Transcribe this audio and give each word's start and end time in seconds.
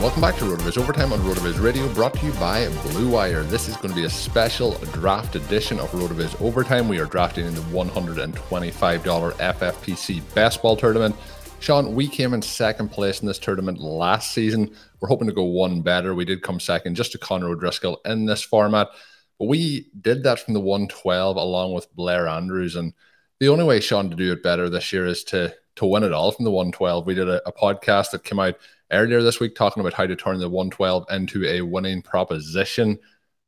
Everyone. 0.00 0.22
Welcome 0.22 0.22
back 0.22 0.38
to 0.38 0.64
RotoViz 0.64 0.78
Overtime 0.78 1.12
on 1.12 1.18
RotoViz 1.20 1.62
Radio, 1.62 1.86
brought 1.92 2.14
to 2.14 2.24
you 2.24 2.32
by 2.32 2.66
Blue 2.84 3.10
Wire. 3.10 3.42
This 3.42 3.68
is 3.68 3.76
going 3.76 3.90
to 3.90 3.94
be 3.94 4.06
a 4.06 4.10
special 4.10 4.72
draft 4.92 5.36
edition 5.36 5.78
of 5.78 5.90
RotoViz 5.90 6.40
Overtime. 6.40 6.88
We 6.88 6.98
are 7.00 7.04
drafting 7.04 7.44
in 7.44 7.54
the 7.54 7.60
$125 7.60 8.32
FFPC 8.32 10.34
Best 10.34 10.62
Ball 10.62 10.76
Tournament. 10.76 11.14
Sean, 11.58 11.94
we 11.94 12.08
came 12.08 12.32
in 12.32 12.40
second 12.40 12.90
place 12.90 13.20
in 13.20 13.26
this 13.26 13.38
tournament 13.38 13.78
last 13.78 14.32
season. 14.32 14.74
We're 15.00 15.08
hoping 15.08 15.28
to 15.28 15.34
go 15.34 15.44
one 15.44 15.82
better. 15.82 16.14
We 16.14 16.24
did 16.24 16.40
come 16.40 16.60
second 16.60 16.94
just 16.94 17.12
to 17.12 17.18
Conor 17.18 17.50
O'Driscoll 17.50 18.00
in 18.06 18.24
this 18.24 18.42
format. 18.42 18.88
But 19.38 19.48
we 19.48 19.90
did 20.00 20.22
that 20.22 20.40
from 20.40 20.54
the 20.54 20.60
112 20.60 21.36
along 21.36 21.74
with 21.74 21.94
Blair 21.94 22.26
Andrews. 22.26 22.76
And 22.76 22.94
the 23.38 23.48
only 23.48 23.64
way, 23.64 23.80
Sean, 23.80 24.08
to 24.08 24.16
do 24.16 24.32
it 24.32 24.42
better 24.42 24.70
this 24.70 24.94
year 24.94 25.06
is 25.06 25.24
to 25.24 25.54
to 25.76 25.86
win 25.86 26.02
it 26.02 26.12
all 26.12 26.32
from 26.32 26.44
the 26.44 26.50
112. 26.50 27.06
We 27.06 27.14
did 27.14 27.28
a, 27.28 27.48
a 27.48 27.52
podcast 27.52 28.10
that 28.10 28.24
came 28.24 28.40
out 28.40 28.56
earlier 28.92 29.22
this 29.22 29.40
week 29.40 29.54
talking 29.54 29.80
about 29.80 29.92
how 29.92 30.06
to 30.06 30.16
turn 30.16 30.38
the 30.38 30.48
112 30.48 31.06
into 31.10 31.44
a 31.44 31.62
winning 31.62 32.02
proposition. 32.02 32.98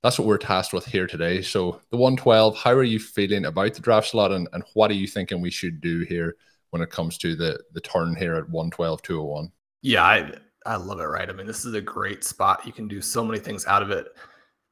That's 0.02 0.18
what 0.18 0.26
we're 0.26 0.38
tasked 0.38 0.72
with 0.72 0.84
here 0.84 1.06
today. 1.06 1.42
So 1.42 1.80
the 1.90 1.96
112, 1.96 2.56
how 2.56 2.72
are 2.72 2.82
you 2.82 2.98
feeling 2.98 3.44
about 3.44 3.74
the 3.74 3.80
draft 3.80 4.08
slot 4.08 4.32
and, 4.32 4.48
and 4.52 4.64
what 4.74 4.90
are 4.90 4.94
you 4.94 5.06
thinking 5.06 5.40
we 5.40 5.50
should 5.50 5.80
do 5.80 6.00
here 6.00 6.36
when 6.72 6.82
it 6.82 6.90
comes 6.90 7.18
to 7.18 7.36
the 7.36 7.60
the 7.72 7.80
turn 7.80 8.16
here 8.16 8.34
at 8.34 8.48
112 8.48 9.02
201 9.02 9.52
yeah 9.82 10.02
i 10.02 10.32
i 10.64 10.74
love 10.74 11.00
it 11.00 11.04
right? 11.04 11.28
I 11.28 11.32
mean 11.32 11.46
this 11.46 11.64
is 11.64 11.74
a 11.74 11.80
great 11.80 12.24
spot. 12.24 12.66
You 12.66 12.72
can 12.72 12.88
do 12.88 13.00
so 13.00 13.24
many 13.24 13.38
things 13.38 13.66
out 13.66 13.82
of 13.82 13.90
it. 13.90 14.08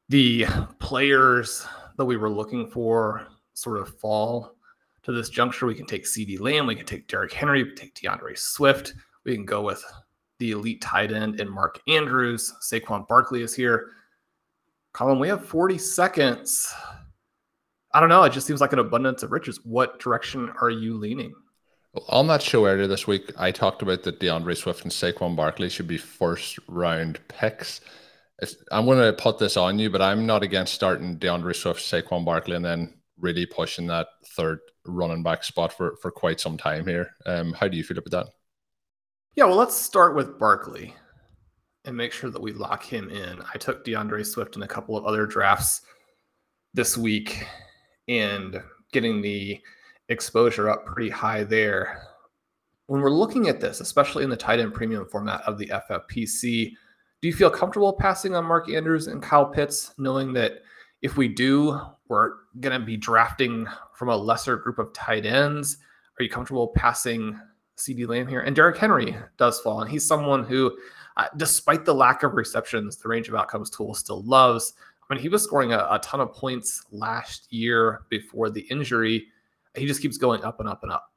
The 0.09 0.45
players 0.79 1.65
that 1.97 2.05
we 2.05 2.17
were 2.17 2.29
looking 2.29 2.67
for 2.67 3.27
sort 3.53 3.79
of 3.79 3.97
fall 3.99 4.55
to 5.03 5.11
this 5.11 5.29
juncture. 5.29 5.65
We 5.65 5.75
can 5.75 5.85
take 5.85 6.05
CeeDee 6.05 6.39
Lamb 6.39 6.67
we 6.67 6.75
can 6.75 6.85
take 6.85 7.07
Derrick 7.07 7.33
Henry 7.33 7.63
we 7.63 7.69
can 7.69 7.77
take 7.77 7.95
DeAndre 7.95 8.37
Swift. 8.37 8.93
We 9.23 9.35
can 9.35 9.45
go 9.45 9.61
with 9.61 9.83
the 10.41 10.51
elite 10.51 10.81
tight 10.81 11.13
end 11.13 11.39
and 11.39 11.49
Mark 11.49 11.79
Andrews 11.87 12.53
Saquon 12.61 13.07
Barkley 13.07 13.43
is 13.43 13.55
here 13.55 13.91
Colm 14.93 15.19
we 15.19 15.27
have 15.27 15.45
40 15.45 15.77
seconds 15.77 16.73
I 17.93 17.99
don't 17.99 18.09
know 18.09 18.23
it 18.23 18.33
just 18.33 18.47
seems 18.47 18.59
like 18.59 18.73
an 18.73 18.79
abundance 18.79 19.23
of 19.23 19.31
riches 19.31 19.59
what 19.63 19.99
direction 19.99 20.51
are 20.59 20.71
you 20.71 20.97
leaning 20.97 21.33
on 22.07 22.27
that 22.27 22.41
show 22.41 22.65
earlier 22.65 22.87
this 22.87 23.05
week, 23.05 23.33
I 23.37 23.51
talked 23.51 23.81
about 23.81 24.03
that 24.03 24.19
DeAndre 24.19 24.55
Swift 24.55 24.83
and 24.83 24.91
Saquon 24.91 25.35
Barkley 25.35 25.67
should 25.67 25.87
be 25.87 25.97
first 25.97 26.57
round 26.69 27.19
picks. 27.27 27.81
I'm 28.71 28.85
going 28.85 28.99
to 28.99 29.11
put 29.11 29.39
this 29.39 29.57
on 29.57 29.77
you, 29.77 29.89
but 29.89 30.01
I'm 30.01 30.25
not 30.25 30.41
against 30.41 30.73
starting 30.73 31.17
DeAndre 31.17 31.53
Swift, 31.53 31.81
Saquon 31.81 32.23
Barkley, 32.23 32.55
and 32.55 32.63
then 32.63 32.93
really 33.19 33.45
pushing 33.45 33.87
that 33.87 34.07
third 34.37 34.59
running 34.85 35.21
back 35.21 35.43
spot 35.43 35.73
for, 35.73 35.97
for 36.01 36.11
quite 36.11 36.39
some 36.39 36.57
time 36.57 36.87
here. 36.87 37.13
Um, 37.25 37.51
how 37.53 37.67
do 37.67 37.75
you 37.75 37.83
feel 37.83 37.97
about 37.97 38.11
that? 38.11 38.33
Yeah, 39.35 39.45
well, 39.45 39.55
let's 39.55 39.77
start 39.77 40.13
with 40.13 40.37
Barkley 40.37 40.93
and 41.85 41.95
make 41.95 42.11
sure 42.11 42.29
that 42.29 42.41
we 42.41 42.51
lock 42.51 42.83
him 42.83 43.09
in. 43.09 43.41
I 43.53 43.57
took 43.57 43.85
DeAndre 43.85 44.25
Swift 44.25 44.57
in 44.57 44.63
a 44.63 44.67
couple 44.67 44.97
of 44.97 45.05
other 45.05 45.25
drafts 45.25 45.83
this 46.73 46.97
week 46.97 47.47
and 48.09 48.61
getting 48.91 49.21
the 49.21 49.61
exposure 50.09 50.69
up 50.69 50.85
pretty 50.85 51.09
high 51.09 51.45
there. 51.45 52.03
When 52.87 52.99
we're 52.99 53.09
looking 53.09 53.47
at 53.47 53.61
this, 53.61 53.79
especially 53.79 54.25
in 54.25 54.29
the 54.29 54.35
tight 54.35 54.59
end 54.59 54.73
premium 54.73 55.07
format 55.07 55.41
of 55.43 55.57
the 55.57 55.67
FFPC, 55.67 56.73
do 57.21 57.27
you 57.27 57.33
feel 57.33 57.49
comfortable 57.49 57.93
passing 57.93 58.35
on 58.35 58.43
Mark 58.43 58.69
Andrews 58.69 59.07
and 59.07 59.23
Kyle 59.23 59.45
Pitts, 59.45 59.93
knowing 59.97 60.33
that 60.33 60.55
if 61.01 61.15
we 61.15 61.29
do, 61.29 61.79
we're 62.09 62.33
going 62.59 62.77
to 62.77 62.85
be 62.85 62.97
drafting 62.97 63.65
from 63.95 64.09
a 64.09 64.15
lesser 64.15 64.57
group 64.57 64.77
of 64.77 64.91
tight 64.91 65.25
ends? 65.25 65.77
Are 66.19 66.23
you 66.23 66.29
comfortable 66.29 66.73
passing 66.75 67.39
CeeDee 67.81 68.07
Lamb 68.07 68.27
here? 68.27 68.41
And 68.41 68.55
Derrick 68.55 68.77
Henry 68.77 69.15
does 69.37 69.59
fall, 69.59 69.81
and 69.81 69.89
he's 69.89 70.05
someone 70.05 70.43
who, 70.43 70.75
uh, 71.17 71.27
despite 71.37 71.85
the 71.85 71.93
lack 71.93 72.23
of 72.23 72.33
receptions, 72.33 72.97
the 72.97 73.09
range 73.09 73.27
of 73.27 73.35
outcomes 73.35 73.69
tool 73.69 73.93
still 73.93 74.23
loves. 74.23 74.73
I 75.09 75.13
mean, 75.13 75.21
he 75.21 75.29
was 75.29 75.43
scoring 75.43 75.73
a, 75.73 75.87
a 75.89 75.99
ton 76.03 76.21
of 76.21 76.33
points 76.33 76.85
last 76.91 77.51
year 77.51 78.03
before 78.09 78.49
the 78.49 78.61
injury 78.61 79.27
he 79.75 79.85
just 79.85 80.01
keeps 80.01 80.17
going 80.17 80.43
up 80.43 80.59
and 80.59 80.67
up 80.67 80.83
and 80.83 80.91
up. 80.91 81.07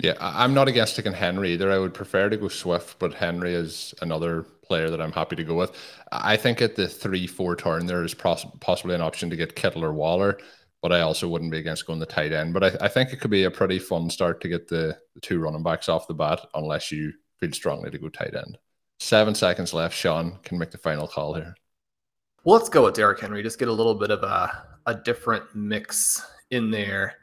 Yeah, 0.00 0.14
I'm 0.20 0.54
not 0.54 0.68
against 0.68 0.94
taking 0.94 1.12
Henry 1.12 1.52
either. 1.54 1.72
I 1.72 1.78
would 1.78 1.92
prefer 1.92 2.28
to 2.28 2.36
go 2.36 2.46
Swift, 2.46 3.00
but 3.00 3.14
Henry 3.14 3.52
is 3.52 3.92
another 4.00 4.42
player 4.62 4.90
that 4.90 5.00
I'm 5.00 5.10
happy 5.10 5.34
to 5.34 5.42
go 5.42 5.56
with. 5.56 5.72
I 6.12 6.36
think 6.36 6.62
at 6.62 6.76
the 6.76 6.86
three 6.86 7.26
four 7.26 7.56
turn 7.56 7.86
there 7.86 8.04
is 8.04 8.14
poss- 8.14 8.46
possibly 8.60 8.94
an 8.94 9.00
option 9.00 9.28
to 9.30 9.36
get 9.36 9.56
Kittle 9.56 9.84
or 9.84 9.92
Waller, 9.92 10.38
but 10.80 10.92
I 10.92 11.00
also 11.00 11.28
wouldn't 11.28 11.50
be 11.50 11.58
against 11.58 11.86
going 11.86 11.98
the 11.98 12.06
tight 12.06 12.32
end. 12.32 12.54
But 12.54 12.64
I, 12.64 12.86
I 12.86 12.88
think 12.88 13.12
it 13.12 13.20
could 13.20 13.30
be 13.30 13.44
a 13.44 13.50
pretty 13.50 13.78
fun 13.78 14.10
start 14.10 14.40
to 14.42 14.48
get 14.48 14.68
the, 14.68 14.96
the 15.14 15.20
two 15.20 15.40
running 15.40 15.62
backs 15.62 15.88
off 15.88 16.06
the 16.06 16.14
bat, 16.14 16.40
unless 16.54 16.92
you 16.92 17.12
feel 17.38 17.52
strongly 17.52 17.90
to 17.90 17.98
go 17.98 18.08
tight 18.08 18.34
end. 18.34 18.58
Seven 19.00 19.34
seconds 19.34 19.72
left. 19.72 19.96
Sean 19.96 20.38
can 20.42 20.58
make 20.58 20.70
the 20.70 20.78
final 20.78 21.06
call 21.06 21.34
here. 21.34 21.54
Well, 22.44 22.56
let's 22.56 22.68
go 22.68 22.84
with 22.84 22.94
Derrick 22.94 23.20
Henry. 23.20 23.42
Just 23.42 23.58
get 23.58 23.68
a 23.68 23.72
little 23.72 23.94
bit 23.94 24.10
of 24.10 24.22
a, 24.22 24.64
a 24.86 24.94
different 24.94 25.44
mix 25.54 26.24
in 26.50 26.70
there. 26.70 27.16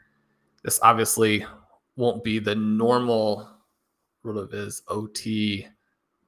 This 0.62 0.80
obviously 0.82 1.44
won't 1.96 2.22
be 2.22 2.38
the 2.38 2.54
normal 2.54 3.48
RotoViz 4.24 4.82
OT 4.88 5.66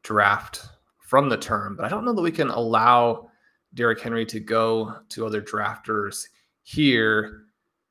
draft 0.03 0.63
from 1.01 1.29
the 1.29 1.37
term, 1.37 1.77
but 1.77 1.85
I 1.85 1.89
don't 1.89 2.05
know 2.05 2.13
that 2.13 2.23
we 2.23 2.31
can 2.31 2.49
allow 2.49 3.31
Derrick 3.75 4.01
Henry 4.01 4.25
to 4.27 4.41
go 4.41 4.95
to 5.11 5.27
other 5.27 5.43
drafters 5.43 6.27
here. 6.69 7.45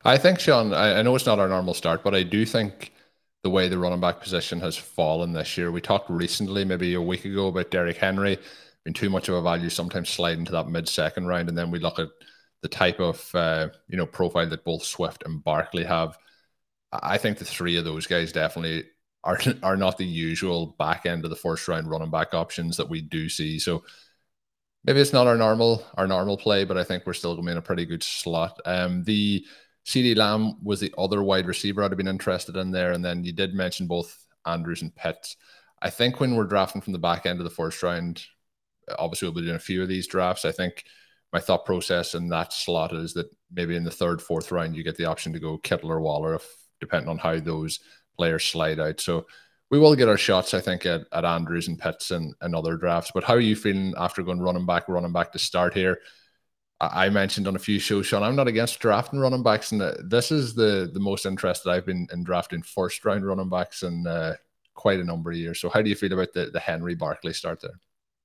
I 0.04 0.18
think, 0.18 0.38
Sean, 0.38 0.72
I, 0.72 0.98
I 0.98 1.02
know 1.02 1.16
it's 1.16 1.26
not 1.26 1.40
our 1.40 1.48
normal 1.48 1.74
start, 1.74 2.04
but 2.04 2.14
I 2.14 2.22
do 2.22 2.46
think 2.46 2.92
the 3.42 3.50
way 3.50 3.68
the 3.68 3.78
running 3.78 4.00
back 4.00 4.20
position 4.20 4.60
has 4.60 4.76
fallen 4.76 5.32
this 5.32 5.56
year. 5.56 5.72
We 5.72 5.80
talked 5.80 6.08
recently, 6.08 6.64
maybe 6.64 6.94
a 6.94 7.02
week 7.02 7.24
ago, 7.24 7.48
about 7.48 7.70
Derrick 7.70 7.96
Henry 7.96 8.38
being 8.84 8.94
too 8.94 9.10
much 9.10 9.28
of 9.28 9.34
a 9.34 9.42
value, 9.42 9.68
sometimes 9.68 10.08
sliding 10.08 10.44
to 10.44 10.52
that 10.52 10.68
mid 10.68 10.88
second 10.88 11.26
round, 11.26 11.48
and 11.48 11.58
then 11.58 11.70
we 11.70 11.80
look 11.80 11.98
at 11.98 12.08
the 12.62 12.68
type 12.68 13.00
of 13.00 13.28
uh, 13.34 13.68
you 13.88 13.96
know 13.96 14.06
profile 14.06 14.48
that 14.48 14.64
both 14.64 14.84
Swift 14.84 15.24
and 15.26 15.42
Barkley 15.42 15.84
have. 15.84 16.16
I 16.92 17.18
think 17.18 17.38
the 17.38 17.44
three 17.44 17.76
of 17.76 17.84
those 17.84 18.06
guys 18.06 18.32
definitely 18.32 18.84
are 19.24 19.40
are 19.62 19.76
not 19.76 19.98
the 19.98 20.06
usual 20.06 20.76
back 20.78 21.04
end 21.04 21.24
of 21.24 21.30
the 21.30 21.36
first 21.36 21.66
round 21.66 21.90
running 21.90 22.10
back 22.10 22.32
options 22.32 22.76
that 22.76 22.88
we 22.88 23.00
do 23.00 23.28
see. 23.28 23.58
So 23.58 23.82
maybe 24.88 25.00
it's 25.00 25.12
not 25.12 25.26
our 25.26 25.36
normal 25.36 25.84
our 25.98 26.06
normal 26.06 26.38
play, 26.38 26.64
but 26.64 26.78
I 26.78 26.82
think 26.82 27.04
we're 27.04 27.12
still 27.12 27.34
going 27.34 27.44
to 27.44 27.48
be 27.48 27.52
in 27.52 27.58
a 27.58 27.62
pretty 27.62 27.84
good 27.84 28.02
slot. 28.02 28.58
Um, 28.64 29.04
the 29.04 29.44
CeeDee 29.84 30.16
Lamb 30.16 30.54
was 30.62 30.80
the 30.80 30.94
other 30.96 31.22
wide 31.22 31.46
receiver 31.46 31.82
I'd 31.82 31.90
have 31.90 31.98
been 31.98 32.08
interested 32.08 32.56
in 32.56 32.70
there, 32.70 32.92
and 32.92 33.04
then 33.04 33.22
you 33.22 33.34
did 33.34 33.52
mention 33.52 33.86
both 33.86 34.16
Andrews 34.46 34.80
and 34.80 34.94
Pitts. 34.96 35.36
I 35.82 35.90
think 35.90 36.20
when 36.20 36.36
we're 36.36 36.44
drafting 36.44 36.80
from 36.80 36.94
the 36.94 36.98
back 36.98 37.26
end 37.26 37.38
of 37.38 37.44
the 37.44 37.50
first 37.50 37.82
round, 37.82 38.24
obviously 38.98 39.28
we'll 39.28 39.34
be 39.34 39.42
doing 39.42 39.56
a 39.56 39.60
few 39.60 39.82
of 39.82 39.88
these 39.88 40.06
drafts. 40.06 40.46
I 40.46 40.52
think 40.52 40.84
my 41.34 41.38
thought 41.38 41.66
process 41.66 42.14
in 42.14 42.30
that 42.30 42.54
slot 42.54 42.94
is 42.94 43.12
that 43.12 43.28
maybe 43.52 43.76
in 43.76 43.84
the 43.84 43.90
third, 43.90 44.22
fourth 44.22 44.50
round, 44.50 44.74
you 44.74 44.82
get 44.82 44.96
the 44.96 45.04
option 45.04 45.34
to 45.34 45.38
go 45.38 45.58
Kittle 45.58 45.92
or 45.92 46.00
Waller, 46.00 46.34
if 46.36 46.48
depending 46.80 47.10
on 47.10 47.18
how 47.18 47.38
those 47.38 47.80
players 48.16 48.44
slide 48.44 48.80
out. 48.80 49.00
So 49.00 49.26
we 49.70 49.78
will 49.78 49.94
get 49.94 50.08
our 50.08 50.16
shots, 50.16 50.54
I 50.54 50.60
think, 50.60 50.86
at, 50.86 51.02
at 51.12 51.24
Andrews 51.24 51.68
and 51.68 51.78
Pitts 51.78 52.10
and, 52.10 52.34
and 52.40 52.54
other 52.54 52.76
drafts. 52.76 53.10
But 53.12 53.24
how 53.24 53.34
are 53.34 53.40
you 53.40 53.56
feeling 53.56 53.94
after 53.96 54.22
going 54.22 54.40
running 54.40 54.66
back, 54.66 54.88
running 54.88 55.12
back 55.12 55.32
to 55.32 55.38
start 55.38 55.74
here? 55.74 55.98
I, 56.80 57.06
I 57.06 57.10
mentioned 57.10 57.46
on 57.46 57.56
a 57.56 57.60
few 57.60 57.78
shows, 57.78 58.06
Sean, 58.06 58.22
I'm 58.22 58.36
not 58.36 58.48
against 58.48 58.80
drafting 58.80 59.20
running 59.20 59.42
backs, 59.42 59.72
and 59.72 59.82
uh, 59.82 59.94
this 60.02 60.30
is 60.30 60.54
the 60.54 60.90
the 60.92 61.00
most 61.00 61.26
interested 61.26 61.70
I've 61.70 61.86
been 61.86 62.08
in 62.12 62.24
drafting 62.24 62.62
first 62.62 63.04
round 63.04 63.26
running 63.26 63.50
backs 63.50 63.82
in 63.82 64.06
uh, 64.06 64.34
quite 64.74 65.00
a 65.00 65.04
number 65.04 65.30
of 65.30 65.36
years. 65.36 65.60
So 65.60 65.68
how 65.68 65.82
do 65.82 65.90
you 65.90 65.96
feel 65.96 66.12
about 66.12 66.32
the 66.32 66.46
the 66.46 66.60
Henry 66.60 66.94
Barkley 66.94 67.32
start 67.32 67.60
there? 67.60 67.78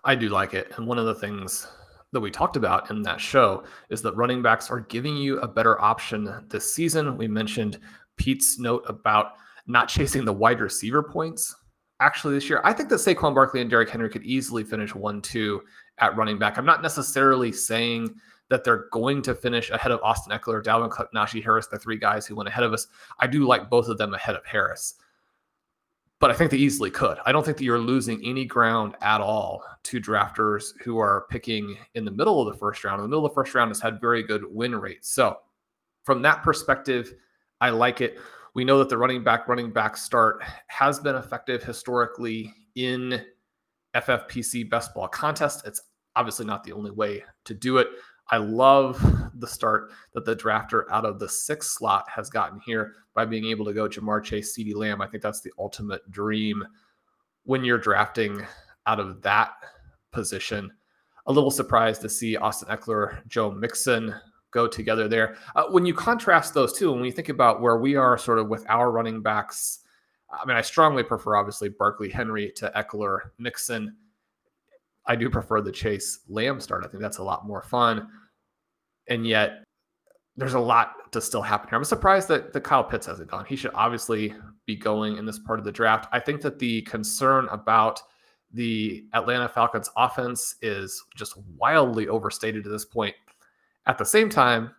I 0.05 0.15
do 0.15 0.29
like 0.29 0.53
it, 0.53 0.71
and 0.77 0.87
one 0.87 0.99
of 0.99 1.05
the 1.05 1.15
things 1.15 1.67
that 2.13 2.19
we 2.19 2.29
talked 2.29 2.55
about 2.55 2.91
in 2.91 3.01
that 3.01 3.19
show 3.19 3.63
is 3.89 4.01
that 4.03 4.15
running 4.15 4.43
backs 4.43 4.69
are 4.69 4.81
giving 4.81 5.17
you 5.17 5.39
a 5.39 5.47
better 5.47 5.81
option 5.81 6.45
this 6.47 6.71
season. 6.71 7.17
We 7.17 7.27
mentioned 7.27 7.79
Pete's 8.17 8.59
note 8.59 8.83
about 8.87 9.33
not 9.67 9.87
chasing 9.87 10.25
the 10.25 10.33
wide 10.33 10.59
receiver 10.59 11.03
points 11.03 11.55
actually 11.99 12.33
this 12.33 12.49
year. 12.49 12.61
I 12.63 12.73
think 12.73 12.89
that 12.89 12.95
Saquon 12.95 13.33
Barkley 13.33 13.61
and 13.61 13.69
Derrick 13.69 13.89
Henry 13.89 14.09
could 14.09 14.23
easily 14.23 14.63
finish 14.63 14.93
1 14.93 15.21
2 15.21 15.61
at 15.99 16.15
running 16.17 16.37
back. 16.37 16.57
I'm 16.57 16.65
not 16.65 16.81
necessarily 16.81 17.51
saying 17.51 18.13
that 18.49 18.63
they're 18.63 18.87
going 18.91 19.21
to 19.23 19.33
finish 19.33 19.69
ahead 19.69 19.91
of 19.91 20.01
Austin 20.03 20.37
Ekeler, 20.37 20.61
Dalvin 20.61 20.91
Cook, 20.91 21.11
Najee 21.13 21.43
Harris, 21.43 21.67
the 21.67 21.79
three 21.79 21.97
guys 21.97 22.27
who 22.27 22.35
went 22.35 22.49
ahead 22.49 22.63
of 22.63 22.73
us. 22.73 22.87
I 23.19 23.27
do 23.27 23.47
like 23.47 23.69
both 23.69 23.87
of 23.87 23.97
them 23.97 24.13
ahead 24.13 24.35
of 24.35 24.45
Harris, 24.45 24.95
but 26.19 26.29
I 26.29 26.33
think 26.33 26.51
they 26.51 26.57
easily 26.57 26.91
could. 26.91 27.17
I 27.25 27.31
don't 27.31 27.45
think 27.45 27.57
that 27.57 27.63
you're 27.63 27.79
losing 27.79 28.23
any 28.23 28.45
ground 28.45 28.95
at 29.01 29.21
all 29.21 29.63
to 29.83 29.99
drafters 29.99 30.73
who 30.83 30.99
are 30.99 31.25
picking 31.29 31.77
in 31.95 32.05
the 32.05 32.11
middle 32.11 32.41
of 32.41 32.53
the 32.53 32.59
first 32.59 32.83
round. 32.83 32.99
In 32.99 33.03
the 33.03 33.07
middle 33.07 33.25
of 33.25 33.31
the 33.31 33.35
first 33.35 33.55
round 33.55 33.69
has 33.69 33.79
had 33.79 34.01
very 34.01 34.23
good 34.23 34.43
win 34.49 34.75
rates. 34.75 35.09
So, 35.09 35.37
from 36.03 36.21
that 36.23 36.43
perspective, 36.43 37.13
I 37.61 37.69
like 37.69 38.01
it. 38.01 38.19
We 38.55 38.63
know 38.63 38.77
that 38.79 38.89
the 38.89 38.97
running 38.97 39.23
back, 39.23 39.47
running 39.47 39.71
back 39.71 39.97
start 39.97 40.43
has 40.67 40.99
been 40.99 41.15
effective 41.15 41.63
historically 41.63 42.53
in 42.75 43.23
FFPC 43.95 44.69
best 44.69 44.93
ball 44.93 45.07
contest. 45.07 45.65
It's 45.65 45.81
obviously 46.15 46.45
not 46.45 46.63
the 46.63 46.73
only 46.73 46.91
way 46.91 47.23
to 47.45 47.53
do 47.53 47.77
it. 47.77 47.87
I 48.29 48.37
love 48.37 49.03
the 49.35 49.47
start 49.47 49.91
that 50.13 50.25
the 50.25 50.35
drafter 50.35 50.83
out 50.91 51.05
of 51.05 51.19
the 51.19 51.27
sixth 51.27 51.71
slot 51.71 52.05
has 52.09 52.29
gotten 52.29 52.59
here 52.65 52.93
by 53.13 53.25
being 53.25 53.45
able 53.45 53.65
to 53.65 53.73
go 53.73 53.87
Ja'Marr 53.87 54.23
Chase, 54.23 54.55
CeeDee 54.57 54.75
Lamb. 54.75 55.01
I 55.01 55.07
think 55.07 55.23
that's 55.23 55.41
the 55.41 55.51
ultimate 55.59 56.09
dream 56.11 56.63
when 57.43 57.65
you're 57.65 57.77
drafting 57.77 58.45
out 58.85 58.99
of 58.99 59.21
that 59.23 59.51
position. 60.11 60.71
A 61.25 61.31
little 61.31 61.51
surprised 61.51 62.01
to 62.01 62.09
see 62.09 62.37
Austin 62.37 62.69
Ekeler, 62.69 63.25
Joe 63.27 63.51
Mixon 63.51 64.13
go 64.53 64.67
together 64.67 65.07
there. 65.07 65.35
Uh, 65.55 65.65
when 65.69 65.85
you 65.85 65.93
contrast 65.93 66.53
those 66.53 66.73
two, 66.73 66.91
when 66.91 67.05
you 67.05 67.11
think 67.11 67.29
about 67.29 67.61
where 67.61 67.77
we 67.77 67.95
are 67.95 68.17
sort 68.17 68.39
of 68.39 68.49
with 68.49 68.65
our 68.69 68.91
running 68.91 69.21
backs, 69.21 69.79
I 70.31 70.45
mean, 70.45 70.57
I 70.57 70.61
strongly 70.61 71.03
prefer 71.03 71.35
obviously 71.35 71.69
Barkley 71.69 72.09
Henry 72.09 72.51
to 72.55 72.71
Ekeler 72.75 73.19
Mixon. 73.37 73.95
I 75.05 75.15
do 75.15 75.29
prefer 75.29 75.61
the 75.61 75.71
Chase 75.71 76.19
Lamb 76.29 76.59
start. 76.59 76.85
I 76.85 76.87
think 76.87 77.01
that's 77.01 77.17
a 77.17 77.23
lot 77.23 77.45
more 77.45 77.61
fun. 77.61 78.07
And 79.09 79.27
yet, 79.27 79.63
there's 80.35 80.53
a 80.53 80.59
lot 80.59 81.11
to 81.11 81.21
still 81.21 81.41
happen 81.41 81.69
here. 81.69 81.77
I'm 81.77 81.83
surprised 81.83 82.27
that 82.29 82.53
the 82.53 82.61
Kyle 82.61 82.83
Pitts 82.83 83.05
hasn't 83.05 83.29
gone. 83.29 83.45
He 83.45 83.55
should 83.55 83.71
obviously 83.75 84.33
be 84.65 84.75
going 84.75 85.17
in 85.17 85.25
this 85.25 85.39
part 85.39 85.59
of 85.59 85.65
the 85.65 85.71
draft. 85.71 86.07
I 86.11 86.19
think 86.19 86.41
that 86.41 86.57
the 86.57 86.81
concern 86.83 87.47
about 87.51 88.01
the 88.51 89.05
Atlanta 89.13 89.49
Falcons 89.49 89.89
offense 89.97 90.55
is 90.61 91.03
just 91.15 91.37
wildly 91.57 92.07
overstated 92.07 92.65
at 92.65 92.71
this 92.71 92.85
point. 92.85 93.15
At 93.85 93.97
the 93.97 94.05
same 94.05 94.29
time, 94.29 94.71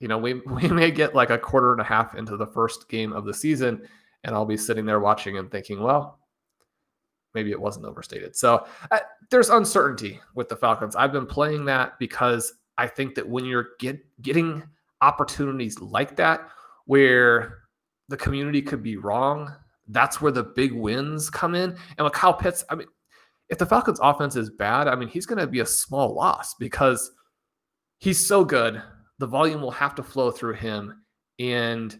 you 0.00 0.08
know, 0.08 0.18
we, 0.18 0.34
we 0.46 0.68
may 0.68 0.90
get 0.90 1.14
like 1.14 1.30
a 1.30 1.38
quarter 1.38 1.72
and 1.72 1.80
a 1.80 1.84
half 1.84 2.14
into 2.14 2.36
the 2.36 2.46
first 2.46 2.88
game 2.88 3.12
of 3.12 3.24
the 3.24 3.34
season, 3.34 3.86
and 4.24 4.34
I'll 4.34 4.44
be 4.44 4.56
sitting 4.56 4.86
there 4.86 5.00
watching 5.00 5.38
and 5.38 5.50
thinking, 5.50 5.82
well, 5.82 6.18
maybe 7.34 7.50
it 7.50 7.60
wasn't 7.60 7.86
overstated. 7.86 8.34
So 8.34 8.66
uh, 8.90 9.00
there's 9.30 9.50
uncertainty 9.50 10.20
with 10.34 10.48
the 10.48 10.56
Falcons. 10.56 10.96
I've 10.96 11.12
been 11.12 11.26
playing 11.26 11.64
that 11.66 11.98
because 11.98 12.52
I 12.76 12.86
think 12.86 13.14
that 13.14 13.28
when 13.28 13.44
you're 13.44 13.70
get, 13.78 14.00
getting 14.22 14.62
opportunities 15.00 15.80
like 15.80 16.16
that, 16.16 16.48
where 16.86 17.58
the 18.08 18.16
community 18.16 18.62
could 18.62 18.82
be 18.82 18.96
wrong, 18.96 19.54
that's 19.88 20.20
where 20.20 20.32
the 20.32 20.42
big 20.42 20.72
wins 20.72 21.30
come 21.30 21.54
in. 21.54 21.76
And 21.96 22.04
with 22.04 22.12
Kyle 22.12 22.34
Pitts, 22.34 22.64
I 22.70 22.74
mean, 22.74 22.88
if 23.48 23.58
the 23.58 23.66
Falcons 23.66 24.00
offense 24.02 24.36
is 24.36 24.50
bad, 24.50 24.88
I 24.88 24.94
mean, 24.94 25.08
he's 25.08 25.26
going 25.26 25.38
to 25.38 25.46
be 25.46 25.60
a 25.60 25.66
small 25.66 26.14
loss 26.14 26.54
because 26.54 27.10
he's 27.98 28.24
so 28.24 28.44
good. 28.44 28.82
The 29.18 29.26
volume 29.26 29.60
will 29.60 29.70
have 29.72 29.94
to 29.96 30.02
flow 30.02 30.30
through 30.30 30.54
him. 30.54 31.02
And 31.38 31.98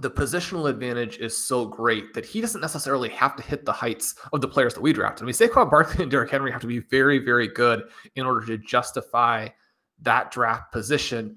the 0.00 0.10
positional 0.10 0.70
advantage 0.70 1.18
is 1.18 1.36
so 1.36 1.66
great 1.66 2.14
that 2.14 2.24
he 2.24 2.40
doesn't 2.40 2.60
necessarily 2.60 3.10
have 3.10 3.36
to 3.36 3.42
hit 3.42 3.64
the 3.64 3.72
heights 3.72 4.14
of 4.32 4.40
the 4.40 4.48
players 4.48 4.72
that 4.74 4.80
we 4.80 4.92
drafted. 4.92 5.24
I 5.24 5.26
mean, 5.26 5.34
Saquon 5.34 5.70
Barkley 5.70 6.02
and 6.02 6.10
Derrick 6.10 6.30
Henry 6.30 6.50
have 6.50 6.62
to 6.62 6.66
be 6.66 6.78
very, 6.78 7.18
very 7.18 7.48
good 7.48 7.84
in 8.16 8.24
order 8.24 8.46
to 8.46 8.58
justify 8.58 9.48
that 10.00 10.30
draft 10.30 10.72
position. 10.72 11.36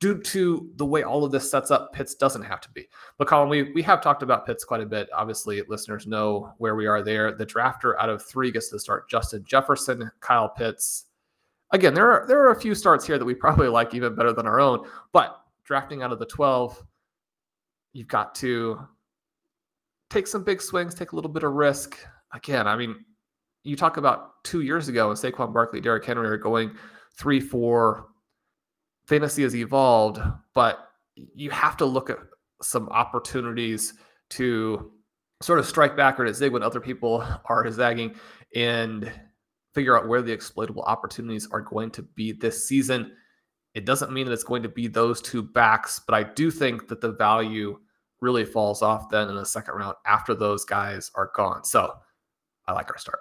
Due 0.00 0.20
to 0.20 0.70
the 0.76 0.84
way 0.84 1.02
all 1.02 1.24
of 1.24 1.32
this 1.32 1.50
sets 1.50 1.70
up, 1.70 1.94
Pitts 1.94 2.14
doesn't 2.14 2.42
have 2.42 2.60
to 2.60 2.68
be. 2.72 2.86
But 3.16 3.26
Colm, 3.26 3.48
we 3.48 3.72
we 3.72 3.80
have 3.82 4.02
talked 4.02 4.22
about 4.22 4.44
Pitts 4.44 4.64
quite 4.64 4.82
a 4.82 4.86
bit. 4.86 5.08
Obviously, 5.14 5.62
listeners 5.68 6.06
know 6.06 6.52
where 6.58 6.74
we 6.74 6.86
are 6.86 7.00
there. 7.00 7.32
The 7.32 7.46
drafter 7.46 7.94
out 7.98 8.10
of 8.10 8.22
three 8.22 8.50
gets 8.50 8.68
to 8.70 8.78
start 8.78 9.08
Justin 9.08 9.44
Jefferson, 9.46 10.10
Kyle 10.20 10.48
Pitts, 10.50 11.06
again, 11.74 11.92
there 11.92 12.10
are 12.10 12.26
there 12.26 12.40
are 12.40 12.52
a 12.52 12.60
few 12.60 12.74
starts 12.74 13.06
here 13.06 13.18
that 13.18 13.24
we 13.24 13.34
probably 13.34 13.68
like 13.68 13.94
even 13.94 14.14
better 14.14 14.32
than 14.32 14.46
our 14.46 14.60
own. 14.60 14.86
But 15.12 15.40
drafting 15.64 16.02
out 16.02 16.12
of 16.12 16.18
the 16.18 16.26
12, 16.26 16.82
you've 17.92 18.08
got 18.08 18.34
to 18.36 18.86
take 20.08 20.26
some 20.26 20.44
big 20.44 20.62
swings, 20.62 20.94
take 20.94 21.12
a 21.12 21.16
little 21.16 21.30
bit 21.30 21.42
of 21.42 21.52
risk. 21.52 21.98
Again, 22.32 22.66
I 22.66 22.76
mean, 22.76 23.04
you 23.64 23.76
talk 23.76 23.96
about 23.96 24.44
two 24.44 24.60
years 24.60 24.88
ago 24.88 25.10
and 25.10 25.18
Saquon 25.18 25.52
Barkley, 25.52 25.80
Derrick 25.80 26.04
Henry 26.04 26.28
are 26.28 26.36
going 26.36 26.76
three, 27.16 27.40
four. 27.40 28.08
Fantasy 29.06 29.42
has 29.42 29.54
evolved, 29.54 30.20
but 30.54 30.88
you 31.14 31.50
have 31.50 31.76
to 31.78 31.84
look 31.84 32.08
at 32.08 32.18
some 32.62 32.88
opportunities 32.88 33.94
to 34.30 34.92
sort 35.42 35.58
of 35.58 35.66
strike 35.66 35.96
back 35.96 36.18
or 36.18 36.24
to 36.24 36.32
zig 36.32 36.52
when 36.52 36.62
other 36.62 36.80
people 36.80 37.24
are 37.46 37.70
zagging. 37.70 38.14
And 38.54 39.12
figure 39.74 39.98
out 39.98 40.08
where 40.08 40.22
the 40.22 40.32
exploitable 40.32 40.82
opportunities 40.82 41.48
are 41.50 41.60
going 41.60 41.90
to 41.90 42.02
be 42.02 42.32
this 42.32 42.66
season. 42.66 43.12
It 43.74 43.84
doesn't 43.84 44.12
mean 44.12 44.26
that 44.26 44.32
it's 44.32 44.44
going 44.44 44.62
to 44.62 44.68
be 44.68 44.86
those 44.86 45.20
two 45.20 45.42
backs, 45.42 46.00
but 46.06 46.14
I 46.14 46.22
do 46.22 46.50
think 46.50 46.88
that 46.88 47.00
the 47.00 47.12
value 47.12 47.78
really 48.20 48.44
falls 48.44 48.82
off 48.82 49.10
then 49.10 49.28
in 49.28 49.34
the 49.34 49.44
second 49.44 49.74
round 49.74 49.96
after 50.06 50.34
those 50.34 50.64
guys 50.64 51.10
are 51.14 51.30
gone. 51.34 51.64
So 51.64 51.92
I 52.66 52.72
like 52.72 52.90
our 52.90 52.98
start. 52.98 53.18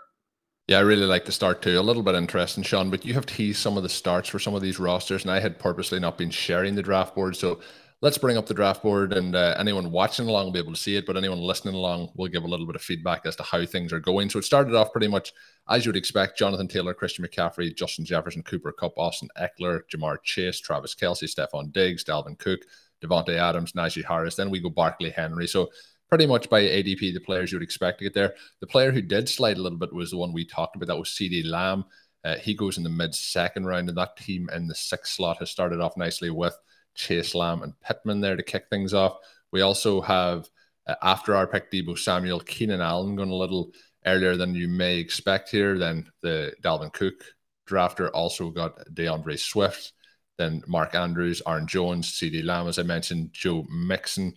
Yeah, 0.67 0.77
I 0.77 0.81
really 0.81 1.05
like 1.05 1.25
the 1.25 1.31
start 1.31 1.61
too. 1.61 1.77
A 1.77 1.81
little 1.81 2.03
bit 2.03 2.15
interesting, 2.15 2.63
Sean, 2.63 2.89
but 2.89 3.03
you 3.03 3.13
have 3.15 3.25
teased 3.25 3.59
some 3.59 3.75
of 3.75 3.83
the 3.83 3.89
starts 3.89 4.29
for 4.29 4.39
some 4.39 4.55
of 4.55 4.61
these 4.61 4.79
rosters, 4.79 5.23
and 5.23 5.31
I 5.31 5.41
had 5.41 5.59
purposely 5.59 5.99
not 5.99 6.17
been 6.17 6.29
sharing 6.29 6.75
the 6.75 6.81
draft 6.81 7.15
board. 7.15 7.35
So 7.35 7.59
let's 8.03 8.17
bring 8.17 8.35
up 8.35 8.45
the 8.45 8.53
draft 8.53 8.83
board 8.83 9.13
and 9.13 9.33
uh, 9.33 9.55
anyone 9.57 9.89
watching 9.89 10.27
along 10.27 10.43
will 10.43 10.51
be 10.51 10.59
able 10.59 10.73
to 10.73 10.79
see 10.79 10.97
it 10.97 11.05
but 11.05 11.15
anyone 11.15 11.39
listening 11.39 11.73
along 11.73 12.09
will 12.15 12.27
give 12.27 12.43
a 12.43 12.47
little 12.47 12.67
bit 12.67 12.75
of 12.75 12.81
feedback 12.81 13.25
as 13.25 13.33
to 13.33 13.43
how 13.43 13.65
things 13.65 13.93
are 13.93 13.99
going 14.01 14.29
so 14.29 14.37
it 14.37 14.43
started 14.43 14.75
off 14.75 14.91
pretty 14.91 15.07
much 15.07 15.31
as 15.69 15.85
you 15.85 15.89
would 15.89 15.97
expect 15.97 16.37
jonathan 16.37 16.67
taylor 16.67 16.93
christian 16.93 17.25
mccaffrey 17.25 17.75
justin 17.75 18.05
jefferson 18.05 18.43
cooper 18.43 18.71
kupp 18.71 18.97
austin 18.97 19.29
ekeler 19.39 19.81
ja'marr 19.93 20.17
chase 20.23 20.59
travis 20.59 20.95
kelce 20.95 21.23
stefon 21.23 21.71
diggs 21.71 22.03
dalvin 22.03 22.37
cook 22.37 22.61
davante 23.03 23.37
adams 23.37 23.73
najee 23.73 24.03
harris 24.03 24.35
then 24.35 24.49
we 24.49 24.59
go 24.59 24.69
barkley 24.69 25.09
henry. 25.09 25.47
So 25.47 25.69
pretty 26.09 26.25
much 26.25 26.49
by 26.49 26.61
adp 26.61 26.99
the 26.99 27.19
players 27.19 27.51
you 27.51 27.57
would 27.57 27.63
expect 27.63 27.99
to 27.99 28.05
get 28.05 28.13
there. 28.13 28.35
The 28.61 28.67
player 28.67 28.91
who 28.91 29.01
did 29.01 29.27
slide 29.27 29.57
a 29.57 29.61
little 29.61 29.77
bit 29.77 29.93
was 29.93 30.11
the 30.11 30.17
one 30.17 30.31
we 30.31 30.45
talked 30.45 30.75
about. 30.75 30.87
That 30.87 30.97
was 30.97 31.09
CeeDee 31.09 31.49
lamb. 31.49 31.85
Uh, 32.23 32.35
he 32.35 32.53
goes 32.53 32.77
in 32.77 32.83
the 32.83 32.89
mid 32.89 33.13
second 33.13 33.65
round 33.65 33.89
and 33.89 33.97
that 33.97 34.15
team 34.17 34.49
in 34.53 34.67
the 34.67 34.75
sixth 34.75 35.13
slot 35.13 35.39
has 35.39 35.49
started 35.49 35.81
off 35.81 35.97
nicely 35.97 36.29
with 36.29 36.55
Chase 36.95 37.35
Lamb 37.35 37.63
and 37.63 37.73
Pittman 37.81 38.21
there 38.21 38.35
to 38.37 38.43
kick 38.43 38.67
things 38.69 38.93
off. 38.93 39.17
We 39.51 39.61
also 39.61 39.99
have, 40.01 40.47
uh, 40.87 40.95
after 41.01 41.35
our 41.35 41.47
pick, 41.47 41.71
Deebo 41.71 41.97
Samuel, 41.97 42.39
Keenan 42.39 42.79
Allen 42.79 43.15
going 43.15 43.29
a 43.29 43.35
little 43.35 43.71
earlier 44.05 44.37
than 44.37 44.55
you 44.55 44.67
may 44.67 44.97
expect 44.97 45.49
here. 45.49 45.77
Then 45.77 46.09
the 46.21 46.53
Dalvin 46.61 46.93
Cook 46.93 47.23
drafter 47.67 48.09
also 48.13 48.49
got 48.49 48.85
DeAndre 48.93 49.39
Swift. 49.39 49.93
Then 50.37 50.63
Mark 50.67 50.95
Andrews, 50.95 51.41
Aaron 51.47 51.67
Jones, 51.67 52.11
CeeDee 52.11 52.43
Lamb, 52.43 52.67
as 52.67 52.79
I 52.79 52.83
mentioned, 52.83 53.33
Joe 53.33 53.65
Mixon, 53.69 54.35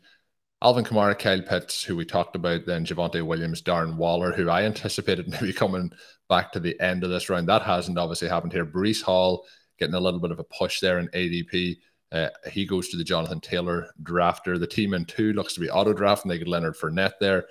Alvin 0.62 0.84
Kamara, 0.84 1.18
Kyle 1.18 1.42
Pitts, 1.42 1.82
who 1.82 1.96
we 1.96 2.04
talked 2.04 2.36
about, 2.36 2.66
then 2.66 2.84
Javonte 2.84 3.24
Williams, 3.24 3.62
Darren 3.62 3.96
Waller, 3.96 4.32
who 4.32 4.48
I 4.48 4.64
anticipated 4.64 5.28
maybe 5.30 5.52
coming 5.52 5.90
back 6.28 6.52
to 6.52 6.60
the 6.60 6.78
end 6.80 7.04
of 7.04 7.10
this 7.10 7.28
round. 7.28 7.48
That 7.48 7.62
hasn't 7.62 7.98
obviously 7.98 8.28
happened 8.28 8.52
here. 8.52 8.66
Breece 8.66 9.02
Hall 9.02 9.44
getting 9.78 9.94
a 9.94 10.00
little 10.00 10.20
bit 10.20 10.30
of 10.30 10.38
a 10.38 10.44
push 10.44 10.80
there 10.80 10.98
in 10.98 11.08
ADP. 11.08 11.76
Uh, 12.12 12.28
he 12.50 12.64
goes 12.64 12.88
to 12.88 12.96
the 12.96 13.04
Jonathan 13.04 13.40
Taylor 13.40 13.92
drafter. 14.02 14.58
The 14.58 14.66
team 14.66 14.94
in 14.94 15.04
two 15.04 15.32
looks 15.32 15.54
to 15.54 15.60
be 15.60 15.68
auto 15.68 15.92
draft, 15.92 16.24
and 16.24 16.30
they 16.30 16.38
get 16.38 16.48
Leonard 16.48 16.76
Fournette 16.76 17.18
there. 17.20 17.46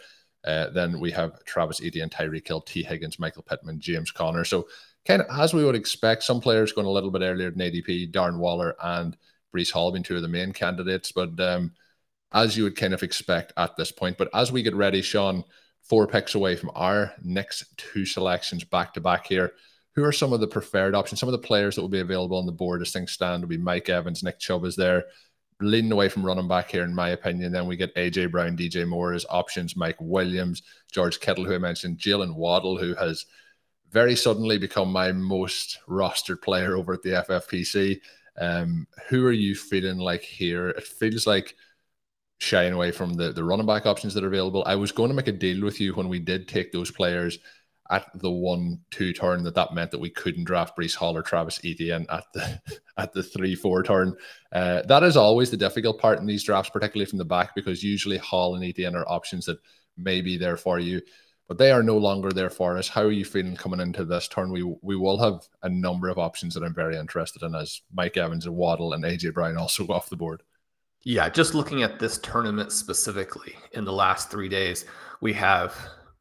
Uh, 0.45 0.69
then 0.69 0.99
we 0.99 1.11
have 1.11 1.43
Travis 1.45 1.81
Etienne, 1.83 2.09
Tyreek 2.09 2.47
Hill, 2.47 2.61
Tee 2.61 2.83
Higgins, 2.83 3.19
Michael 3.19 3.43
Pittman, 3.43 3.79
James 3.79 4.11
Conner. 4.11 4.45
So 4.45 4.67
kind 5.05 5.21
of 5.21 5.39
as 5.39 5.53
we 5.53 5.65
would 5.65 5.75
expect, 5.75 6.23
some 6.23 6.41
players 6.41 6.71
going 6.71 6.87
a 6.87 6.91
little 6.91 7.11
bit 7.11 7.21
earlier 7.21 7.51
than 7.51 7.59
ADP, 7.59 8.11
Darren 8.11 8.37
Waller 8.37 8.75
and 8.81 9.17
Breece 9.55 9.71
Hall 9.71 9.91
being 9.91 10.03
two 10.03 10.15
of 10.15 10.21
the 10.21 10.27
main 10.27 10.53
candidates. 10.53 11.11
But 11.11 11.39
um, 11.39 11.71
as 12.35 12.57
you 12.57 12.63
would 12.63 12.75
kind 12.75 12.93
of 12.93 13.01
expect 13.01 13.53
at 13.57 13.75
this 13.77 13.91
point. 13.91 14.17
But 14.17 14.29
as 14.33 14.51
we 14.51 14.61
get 14.61 14.75
ready, 14.75 15.01
Sean, 15.01 15.43
four 15.81 16.05
picks 16.05 16.35
away 16.35 16.55
from 16.55 16.71
our 16.75 17.13
next 17.23 17.77
two 17.77 18.05
selections 18.05 18.63
back 18.63 18.93
to 18.93 19.01
back 19.01 19.25
here. 19.25 19.53
Who 19.95 20.03
are 20.03 20.11
some 20.11 20.33
of 20.33 20.41
the 20.41 20.47
preferred 20.47 20.93
options? 20.93 21.21
Some 21.21 21.29
of 21.29 21.33
the 21.33 21.47
players 21.47 21.75
that 21.75 21.81
will 21.81 21.89
be 21.89 22.01
available 22.01 22.37
on 22.37 22.45
the 22.45 22.51
board 22.51 22.81
as 22.81 22.91
things 22.91 23.13
stand 23.13 23.41
will 23.41 23.47
be 23.47 23.57
Mike 23.57 23.87
Evans, 23.87 24.21
Nick 24.21 24.39
Chubb 24.39 24.65
is 24.65 24.75
there. 24.75 25.05
Leading 25.61 25.91
away 25.91 26.09
from 26.09 26.25
running 26.25 26.47
back 26.47 26.71
here, 26.71 26.83
in 26.83 26.93
my 26.93 27.09
opinion. 27.09 27.51
Then 27.51 27.65
we 27.65 27.77
get 27.77 27.95
AJ 27.95 28.31
Brown, 28.31 28.57
DJ 28.57 28.87
Moore 28.87 29.13
as 29.13 29.25
options, 29.29 29.77
Mike 29.77 29.95
Williams, 29.99 30.63
George 30.91 31.19
Kittle, 31.19 31.45
who 31.45 31.55
I 31.55 31.59
mentioned, 31.59 31.97
Jaylen 31.97 32.35
Waddle, 32.35 32.77
who 32.77 32.93
has 32.95 33.25
very 33.91 34.15
suddenly 34.15 34.57
become 34.57 34.91
my 34.91 35.13
most 35.13 35.79
rostered 35.87 36.41
player 36.41 36.75
over 36.75 36.93
at 36.93 37.01
the 37.03 37.23
FFPC. 37.27 38.01
Um, 38.37 38.85
who 39.07 39.25
are 39.25 39.31
you 39.31 39.55
feeling 39.55 39.97
like 39.97 40.21
here? 40.21 40.69
It 40.69 40.83
feels 40.83 41.25
like 41.25 41.55
shying 42.39 42.73
away 42.73 42.91
from 42.91 43.13
the, 43.13 43.31
the 43.31 43.43
running 43.43 43.65
back 43.65 43.85
options 43.85 44.13
that 44.13 44.23
are 44.23 44.27
available. 44.27 44.63
I 44.65 44.75
was 44.75 44.91
going 44.91 45.09
to 45.09 45.15
make 45.15 45.29
a 45.29 45.31
deal 45.31 45.63
with 45.63 45.79
you 45.79 45.93
when 45.93 46.09
we 46.09 46.19
did 46.19 46.47
take 46.47 46.71
those 46.71 46.91
players 46.91 47.39
at 47.89 48.07
the 48.15 48.31
one 48.31 48.79
two 48.89 49.13
turn 49.13 49.43
that 49.43 49.55
that 49.55 49.73
meant 49.73 49.91
that 49.91 49.99
we 49.99 50.09
couldn't 50.09 50.45
draft 50.45 50.77
Breece 50.77 50.95
Hall 50.95 51.15
or 51.15 51.21
Travis 51.21 51.59
Etienne 51.63 52.05
at 52.09 52.25
the 52.33 52.59
at 52.97 53.13
the 53.13 53.23
three 53.23 53.55
four 53.55 53.83
turn. 53.83 54.15
Uh, 54.51 54.81
that 54.83 55.03
is 55.03 55.17
always 55.17 55.51
the 55.51 55.57
difficult 55.57 55.99
part 55.99 56.19
in 56.19 56.25
these 56.25 56.43
drafts, 56.43 56.71
particularly 56.71 57.09
from 57.09 57.19
the 57.19 57.25
back, 57.25 57.53
because 57.55 57.83
usually 57.83 58.17
Hall 58.17 58.55
and 58.55 58.63
Etienne 58.63 58.95
are 58.95 59.07
options 59.07 59.45
that 59.45 59.59
may 59.97 60.21
be 60.21 60.37
there 60.37 60.57
for 60.57 60.79
you, 60.79 61.01
but 61.47 61.57
they 61.57 61.71
are 61.71 61.83
no 61.83 61.97
longer 61.97 62.31
there 62.31 62.49
for 62.49 62.77
us. 62.77 62.87
How 62.87 63.03
are 63.03 63.11
you 63.11 63.25
feeling 63.25 63.55
coming 63.55 63.79
into 63.79 64.03
this 64.03 64.27
turn? 64.27 64.51
We 64.51 64.63
we 64.81 64.95
will 64.95 65.19
have 65.19 65.41
a 65.61 65.69
number 65.69 66.09
of 66.09 66.17
options 66.17 66.55
that 66.55 66.63
I'm 66.63 66.73
very 66.73 66.97
interested 66.97 67.43
in, 67.43 67.53
as 67.53 67.81
Mike 67.93 68.17
Evans 68.17 68.47
and 68.47 68.55
Waddle 68.55 68.93
and 68.93 69.03
AJ 69.03 69.33
Brown 69.33 69.57
also 69.57 69.85
go 69.85 69.93
off 69.93 70.09
the 70.09 70.15
board. 70.15 70.41
Yeah, 71.03 71.29
just 71.29 71.53
looking 71.53 71.83
at 71.83 71.99
this 71.99 72.17
tournament 72.17 72.71
specifically 72.71 73.53
in 73.73 73.85
the 73.85 73.93
last 73.93 74.31
three 74.31 74.49
days, 74.49 74.85
we 75.21 75.33
have 75.33 75.75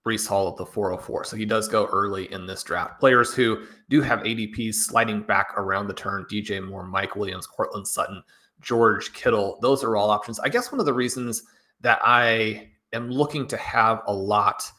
Breece 0.06 0.26
Hall 0.28 0.48
at 0.48 0.56
the 0.56 0.66
404. 0.66 1.24
So 1.24 1.36
he 1.36 1.46
does 1.46 1.66
go 1.66 1.86
early 1.86 2.30
in 2.32 2.46
this 2.46 2.62
draft. 2.62 3.00
Players 3.00 3.32
who 3.32 3.64
do 3.88 4.02
have 4.02 4.20
ADPs 4.20 4.74
sliding 4.74 5.22
back 5.22 5.54
around 5.56 5.86
the 5.86 5.94
turn 5.94 6.26
DJ 6.30 6.62
Moore, 6.62 6.84
Mike 6.84 7.16
Williams, 7.16 7.46
Courtland 7.46 7.88
Sutton, 7.88 8.22
George 8.60 9.12
Kittle. 9.14 9.58
Those 9.62 9.82
are 9.82 9.96
all 9.96 10.10
options. 10.10 10.38
I 10.40 10.48
guess 10.48 10.70
one 10.70 10.80
of 10.80 10.86
the 10.86 10.92
reasons 10.92 11.42
that 11.80 12.00
I 12.04 12.70
am 12.92 13.10
looking 13.10 13.46
to 13.48 13.56
have 13.56 14.02
a 14.06 14.12
lot 14.12 14.70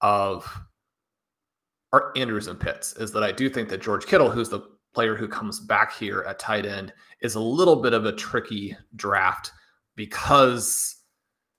of 0.00 0.44
Art 1.92 2.16
Andrews 2.16 2.48
and 2.48 2.58
Pitts 2.58 2.94
is 2.96 3.12
that 3.12 3.22
I 3.22 3.32
do 3.32 3.48
think 3.48 3.68
that 3.68 3.82
George 3.82 4.06
Kittle, 4.06 4.30
who's 4.30 4.48
the 4.48 4.62
player 4.94 5.14
who 5.14 5.28
comes 5.28 5.60
back 5.60 5.94
here 5.94 6.24
at 6.28 6.38
tight 6.38 6.66
end, 6.66 6.92
is 7.20 7.34
a 7.34 7.40
little 7.40 7.76
bit 7.76 7.92
of 7.92 8.04
a 8.04 8.12
tricky 8.12 8.76
draft 8.96 9.52
because 9.94 11.01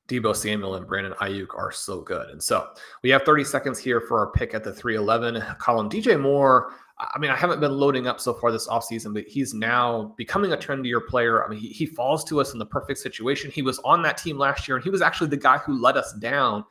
Deebo 0.07 0.35
Samuel 0.35 0.75
and 0.75 0.85
Brandon 0.85 1.13
Aiyuk 1.21 1.55
are 1.57 1.71
so 1.71 2.01
good. 2.01 2.29
And 2.29 2.41
so 2.41 2.67
we 3.03 3.09
have 3.09 3.23
30 3.23 3.43
seconds 3.45 3.79
here 3.79 4.01
for 4.01 4.19
our 4.19 4.31
pick 4.31 4.53
at 4.53 4.63
the 4.63 4.73
311 4.73 5.41
Colm. 5.59 5.89
DJ 5.89 6.19
Moore, 6.19 6.73
I 6.99 7.17
mean, 7.19 7.31
I 7.31 7.35
haven't 7.35 7.59
been 7.59 7.71
loading 7.71 8.07
up 8.07 8.19
so 8.19 8.33
far 8.33 8.51
this 8.51 8.67
offseason, 8.67 9.13
but 9.13 9.25
he's 9.25 9.53
now 9.53 10.13
becoming 10.17 10.53
a 10.53 10.57
trendier 10.57 11.05
player. 11.05 11.43
I 11.43 11.49
mean, 11.49 11.59
he, 11.59 11.69
he 11.69 11.85
falls 11.85 12.23
to 12.25 12.39
us 12.39 12.53
in 12.53 12.59
the 12.59 12.65
perfect 12.65 12.99
situation. 12.99 13.49
He 13.49 13.61
was 13.61 13.79
on 13.79 14.01
that 14.03 14.17
team 14.17 14.37
last 14.37 14.67
year, 14.67 14.77
and 14.77 14.83
he 14.83 14.89
was 14.89 15.01
actually 15.01 15.29
the 15.29 15.37
guy 15.37 15.57
who 15.57 15.81
let 15.81 15.97
us 15.97 16.13
down. 16.13 16.63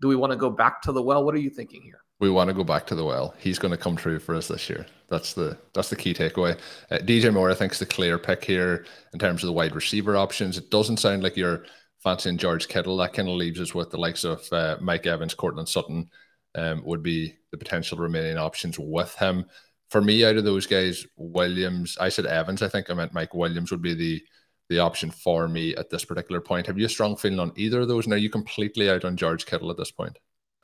Do 0.00 0.08
we 0.08 0.16
want 0.16 0.32
to 0.32 0.36
go 0.36 0.50
back 0.50 0.82
to 0.82 0.92
the 0.92 1.02
well? 1.02 1.24
What 1.24 1.34
are 1.34 1.38
you 1.38 1.50
thinking 1.50 1.82
here? 1.82 2.00
We 2.18 2.30
want 2.30 2.48
to 2.48 2.54
go 2.54 2.64
back 2.64 2.86
to 2.88 2.94
the 2.94 3.04
well. 3.04 3.34
He's 3.38 3.58
going 3.58 3.70
to 3.70 3.78
come 3.78 3.96
true 3.96 4.18
for 4.18 4.34
us 4.34 4.48
this 4.48 4.68
year. 4.68 4.86
That's 5.08 5.32
the 5.32 5.56
that's 5.74 5.90
the 5.90 5.96
key 5.96 6.14
takeaway. 6.14 6.58
Uh, 6.90 6.98
DJ 6.98 7.32
Moore, 7.32 7.50
I 7.50 7.54
think, 7.54 7.72
is 7.72 7.78
the 7.78 7.86
clear 7.86 8.18
pick 8.18 8.44
here 8.44 8.84
in 9.12 9.18
terms 9.18 9.42
of 9.42 9.46
the 9.46 9.52
wide 9.52 9.74
receiver 9.74 10.16
options. 10.16 10.58
It 10.58 10.70
doesn't 10.70 10.98
sound 10.98 11.22
like 11.22 11.36
you're 11.36 11.64
fancying 12.02 12.38
George 12.38 12.68
Kittle. 12.68 12.96
That 12.96 13.12
kind 13.12 13.28
of 13.28 13.34
leaves 13.34 13.60
us 13.60 13.74
with 13.74 13.90
the 13.90 13.98
likes 13.98 14.24
of 14.24 14.50
uh, 14.52 14.76
Mike 14.80 15.06
Evans, 15.06 15.34
Courtland 15.34 15.68
Sutton 15.68 16.10
um, 16.54 16.82
would 16.84 17.02
be 17.02 17.34
the 17.50 17.58
potential 17.58 17.98
remaining 17.98 18.38
options 18.38 18.78
with 18.78 19.14
him. 19.16 19.46
For 19.88 20.00
me, 20.00 20.24
out 20.24 20.36
of 20.36 20.44
those 20.44 20.66
guys, 20.66 21.06
Williams, 21.16 21.98
I 22.00 22.08
said 22.08 22.26
Evans. 22.26 22.62
I 22.62 22.68
think 22.68 22.90
I 22.90 22.94
meant 22.94 23.12
Mike 23.12 23.34
Williams 23.34 23.70
would 23.70 23.82
be 23.82 23.94
the 23.94 24.22
the 24.68 24.78
option 24.78 25.10
for 25.10 25.48
me 25.48 25.74
at 25.74 25.90
this 25.90 26.04
particular 26.04 26.40
point. 26.40 26.68
Have 26.68 26.78
you 26.78 26.86
a 26.86 26.88
strong 26.88 27.16
feeling 27.16 27.40
on 27.40 27.52
either 27.56 27.80
of 27.80 27.88
those? 27.88 28.06
Now 28.06 28.14
you 28.14 28.30
completely 28.30 28.88
out 28.88 29.04
on 29.04 29.16
George 29.16 29.44
Kittle 29.44 29.68
at 29.72 29.76
this 29.76 29.90
point. 29.90 30.16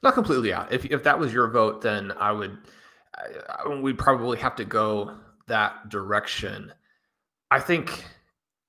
Not 0.04 0.14
completely 0.14 0.52
out. 0.52 0.72
If 0.72 0.84
if 0.86 1.02
that 1.02 1.18
was 1.18 1.32
your 1.32 1.50
vote, 1.50 1.82
then 1.82 2.12
I 2.12 2.30
would. 2.30 2.56
I, 3.16 3.68
we'd 3.68 3.98
probably 3.98 4.38
have 4.38 4.54
to 4.56 4.64
go 4.64 5.16
that 5.48 5.88
direction. 5.88 6.72
I 7.50 7.60
think 7.60 8.04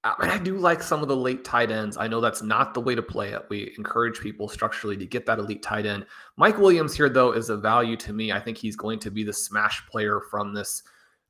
I, 0.04 0.16
I 0.20 0.38
do 0.38 0.58
like 0.58 0.82
some 0.82 1.01
of 1.01 1.08
the 1.08 1.16
late 1.16 1.44
tight 1.44 1.72
ends. 1.72 1.98
I 1.98 2.08
know 2.08 2.22
that's 2.22 2.42
not 2.42 2.74
the 2.74 2.82
way 2.82 2.96
to 2.96 3.01
play 3.01 3.32
it. 3.32 3.46
We 3.50 3.74
encourage 3.77 4.20
people 4.20 4.48
structurally 4.48 4.98
to 4.98 5.06
get 5.06 5.25
that 5.25 5.39
elite 5.39 5.63
tight 5.63 5.86
end. 5.86 6.06
Mike 6.36 6.58
Williams 6.58 6.96
here, 6.96 7.10
though, 7.10 7.32
is 7.32 7.50
a 7.50 7.58
value 7.58 7.96
to 7.98 8.13
me. 8.13 8.32
I 8.32 8.39
think 8.39 8.58
he's 8.58 8.75
going 8.75 9.00
to 9.00 9.12
be 9.12 9.24
the 9.24 9.34
smash 9.34 9.86
player 9.88 10.22
from 10.30 10.54
this 10.54 10.84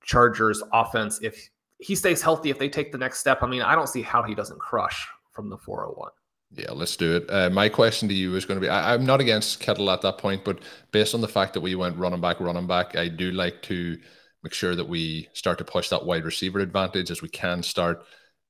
Chargers 0.03 0.62
offense 0.74 1.19
if 1.21 1.50
he 1.79 1.95
stays 1.95 2.21
healthy. 2.21 2.50
If 2.50 2.59
they 2.59 2.69
take 2.69 2.91
the 2.91 2.97
next 2.97 3.19
step, 3.19 3.43
I 3.43 3.47
mean, 3.47 3.62
I 3.62 3.75
don't 3.75 3.89
see 3.89 4.01
how 4.01 4.24
he 4.24 4.36
doesn't 4.36 4.59
crush 4.59 5.07
from 5.33 5.50
the 5.50 5.57
401. 5.57 6.12
Yeah, 6.51 6.71
let's 6.71 6.95
do 6.95 7.17
it. 7.17 7.29
Uh, 7.29 7.50
my 7.50 7.67
question 7.67 8.07
to 8.07 8.13
you 8.13 8.36
is 8.36 8.45
going 8.45 8.59
to 8.59 8.65
be 8.65 8.69
I, 8.69 8.93
am 8.93 9.05
not 9.05 9.19
against 9.19 9.59
Kittle 9.59 9.91
at 9.91 10.01
that 10.01 10.17
point, 10.17 10.45
but 10.45 10.59
based 10.91 11.13
on 11.13 11.19
the 11.19 11.27
fact 11.27 11.53
that 11.53 11.62
we 11.62 11.75
went 11.75 11.97
running 11.97 12.21
back, 12.21 12.39
running 12.39 12.67
back, 12.67 12.95
I 12.95 13.09
do 13.09 13.31
like 13.31 13.62
to 13.63 13.97
make 14.43 14.53
sure 14.53 14.75
that 14.75 14.88
we 14.88 15.27
start 15.33 15.57
to 15.57 15.65
push 15.65 15.89
that 15.89 16.05
wide 16.05 16.24
receiver 16.24 16.59
advantage 16.59 17.12
as 17.12 17.21
we 17.21 17.27
can 17.27 17.62
start 17.62 18.05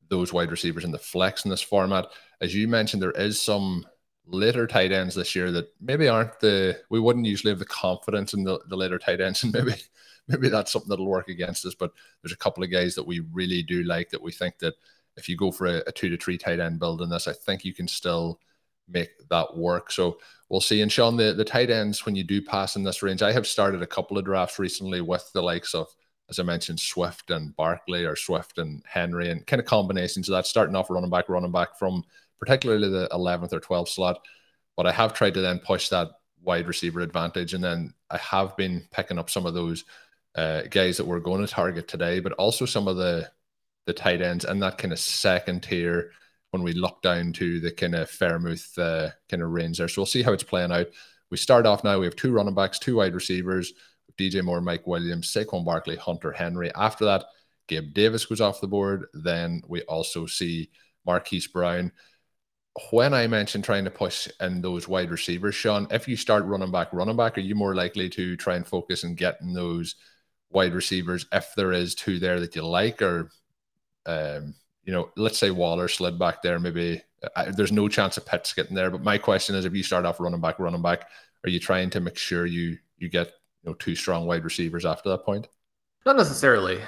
those 0.09 0.33
wide 0.33 0.51
receivers 0.51 0.83
in 0.83 0.91
the 0.91 0.97
flex 0.97 1.45
in 1.45 1.51
this 1.51 1.61
format. 1.61 2.07
As 2.41 2.53
you 2.53 2.67
mentioned, 2.67 3.01
there 3.01 3.11
is 3.11 3.41
some 3.41 3.85
later 4.25 4.67
tight 4.67 4.91
ends 4.91 5.15
this 5.15 5.35
year 5.35 5.51
that 5.51 5.69
maybe 5.79 6.07
aren't 6.07 6.39
the 6.39 6.79
we 6.89 6.99
wouldn't 6.99 7.25
usually 7.25 7.51
have 7.51 7.59
the 7.59 7.65
confidence 7.65 8.33
in 8.33 8.43
the, 8.43 8.59
the 8.69 8.77
later 8.77 8.99
tight 8.99 9.21
ends, 9.21 9.43
and 9.43 9.53
maybe 9.53 9.73
maybe 10.27 10.49
that's 10.49 10.71
something 10.71 10.89
that'll 10.89 11.07
work 11.07 11.29
against 11.29 11.65
us. 11.65 11.75
But 11.75 11.91
there's 12.21 12.33
a 12.33 12.37
couple 12.37 12.63
of 12.63 12.71
guys 12.71 12.95
that 12.95 13.07
we 13.07 13.21
really 13.31 13.63
do 13.63 13.83
like 13.83 14.09
that 14.09 14.21
we 14.21 14.31
think 14.31 14.59
that 14.59 14.75
if 15.15 15.27
you 15.27 15.35
go 15.35 15.51
for 15.51 15.67
a, 15.67 15.83
a 15.87 15.91
two 15.91 16.09
to 16.09 16.17
three 16.17 16.37
tight 16.37 16.59
end 16.59 16.79
build 16.79 17.01
in 17.01 17.09
this, 17.09 17.27
I 17.27 17.33
think 17.33 17.65
you 17.65 17.73
can 17.73 17.87
still 17.87 18.39
make 18.87 19.09
that 19.29 19.55
work. 19.55 19.91
So 19.91 20.19
we'll 20.49 20.61
see. 20.61 20.81
And 20.81 20.91
sean 20.91 21.17
the, 21.17 21.33
the 21.33 21.43
tight 21.43 21.69
ends, 21.69 22.05
when 22.05 22.15
you 22.15 22.23
do 22.23 22.41
pass 22.41 22.75
in 22.75 22.83
this 22.83 23.03
range, 23.03 23.21
I 23.21 23.31
have 23.31 23.47
started 23.47 23.81
a 23.81 23.87
couple 23.87 24.17
of 24.17 24.25
drafts 24.25 24.59
recently 24.59 25.01
with 25.01 25.29
the 25.33 25.41
likes 25.41 25.73
of 25.73 25.87
as 26.29 26.39
I 26.39 26.43
mentioned, 26.43 26.79
Swift 26.79 27.31
and 27.31 27.55
Barkley 27.55 28.05
or 28.05 28.15
Swift 28.15 28.57
and 28.57 28.83
Henry 28.85 29.29
and 29.29 29.45
kind 29.47 29.59
of 29.59 29.65
combinations 29.65 30.27
of 30.27 30.33
that, 30.33 30.45
starting 30.45 30.75
off 30.75 30.89
running 30.89 31.09
back, 31.09 31.29
running 31.29 31.51
back 31.51 31.77
from 31.77 32.03
particularly 32.39 32.89
the 32.89 33.07
11th 33.11 33.53
or 33.53 33.59
12th 33.59 33.89
slot. 33.89 34.19
But 34.75 34.85
I 34.85 34.91
have 34.91 35.13
tried 35.13 35.33
to 35.35 35.41
then 35.41 35.59
push 35.59 35.89
that 35.89 36.09
wide 36.41 36.67
receiver 36.67 36.99
advantage. 36.99 37.53
And 37.53 37.63
then 37.63 37.93
I 38.09 38.17
have 38.17 38.55
been 38.57 38.87
picking 38.91 39.17
up 39.17 39.29
some 39.29 39.45
of 39.45 39.53
those 39.53 39.85
uh, 40.35 40.61
guys 40.69 40.97
that 40.97 41.07
we're 41.07 41.19
going 41.19 41.45
to 41.45 41.51
target 41.51 41.87
today, 41.87 42.19
but 42.19 42.33
also 42.33 42.65
some 42.65 42.87
of 42.87 42.97
the 42.97 43.29
the 43.85 43.93
tight 43.93 44.21
ends 44.21 44.43
and 44.43 44.61
that 44.61 44.77
kind 44.77 44.91
of 44.91 44.99
second 44.99 45.63
tier 45.63 46.11
when 46.51 46.61
we 46.61 46.73
look 46.73 47.01
down 47.01 47.31
to 47.31 47.61
the 47.61 47.71
kind 47.71 47.95
of 47.95 48.09
Freiermuth 48.09 48.77
uh, 48.77 49.11
kind 49.29 49.41
of 49.41 49.49
range 49.49 49.77
there. 49.77 49.87
So 49.87 50.01
we'll 50.01 50.05
see 50.05 50.23
how 50.23 50.33
it's 50.33 50.43
playing 50.43 50.73
out. 50.73 50.87
We 51.31 51.37
start 51.37 51.65
off 51.65 51.85
now. 51.85 51.97
We 51.97 52.05
have 52.05 52.15
two 52.15 52.33
running 52.33 52.53
backs, 52.53 52.79
two 52.79 52.97
wide 52.97 53.15
receivers. 53.15 53.73
DJ 54.17 54.43
Moore, 54.43 54.61
Mike 54.61 54.87
Williams, 54.87 55.31
Saquon 55.31 55.65
Barkley, 55.65 55.95
Hunter 55.95 56.31
Henry. 56.31 56.71
After 56.75 57.05
that, 57.05 57.25
Gabe 57.67 57.93
Davis 57.93 58.25
goes 58.25 58.41
off 58.41 58.61
the 58.61 58.67
board. 58.67 59.05
Then 59.13 59.61
we 59.67 59.81
also 59.83 60.25
see 60.25 60.69
Marquise 61.05 61.47
Brown. 61.47 61.91
When 62.91 63.13
I 63.13 63.27
mentioned 63.27 63.63
trying 63.63 63.85
to 63.85 63.91
push 63.91 64.27
in 64.39 64.61
those 64.61 64.87
wide 64.87 65.09
receivers, 65.09 65.55
Sean, 65.55 65.87
if 65.89 66.07
you 66.07 66.15
start 66.15 66.45
running 66.45 66.71
back, 66.71 66.93
running 66.93 67.17
back, 67.17 67.37
are 67.37 67.41
you 67.41 67.55
more 67.55 67.73
likely 67.73 68.09
to 68.09 68.35
try 68.37 68.55
and 68.55 68.67
focus 68.67 69.03
on 69.03 69.15
getting 69.15 69.53
those 69.53 69.95
wide 70.49 70.73
receivers 70.73 71.25
if 71.31 71.53
there 71.55 71.71
is 71.71 71.95
two 71.95 72.19
there 72.19 72.39
that 72.39 72.55
you 72.55 72.65
like, 72.65 73.01
or 73.01 73.31
um, 74.05 74.53
you 74.83 74.93
know, 74.93 75.09
let's 75.17 75.37
say 75.37 75.51
Waller 75.51 75.87
slid 75.87 76.17
back 76.17 76.41
there, 76.41 76.59
maybe 76.59 77.01
uh, 77.35 77.51
there's 77.51 77.71
no 77.71 77.87
chance 77.87 78.17
of 78.17 78.25
Pitts 78.25 78.53
getting 78.53 78.75
there. 78.75 78.89
But 78.91 79.03
my 79.03 79.17
question 79.17 79.55
is, 79.55 79.65
if 79.65 79.73
you 79.73 79.83
start 79.83 80.05
off 80.05 80.19
running 80.19 80.39
back, 80.39 80.59
running 80.59 80.81
back, 80.81 81.09
are 81.43 81.49
you 81.49 81.59
trying 81.59 81.89
to 81.91 81.99
make 81.99 82.17
sure 82.17 82.45
you 82.45 82.77
you 82.97 83.09
get 83.09 83.31
know 83.67 83.73
two 83.75 83.95
strong 83.95 84.25
wide 84.25 84.43
receivers 84.43 84.85
after 84.85 85.09
that 85.09 85.23
point? 85.23 85.47
Not 86.05 86.15
necessarily, 86.15 86.79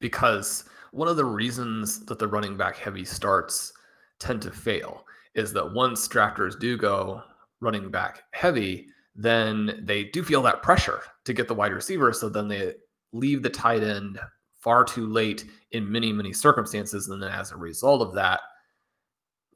because 0.00 0.64
one 0.92 1.08
of 1.08 1.16
the 1.16 1.24
reasons 1.24 2.04
that 2.06 2.18
the 2.18 2.28
running 2.28 2.56
back 2.56 2.76
heavy 2.76 3.04
starts 3.04 3.72
tend 4.18 4.42
to 4.42 4.50
fail 4.50 5.04
is 5.34 5.52
that 5.52 5.72
once 5.72 6.06
drafters 6.06 6.58
do 6.58 6.76
go 6.76 7.22
running 7.60 7.90
back 7.90 8.24
heavy, 8.32 8.88
then 9.14 9.80
they 9.84 10.04
do 10.04 10.22
feel 10.22 10.42
that 10.42 10.62
pressure 10.62 11.02
to 11.24 11.32
get 11.32 11.48
the 11.48 11.54
wide 11.54 11.72
receiver. 11.72 12.12
So 12.12 12.28
then 12.28 12.48
they 12.48 12.74
leave 13.12 13.42
the 13.42 13.50
tight 13.50 13.82
end 13.82 14.18
far 14.60 14.84
too 14.84 15.06
late 15.06 15.44
in 15.72 15.90
many, 15.90 16.12
many 16.12 16.32
circumstances. 16.32 17.08
And 17.08 17.22
then 17.22 17.30
as 17.30 17.52
a 17.52 17.56
result 17.56 18.02
of 18.02 18.14
that, 18.14 18.40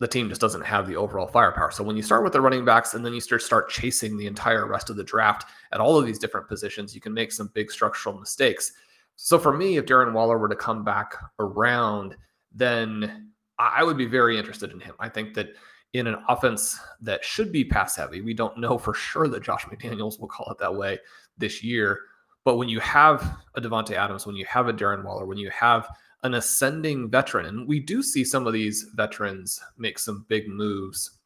the 0.00 0.08
team 0.08 0.28
just 0.28 0.40
doesn't 0.40 0.64
have 0.64 0.86
the 0.86 0.96
overall 0.96 1.26
firepower. 1.26 1.70
So 1.70 1.82
when 1.82 1.96
you 1.96 2.02
start 2.02 2.22
with 2.22 2.32
the 2.32 2.40
running 2.40 2.64
backs 2.64 2.94
and 2.94 3.04
then 3.04 3.12
you 3.12 3.20
start 3.20 3.42
start 3.42 3.68
chasing 3.68 4.16
the 4.16 4.26
entire 4.26 4.66
rest 4.66 4.90
of 4.90 4.96
the 4.96 5.04
draft 5.04 5.46
at 5.72 5.80
all 5.80 5.98
of 5.98 6.06
these 6.06 6.18
different 6.18 6.48
positions, 6.48 6.94
you 6.94 7.00
can 7.00 7.12
make 7.12 7.32
some 7.32 7.50
big 7.54 7.70
structural 7.70 8.18
mistakes. 8.18 8.72
So 9.16 9.38
for 9.38 9.56
me, 9.56 9.76
if 9.76 9.86
Darren 9.86 10.12
Waller 10.12 10.38
were 10.38 10.48
to 10.48 10.56
come 10.56 10.84
back 10.84 11.14
around, 11.40 12.16
then 12.52 13.32
I 13.58 13.82
would 13.82 13.96
be 13.96 14.06
very 14.06 14.38
interested 14.38 14.72
in 14.72 14.78
him. 14.78 14.94
I 15.00 15.08
think 15.08 15.34
that 15.34 15.48
in 15.92 16.06
an 16.06 16.22
offense 16.28 16.78
that 17.00 17.24
should 17.24 17.50
be 17.50 17.64
pass 17.64 17.96
heavy, 17.96 18.20
we 18.20 18.34
don't 18.34 18.58
know 18.58 18.78
for 18.78 18.94
sure 18.94 19.26
that 19.28 19.42
Josh 19.42 19.64
McDaniels 19.64 20.20
will 20.20 20.28
call 20.28 20.50
it 20.52 20.58
that 20.58 20.74
way 20.74 20.98
this 21.36 21.64
year. 21.64 22.00
But 22.44 22.56
when 22.56 22.68
you 22.68 22.78
have 22.80 23.38
a 23.56 23.60
Davante 23.60 23.92
Adams, 23.92 24.26
when 24.26 24.36
you 24.36 24.44
have 24.46 24.68
a 24.68 24.72
Darren 24.72 25.04
Waller, 25.04 25.26
when 25.26 25.38
you 25.38 25.50
have 25.50 25.88
an 26.22 26.34
ascending 26.34 27.10
veteran, 27.10 27.46
and 27.46 27.68
we 27.68 27.80
do 27.80 28.02
see 28.02 28.24
some 28.24 28.46
of 28.46 28.52
these 28.52 28.86
veterans 28.94 29.60
make 29.76 29.98
some 29.98 30.26
big 30.28 30.48
moves 30.48 31.18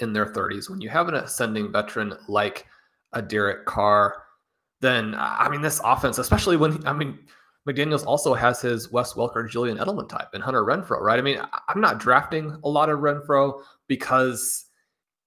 in 0.00 0.12
their 0.12 0.26
30s. 0.26 0.68
When 0.68 0.80
you 0.80 0.88
have 0.88 1.08
an 1.08 1.14
ascending 1.14 1.72
veteran 1.72 2.14
like 2.28 2.66
a 3.12 3.22
Derek 3.22 3.66
Carr, 3.66 4.22
then 4.80 5.14
I 5.16 5.48
mean, 5.48 5.62
this 5.62 5.80
offense, 5.84 6.18
especially 6.18 6.56
when 6.56 6.84
I 6.86 6.92
mean, 6.92 7.18
McDaniels 7.68 8.04
also 8.04 8.34
has 8.34 8.60
his 8.60 8.92
Wes 8.92 9.14
Welker, 9.14 9.48
Julian 9.48 9.78
Edelman 9.78 10.08
type, 10.08 10.28
and 10.34 10.42
Hunter 10.42 10.64
Renfrow, 10.64 11.00
right? 11.00 11.18
I 11.18 11.22
mean, 11.22 11.40
I'm 11.68 11.80
not 11.80 11.98
drafting 11.98 12.56
a 12.62 12.68
lot 12.68 12.90
of 12.90 13.00
Renfrow 13.00 13.62
because 13.86 14.66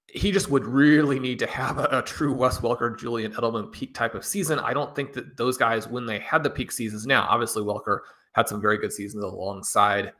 he 0.07 0.31
just 0.31 0.49
would 0.49 0.65
really 0.65 1.19
need 1.19 1.39
to 1.39 1.47
have 1.47 1.79
a, 1.79 1.87
a, 1.91 2.01
true 2.01 2.33
Wes 2.33 2.59
Welker, 2.59 2.97
Julian 2.97 3.33
Edelman 3.33 3.71
peak 3.71 3.93
type 3.93 4.15
of 4.15 4.23
season. 4.23 4.57
I 4.59 4.73
don't 4.73 4.95
think 4.95 5.13
that 5.13 5.35
those 5.35 5.57
guys, 5.57 5.87
when 5.87 6.05
they 6.05 6.19
had 6.19 6.43
the 6.43 6.49
peak 6.49 6.71
seasons, 6.71 7.05
now 7.05 7.27
obviously 7.29 7.61
Welker 7.63 7.99
had 8.37 8.47
some 8.47 8.61
very 8.61 8.77
good 8.77 8.93
seasons 8.93 9.23
alongside 9.23 10.13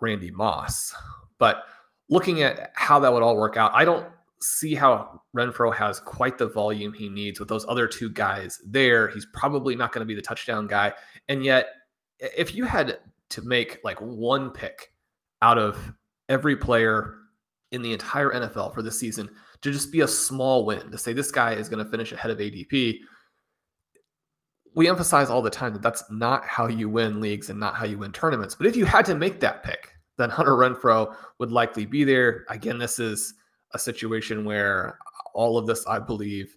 Randy 0.00 0.30
Moss, 0.30 0.94
but 1.38 1.64
looking 2.08 2.42
at 2.42 2.72
how 2.74 2.98
that 2.98 3.12
would 3.12 3.22
all 3.22 3.36
work 3.36 3.56
out, 3.58 3.70
I 3.74 3.84
don't 3.84 4.06
see 4.40 4.74
how 4.74 5.20
Renfrow 5.36 5.74
has 5.74 6.00
quite 6.00 6.38
the 6.38 6.48
volume 6.48 6.92
he 6.92 7.08
needs 7.08 7.38
with 7.38 7.48
those 7.48 7.66
other 7.68 7.86
two 7.86 8.08
guys 8.10 8.60
there. 8.66 9.08
He's 9.08 9.26
probably 9.26 9.76
not 9.76 9.92
going 9.92 10.00
to 10.00 10.06
be 10.06 10.14
the 10.14 10.22
touchdown 10.22 10.66
guy. 10.66 10.94
And 11.28 11.44
yet, 11.44 11.68
if 12.18 12.54
you 12.54 12.64
had 12.64 12.98
to 13.28 13.42
make 13.42 13.78
like 13.84 14.00
one 14.00 14.50
pick 14.50 14.92
out 15.42 15.58
of 15.58 15.92
every 16.30 16.56
player 16.56 17.16
in 17.72 17.82
the 17.82 17.92
entire 17.92 18.30
NFL 18.30 18.72
for 18.72 18.80
this 18.80 18.98
season 18.98 19.28
to 19.60 19.70
just 19.70 19.92
be 19.92 20.00
a 20.00 20.08
small 20.08 20.64
win, 20.64 20.90
to 20.90 20.96
say 20.96 21.12
this 21.12 21.30
guy 21.30 21.52
is 21.52 21.68
going 21.68 21.84
to 21.84 21.90
finish 21.90 22.12
ahead 22.12 22.30
of 22.30 22.38
ADP, 22.38 23.00
we 24.74 24.88
emphasize 24.88 25.30
all 25.30 25.42
the 25.42 25.50
time 25.50 25.72
that 25.72 25.82
that's 25.82 26.04
not 26.10 26.44
how 26.44 26.66
you 26.66 26.88
win 26.88 27.20
leagues 27.20 27.50
and 27.50 27.60
not 27.60 27.76
how 27.76 27.84
you 27.84 27.98
win 27.98 28.12
tournaments. 28.12 28.54
But 28.54 28.66
if 28.66 28.76
you 28.76 28.84
had 28.84 29.04
to 29.06 29.14
make 29.14 29.40
that 29.40 29.62
pick, 29.62 29.92
then 30.18 30.30
Hunter 30.30 30.52
Renfrow 30.52 31.14
would 31.38 31.52
likely 31.52 31.86
be 31.86 32.04
there. 32.04 32.44
Again, 32.48 32.78
this 32.78 32.98
is 32.98 33.34
a 33.72 33.78
situation 33.78 34.44
where 34.44 34.98
all 35.34 35.58
of 35.58 35.66
this, 35.66 35.86
I 35.86 35.98
believe, 35.98 36.56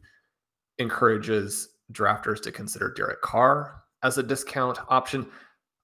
encourages 0.78 1.70
drafters 1.92 2.42
to 2.44 2.52
consider 2.52 2.94
Derek 2.96 3.22
Carr 3.22 3.84
as 4.04 4.18
a 4.18 4.24
discount 4.24 4.78
option. 4.90 5.28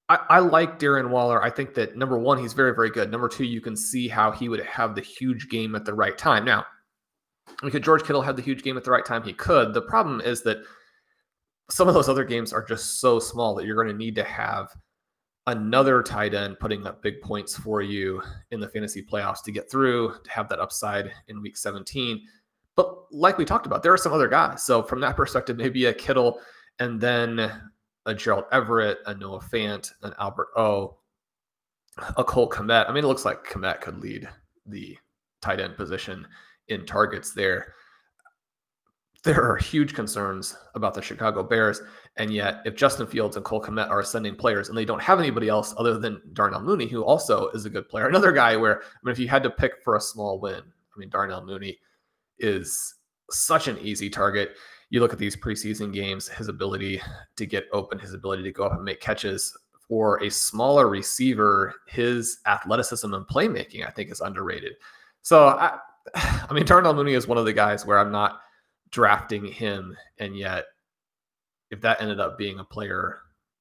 I, 0.09 0.19
I, 0.29 0.39
like 0.39 0.79
Darren 0.79 1.09
Waller. 1.09 1.41
I 1.41 1.49
think 1.49 1.73
that 1.75 1.95
number 1.95 2.17
one, 2.17 2.37
he's 2.37 2.53
very, 2.53 2.75
very 2.75 2.89
good. 2.89 3.09
Number 3.09 3.29
two, 3.29 3.45
you 3.45 3.61
can 3.61 3.75
see 3.75 4.07
how 4.07 4.31
he 4.31 4.49
would 4.49 4.59
have 4.65 4.95
the 4.95 5.01
huge 5.01 5.49
game 5.49 5.75
at 5.75 5.85
the 5.85 5.93
right 5.93 6.17
time. 6.17 6.45
Now, 6.45 6.65
could 7.57 7.83
George 7.83 8.03
Kittle 8.03 8.21
have 8.21 8.35
the 8.35 8.41
huge 8.41 8.63
game 8.63 8.77
at 8.77 8.83
the 8.83 8.91
right 8.91 9.05
time? 9.05 9.23
He 9.23 9.33
could. 9.33 9.73
The 9.73 9.81
problem 9.81 10.21
is 10.21 10.43
that 10.43 10.57
some 11.69 11.87
of 11.87 11.93
those 11.93 12.09
other 12.09 12.23
games 12.23 12.53
are 12.53 12.63
just 12.63 12.99
so 12.99 13.19
small 13.19 13.55
that 13.55 13.65
you're 13.65 13.75
going 13.75 13.87
to 13.87 13.93
need 13.93 14.15
to 14.15 14.23
have 14.23 14.69
another 15.47 16.01
tight 16.01 16.33
end 16.33 16.57
putting 16.59 16.87
up 16.87 17.01
big 17.01 17.21
points 17.21 17.55
for 17.57 17.81
you 17.81 18.21
in 18.51 18.59
the 18.59 18.69
fantasy 18.69 19.03
playoffs 19.03 19.43
to 19.43 19.51
get 19.51 19.69
through, 19.69 20.13
to 20.23 20.29
have 20.29 20.47
that 20.49 20.59
upside 20.59 21.11
in 21.27 21.41
week 21.41 21.57
17. 21.57 22.21
But 22.75 23.11
like 23.11 23.37
we 23.37 23.45
talked 23.45 23.65
about, 23.65 23.83
there 23.83 23.93
are 23.93 23.97
some 23.97 24.13
other 24.13 24.27
guys. 24.27 24.63
So 24.63 24.81
from 24.83 24.99
that 25.01 25.15
perspective, 25.15 25.57
maybe 25.57 25.85
a 25.85 25.93
Kittle 25.93 26.39
and 26.79 26.99
then 26.99 27.51
a 28.05 28.13
Gerald 28.13 28.45
Everett, 28.51 28.99
a 29.05 29.13
Noah 29.13 29.39
Fant, 29.39 29.91
an 30.01 30.13
Albert 30.19 30.49
O, 30.55 30.97
a 32.17 32.23
Cole 32.23 32.49
Kmet. 32.49 32.89
I 32.89 32.93
mean, 32.93 33.03
it 33.03 33.07
looks 33.07 33.25
like 33.25 33.45
Kmet 33.45 33.81
could 33.81 33.99
lead 33.99 34.27
the 34.65 34.97
tight 35.41 35.59
end 35.59 35.75
position 35.75 36.25
in 36.69 36.85
targets 36.85 37.33
there 37.33 37.73
there 39.23 39.41
are 39.41 39.55
huge 39.55 39.93
concerns 39.93 40.57
about 40.75 40.93
the 40.93 41.01
Chicago 41.01 41.43
Bears. 41.43 41.81
And 42.17 42.31
yet, 42.31 42.61
if 42.65 42.75
Justin 42.75 43.07
Fields 43.07 43.37
and 43.37 43.45
Cole 43.45 43.61
Kmet 43.61 43.89
are 43.89 44.01
ascending 44.01 44.35
players 44.35 44.67
and 44.67 44.77
they 44.77 44.85
don't 44.85 45.01
have 45.01 45.19
anybody 45.19 45.47
else 45.47 45.73
other 45.77 45.97
than 45.97 46.21
Darnell 46.33 46.61
Mooney, 46.61 46.87
who 46.87 47.03
also 47.03 47.47
is 47.49 47.65
a 47.65 47.69
good 47.69 47.87
player, 47.87 48.07
another 48.09 48.33
guy 48.33 48.57
where, 48.57 48.81
I 48.81 48.85
mean, 49.03 49.13
if 49.13 49.19
you 49.19 49.29
had 49.29 49.43
to 49.43 49.49
pick 49.49 49.73
for 49.83 49.95
a 49.95 50.01
small 50.01 50.39
win, 50.39 50.61
I 50.61 50.99
mean, 50.99 51.09
Darnell 51.09 51.45
Mooney 51.45 51.79
is 52.37 52.95
such 53.31 53.67
an 53.69 53.79
easy 53.79 54.09
target. 54.09 54.55
You 54.89 54.99
look 54.99 55.13
at 55.13 55.19
these 55.19 55.37
preseason 55.37 55.93
games, 55.93 56.27
his 56.27 56.49
ability 56.49 57.01
to 57.37 57.45
get 57.45 57.65
open, 57.71 57.99
his 57.99 58.13
ability 58.13 58.43
to 58.43 58.51
go 58.51 58.65
up 58.65 58.73
and 58.73 58.83
make 58.83 58.99
catches 58.99 59.57
for 59.87 60.21
a 60.21 60.29
smaller 60.29 60.89
receiver, 60.89 61.73
his 61.87 62.39
athleticism 62.45 63.13
and 63.13 63.25
playmaking, 63.27 63.87
I 63.87 63.91
think, 63.91 64.11
is 64.11 64.21
underrated. 64.21 64.73
So, 65.21 65.47
I, 65.47 65.77
I 66.15 66.53
mean, 66.53 66.65
Darnell 66.65 66.93
Mooney 66.93 67.13
is 67.13 67.25
one 67.25 67.37
of 67.37 67.45
the 67.45 67.53
guys 67.53 67.85
where 67.85 67.97
I'm 67.97 68.11
not 68.11 68.41
drafting 68.93 69.43
him. 69.43 69.97
And 70.19 70.37
yet, 70.37 70.65
if 71.71 71.81
that 71.81 71.99
ended 71.99 72.21
up 72.21 72.37
being 72.37 72.59
a 72.59 72.63
player 72.63 73.19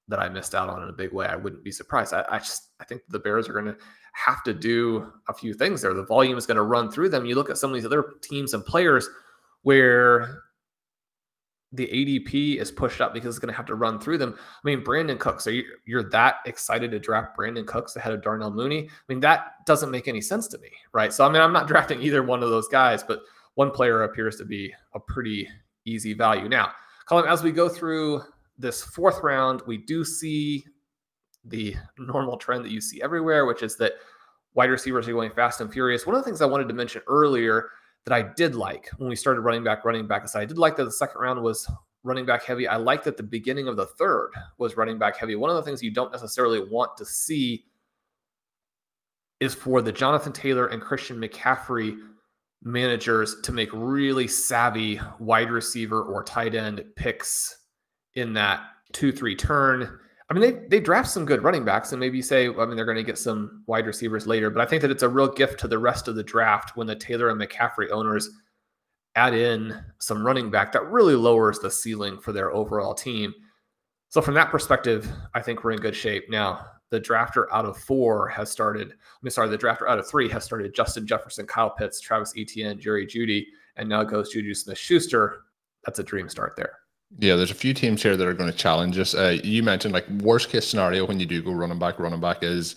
that 0.09 0.21
I 0.21 0.29
missed 0.29 0.55
out 0.55 0.69
on 0.69 0.83
in 0.83 0.91
a 0.91 0.93
big 0.93 1.13
way, 1.13 1.27
I 1.27 1.37
wouldn't 1.37 1.65
be 1.65 1.73
surprised. 1.73 2.13
I, 2.13 2.25
I 2.29 2.39
just 2.39 2.69
I 2.79 2.85
think 2.85 3.03
the 3.09 3.19
Bears 3.19 3.49
are 3.49 3.55
going 3.55 3.65
to 3.65 3.77
have 4.13 4.43
to 4.45 4.53
do 4.53 5.11
a 5.29 5.35
few 5.35 5.55
things 5.55 5.81
there. 5.81 5.95
The 5.95 6.05
volume 6.05 6.37
is 6.37 6.47
going 6.47 6.59
to 6.59 6.63
run 6.63 6.91
through 6.91 7.09
them. 7.09 7.25
You 7.25 7.35
look 7.35 7.51
at 7.51 7.57
some 7.57 7.71
of 7.71 7.75
these 7.75 7.87
other 7.87 8.05
teams 8.23 8.53
and 8.53 8.65
players 8.65 9.09
where 9.63 10.43
the 11.75 11.87
ADP 11.87 12.59
is 12.59 12.71
pushed 12.71 13.01
up 13.01 13.15
because 13.15 13.35
it's 13.35 13.39
going 13.39 13.51
to 13.51 13.57
have 13.57 13.65
to 13.65 13.75
run 13.75 13.99
through 13.99 14.19
them. 14.19 14.35
I 14.37 14.61
mean, 14.63 14.85
Brandin 14.85 15.19
Cooks, 15.19 15.47
are 15.47 15.53
you 15.53 15.65
you're 15.87 16.11
that 16.11 16.37
excited 16.45 16.91
to 16.91 16.99
draft 16.99 17.35
Brandin 17.39 17.67
Cooks 17.67 17.97
ahead 17.97 18.13
of 18.13 18.23
Darnell 18.23 18.51
Mooney? 18.51 18.91
I 18.91 19.03
mean, 19.09 19.21
that 19.21 19.65
doesn't 19.65 19.91
make 19.91 20.09
any 20.09 20.21
sense 20.21 20.47
to 20.49 20.59
me, 20.59 20.69
right? 20.93 21.11
So 21.11 21.25
I 21.25 21.33
mean, 21.33 21.41
I'm 21.41 21.55
not 21.55 21.69
drafting 21.69 22.03
either 22.03 22.23
one 22.23 22.43
of 22.43 22.51
those 22.51 22.69
guys, 22.69 23.03
but 23.03 23.21
one 23.55 23.71
player 23.71 24.03
appears 24.03 24.37
to 24.37 24.45
be 24.45 24.73
a 24.95 25.01
pretty 25.01 25.49
easy 25.85 26.15
value. 26.15 26.49
Now, 26.49 26.73
Colm, 27.09 27.27
as 27.27 27.43
we 27.43 27.53
go 27.53 27.69
through 27.69 28.23
this 28.59 28.83
fourth 28.83 29.23
round, 29.23 29.63
we 29.67 29.79
do 29.79 30.05
see 30.05 30.65
the 31.45 31.75
normal 31.99 32.37
trend 32.37 32.65
that 32.65 32.71
you 32.71 32.81
see 32.81 33.03
everywhere, 33.03 33.47
which 33.47 33.63
is 33.63 33.77
that 33.77 33.95
wide 34.55 34.71
receivers 34.71 35.09
are 35.09 35.13
going 35.13 35.33
fast 35.33 35.61
and 35.61 35.73
furious. 35.73 36.07
One 36.07 36.15
of 36.15 36.23
the 36.23 36.25
things 36.25 36.41
I 36.41 36.47
wanted 36.47 36.69
to 36.69 36.75
mention 36.75 37.03
earlier 37.07 37.71
that 38.05 38.15
I 38.15 38.23
did 38.23 38.55
like 38.55 38.89
when 38.99 39.09
we 39.09 39.17
started 39.17 39.41
running 39.41 39.65
back, 39.65 39.85
running 39.85 40.07
back 40.07 40.25
aside, 40.25 40.43
I 40.43 40.47
did 40.47 40.59
like 40.59 40.77
that 40.77 40.85
the 40.85 40.93
second 40.93 41.21
round 41.21 41.43
was 41.43 41.69
running 42.05 42.27
back 42.27 42.45
heavy. 42.45 42.67
I 42.67 42.77
like 42.77 43.05
that 43.05 43.17
the 43.17 43.23
beginning 43.23 43.69
of 43.69 43.77
the 43.77 43.87
third 43.87 44.31
was 44.59 44.77
running 44.77 44.99
back 44.99 45.17
heavy. 45.17 45.37
One 45.37 45.51
of 45.51 45.57
the 45.57 45.63
things 45.63 45.83
you 45.83 45.93
don't 45.93 46.13
necessarily 46.13 46.61
want 46.61 46.97
to 46.97 47.05
see 47.05 47.65
is 49.41 49.55
for 49.55 49.83
the 49.83 49.93
Jonathan 49.93 50.33
Taylor 50.33 50.69
and 50.69 50.81
Christian 50.81 51.21
McCaffrey 51.21 51.99
managers 52.65 53.41
to 53.43 53.53
make 53.53 53.71
really 53.73 54.27
savvy 54.27 55.01
wide 55.19 55.51
receiver 55.51 56.03
or 56.03 56.23
tight 56.23 56.55
end 56.55 56.85
picks 56.97 57.57
in 58.15 58.33
that 58.35 58.61
two 58.93 59.13
three 59.13 59.35
turn. 59.35 59.99
I 60.31 60.35
mean, 60.35 60.43
they 60.43 60.67
they 60.69 60.81
draft 60.81 61.11
some 61.11 61.27
good 61.27 61.43
running 61.43 61.65
backs, 61.65 61.93
and 61.93 62.01
maybe 62.01 62.23
say, 62.23 62.49
I 62.49 62.67
mean, 62.67 62.77
they're 62.77 62.85
going 62.85 62.97
to 62.97 63.03
get 63.03 63.19
some 63.19 63.65
wide 63.67 63.87
receivers 63.87 64.27
later. 64.27 64.49
But 64.51 64.63
I 64.63 64.67
think 64.67 64.83
that 64.83 64.91
it's 64.91 65.03
a 65.03 65.09
real 65.09 65.29
gift 65.29 65.61
to 65.61 65.69
the 65.69 65.79
rest 65.79 66.09
of 66.09 66.15
the 66.15 66.23
draft 66.23 66.77
when 66.77 66.87
the 66.87 66.97
Taylor 66.97 67.29
and 67.29 67.41
McCaffrey 67.41 67.91
owners 67.91 68.31
add 69.15 69.35
in 69.35 69.79
some 69.99 70.25
running 70.25 70.51
back 70.51 70.73
that 70.73 70.87
really 70.87 71.15
lowers 71.15 71.59
the 71.59 71.71
ceiling 71.71 72.19
for 72.19 72.33
their 72.33 72.51
overall 72.53 72.95
team. 72.95 73.35
So 74.09 74.23
from 74.23 74.35
that 74.35 74.51
perspective, 74.51 75.11
I 75.35 75.43
think 75.43 75.65
we're 75.65 75.73
in 75.73 75.81
good 75.81 75.97
shape. 75.97 76.31
Now, 76.31 76.67
the 76.93 77.01
drafter 77.01 77.47
out 77.51 77.65
of 77.65 77.79
four 77.79 78.29
has 78.29 78.51
started. 78.51 78.93
I 78.93 79.19
mean, 79.23 79.31
sorry, 79.31 79.49
the 79.49 79.57
drafter 79.57 79.89
out 79.89 79.99
of 79.99 80.07
three 80.07 80.29
has 80.29 80.45
started 80.45 80.75
Justin 80.75 81.07
Jefferson, 81.07 81.47
Kyle 81.47 81.71
Pitts, 81.71 82.01
Travis 82.01 82.35
Etienne, 82.37 82.79
Jerry 82.79 83.07
Jeudy, 83.07 83.47
and 83.77 83.89
now 83.89 84.05
goes 84.05 84.29
Juju 84.29 84.53
Smith 84.53 84.77
Schuster. 84.77 85.45
That's 85.87 85.99
a 85.99 86.03
dream 86.03 86.29
start 86.29 86.53
there. 86.55 86.79
Yeah, 87.19 87.37
there's 87.37 87.51
a 87.51 87.55
few 87.55 87.73
teams 87.73 88.03
here 88.03 88.15
that 88.15 88.29
are 88.29 88.35
going 88.35 88.51
to 88.51 88.57
challenge 88.57 88.99
us. 88.99 89.15
Uh, 89.15 89.39
you 89.43 89.63
mentioned 89.63 89.95
like 89.95 90.07
worst 90.21 90.51
case 90.51 90.69
scenario 90.69 91.07
when 91.07 91.19
you 91.19 91.25
do 91.25 91.43
go 91.43 91.53
running 91.53 91.79
back, 91.79 91.99
running 91.99 92.21
back 92.21 92.43
is 92.43 92.77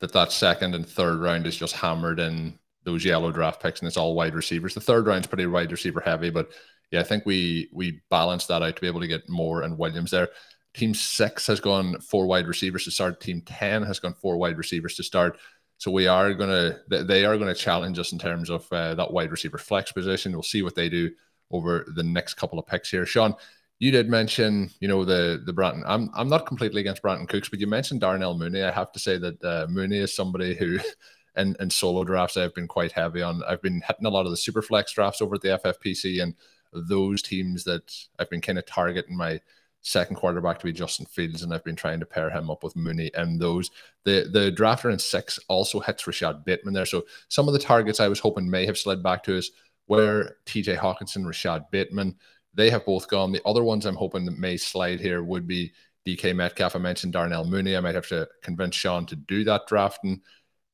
that 0.00 0.12
that 0.12 0.30
second 0.30 0.74
and 0.74 0.86
third 0.86 1.20
round 1.20 1.46
is 1.46 1.56
just 1.56 1.74
hammered 1.74 2.20
in 2.20 2.58
those 2.84 3.02
yellow 3.02 3.32
draft 3.32 3.62
picks 3.62 3.80
and 3.80 3.86
it's 3.86 3.96
all 3.96 4.14
wide 4.14 4.34
receivers. 4.34 4.74
The 4.74 4.80
third 4.80 5.06
round's 5.06 5.26
pretty 5.26 5.46
wide 5.46 5.72
receiver 5.72 6.00
heavy, 6.00 6.28
but 6.28 6.50
yeah, 6.90 7.00
I 7.00 7.04
think 7.04 7.24
we 7.24 7.70
we 7.72 8.02
balance 8.10 8.44
that 8.46 8.62
out 8.62 8.76
to 8.76 8.80
be 8.80 8.86
able 8.86 9.00
to 9.00 9.08
get 9.08 9.28
Moore 9.28 9.62
and 9.62 9.78
Williams 9.78 10.10
there. 10.10 10.28
Team 10.74 10.92
six 10.94 11.46
has 11.46 11.60
gone 11.60 12.00
four 12.00 12.26
wide 12.26 12.46
receivers 12.46 12.84
to 12.84 12.90
start. 12.90 13.20
Team 13.20 13.42
10 13.46 13.82
has 13.84 14.00
gone 14.00 14.14
four 14.14 14.36
wide 14.36 14.58
receivers 14.58 14.96
to 14.96 15.02
start. 15.02 15.38
So 15.78 15.90
we 15.90 16.06
are 16.06 16.34
going 16.34 16.50
to, 16.50 17.04
they 17.04 17.24
are 17.24 17.36
going 17.36 17.52
to 17.52 17.60
challenge 17.60 17.98
us 17.98 18.12
in 18.12 18.18
terms 18.18 18.50
of 18.50 18.70
uh, 18.72 18.94
that 18.94 19.12
wide 19.12 19.30
receiver 19.30 19.58
flex 19.58 19.92
position. 19.92 20.32
We'll 20.32 20.42
see 20.42 20.62
what 20.62 20.74
they 20.74 20.88
do 20.88 21.10
over 21.50 21.86
the 21.94 22.02
next 22.02 22.34
couple 22.34 22.58
of 22.58 22.66
picks 22.66 22.90
here. 22.90 23.06
Sean, 23.06 23.34
you 23.78 23.90
did 23.90 24.08
mention, 24.08 24.70
you 24.80 24.88
know, 24.88 25.04
the 25.04 25.42
the 25.44 25.52
Brandin. 25.52 25.82
I'm 25.86 26.10
I'm 26.14 26.28
not 26.28 26.46
completely 26.46 26.80
against 26.80 27.02
Brandin 27.02 27.28
Cooks, 27.28 27.48
but 27.48 27.60
you 27.60 27.66
mentioned 27.66 28.00
Darnell 28.00 28.38
Mooney. 28.38 28.62
I 28.62 28.70
have 28.70 28.92
to 28.92 28.98
say 28.98 29.18
that 29.18 29.44
uh, 29.44 29.66
Mooney 29.68 29.98
is 29.98 30.14
somebody 30.14 30.54
who 30.54 30.78
and 31.36 31.56
and 31.60 31.72
solo 31.72 32.04
drafts 32.04 32.36
I've 32.36 32.54
been 32.54 32.68
quite 32.68 32.92
heavy 32.92 33.22
on. 33.22 33.42
I've 33.44 33.62
been 33.62 33.82
hitting 33.86 34.06
a 34.06 34.10
lot 34.10 34.26
of 34.26 34.30
the 34.30 34.36
super 34.36 34.62
flex 34.62 34.92
drafts 34.92 35.20
over 35.20 35.34
at 35.34 35.42
the 35.42 35.60
FFPC, 35.62 36.22
and 36.22 36.34
those 36.72 37.22
teams 37.22 37.64
that 37.64 37.92
I've 38.18 38.30
been 38.30 38.40
kind 38.40 38.58
of 38.58 38.66
targeting 38.66 39.16
my 39.16 39.40
second 39.84 40.16
quarterback 40.16 40.58
to 40.58 40.64
be 40.64 40.72
Justin 40.72 41.06
Fields, 41.06 41.42
and 41.42 41.52
I've 41.52 41.62
been 41.62 41.76
trying 41.76 42.00
to 42.00 42.06
pair 42.06 42.30
him 42.30 42.50
up 42.50 42.64
with 42.64 42.74
Mooney 42.74 43.10
and 43.14 43.38
those. 43.38 43.70
The 44.04 44.28
the 44.32 44.50
drafter 44.50 44.92
in 44.92 44.98
six 44.98 45.38
also 45.48 45.78
hits 45.78 46.06
Rashod 46.06 46.44
Bateman 46.44 46.74
there. 46.74 46.86
So 46.86 47.04
some 47.28 47.46
of 47.46 47.52
the 47.52 47.60
targets 47.60 48.00
I 48.00 48.08
was 48.08 48.18
hoping 48.18 48.50
may 48.50 48.66
have 48.66 48.78
slid 48.78 49.02
back 49.02 49.22
to 49.24 49.38
us 49.38 49.50
where 49.86 50.36
TJ 50.46 50.78
Hockenson, 50.78 51.26
Rashod 51.26 51.70
Bateman, 51.70 52.16
they 52.54 52.70
have 52.70 52.86
both 52.86 53.08
gone. 53.08 53.30
The 53.30 53.42
other 53.44 53.62
ones 53.62 53.84
I'm 53.84 53.94
hoping 53.94 54.24
that 54.24 54.38
may 54.38 54.56
slide 54.56 55.00
here 55.00 55.22
would 55.22 55.46
be 55.46 55.72
DK 56.06 56.34
Metcalf. 56.34 56.74
I 56.74 56.78
mentioned 56.78 57.12
Darnell 57.12 57.44
Mooney. 57.44 57.76
I 57.76 57.80
might 57.80 57.94
have 57.94 58.08
to 58.08 58.26
convince 58.42 58.74
Sean 58.74 59.04
to 59.06 59.16
do 59.16 59.44
that 59.44 59.66
drafting. 59.66 60.22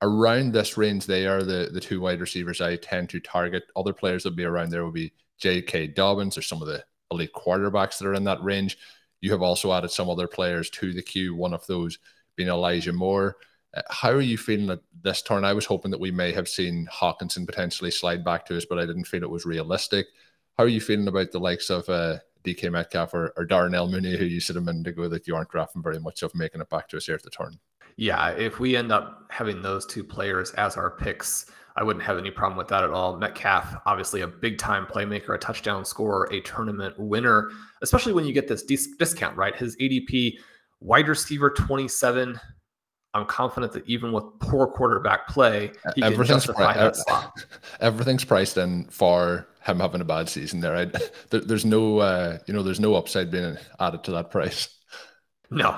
Around 0.03 0.53
this 0.53 0.79
range, 0.79 1.07
they 1.07 1.27
are 1.27 1.43
the, 1.43 1.69
the 1.73 1.81
two 1.81 2.01
wide 2.01 2.21
receivers 2.21 2.61
I 2.61 2.77
tend 2.77 3.11
to 3.11 3.21
target. 3.21 3.65
Other 3.75 3.93
players 3.93 4.23
that 4.23 4.31
will 4.31 4.37
be 4.37 4.45
around 4.45 4.71
there 4.71 4.85
will 4.85 4.93
be 4.93 5.13
J.K. 5.39 5.89
Dobbins 5.89 6.39
or 6.39 6.43
some 6.43 6.63
of 6.63 6.69
the 6.69 6.85
elite 7.11 7.33
quarterbacks 7.35 7.99
that 7.99 8.07
are 8.07 8.15
in 8.15 8.25
that 8.25 8.43
range. 8.43 8.79
You 9.21 9.33
have 9.33 9.43
also 9.43 9.73
added 9.73 9.91
some 9.91 10.09
other 10.09 10.27
players 10.27 10.71
to 10.71 10.93
the 10.93 11.03
queue, 11.03 11.35
one 11.35 11.55
of 11.55 11.67
those 11.67 11.99
being 12.37 12.49
Elijah 12.49 12.93
Moore. 12.93 13.37
Uh, 13.75 13.83
how 13.91 14.11
are 14.11 14.21
you 14.21 14.39
feeling 14.39 14.71
at 14.71 14.81
this 15.03 15.23
turn? 15.23 15.45
I 15.45 15.53
was 15.53 15.67
hoping 15.67 15.91
that 15.91 16.01
we 16.01 16.11
may 16.11 16.33
have 16.33 16.49
seen 16.49 16.89
Hockenson 16.93 17.47
potentially 17.47 17.91
slide 17.91 18.25
back 18.25 18.47
to 18.47 18.57
us, 18.57 18.65
but 18.65 18.79
I 18.79 18.87
didn't 18.87 19.07
feel 19.07 19.23
it 19.23 19.31
was 19.31 19.45
realistic. 19.45 20.07
How 20.57 20.65
are 20.65 20.69
you 20.69 20.81
feeling 20.81 21.09
about 21.09 21.31
the 21.31 21.41
likes 21.41 21.71
of 21.71 21.89
uh, 21.89 22.19
DK 22.45 22.71
Metcalf 22.73 23.15
or, 23.15 23.33
or 23.37 23.45
Darnell 23.45 23.89
Mooney, 23.89 24.17
who 24.17 24.25
you 24.25 24.41
said 24.41 24.57
a 24.57 24.61
minute 24.61 24.87
ago 24.87 25.09
that 25.09 25.27
you 25.27 25.37
aren't 25.37 25.51
drafting 25.51 25.83
very 25.83 26.01
much 26.01 26.23
of 26.23 26.35
making 26.35 26.61
it 26.61 26.71
back 26.71 26.89
to 26.89 26.97
us 26.97 27.07
here 27.07 27.15
at 27.15 27.23
the 27.23 27.31
turn? 27.31 27.59
Yeah, 27.97 28.31
if 28.31 28.61
we 28.61 28.77
end 28.77 28.93
up 28.93 29.27
having 29.29 29.61
those 29.61 29.85
two 29.85 30.03
players 30.03 30.53
as 30.53 30.77
our 30.77 30.91
picks, 30.91 31.51
I 31.81 31.83
wouldn't 31.83 32.05
have 32.05 32.19
any 32.19 32.31
problem 32.31 32.59
with 32.59 32.69
that 32.69 32.85
at 32.85 32.91
all. 32.91 33.17
Metcalf, 33.17 33.75
obviously 33.87 34.21
a 34.21 34.27
big 34.27 34.59
time 34.59 34.85
playmaker, 34.85 35.35
a 35.35 35.39
touchdown 35.39 35.87
scorer, 35.87 36.29
a 36.31 36.41
tournament 36.43 36.95
winner, 36.99 37.51
especially 37.81 38.13
when 38.13 38.27
you 38.27 38.35
get 38.35 38.47
this 38.47 38.63
dis- 38.63 38.95
discount, 38.99 39.35
right? 39.35 39.57
His 39.57 39.77
ADP 39.79 40.35
wide 40.81 41.09
receiver 41.09 41.49
27 41.49 42.39
I'm 43.13 43.27
confident 43.27 43.73
that 43.73 43.89
even 43.89 44.13
with 44.13 44.23
poor 44.39 44.69
quarterback 44.69 45.27
play, 45.27 45.73
he 45.97 46.03
everything's 46.03 46.29
can 46.29 46.55
justify 46.55 46.75
pri- 46.75 46.75
that 46.75 46.97
slot. 46.97 47.45
Everything's 47.81 48.25
priced 48.25 48.57
in 48.57 48.85
for 48.85 49.49
him 49.65 49.81
having 49.81 50.01
a 50.01 50.05
bad 50.05 50.29
season 50.29 50.61
there. 50.61 50.75
Right? 50.75 50.95
There, 51.31 51.41
there's 51.41 51.65
no, 51.65 51.99
uh, 51.99 52.39
you 52.47 52.55
know, 52.55 52.63
there's 52.63 52.79
no 52.79 52.95
upside 52.95 53.33
being 53.33 53.57
added 53.81 54.05
to 54.05 54.13
that 54.13 54.31
price. 54.31 54.69
No, 55.51 55.75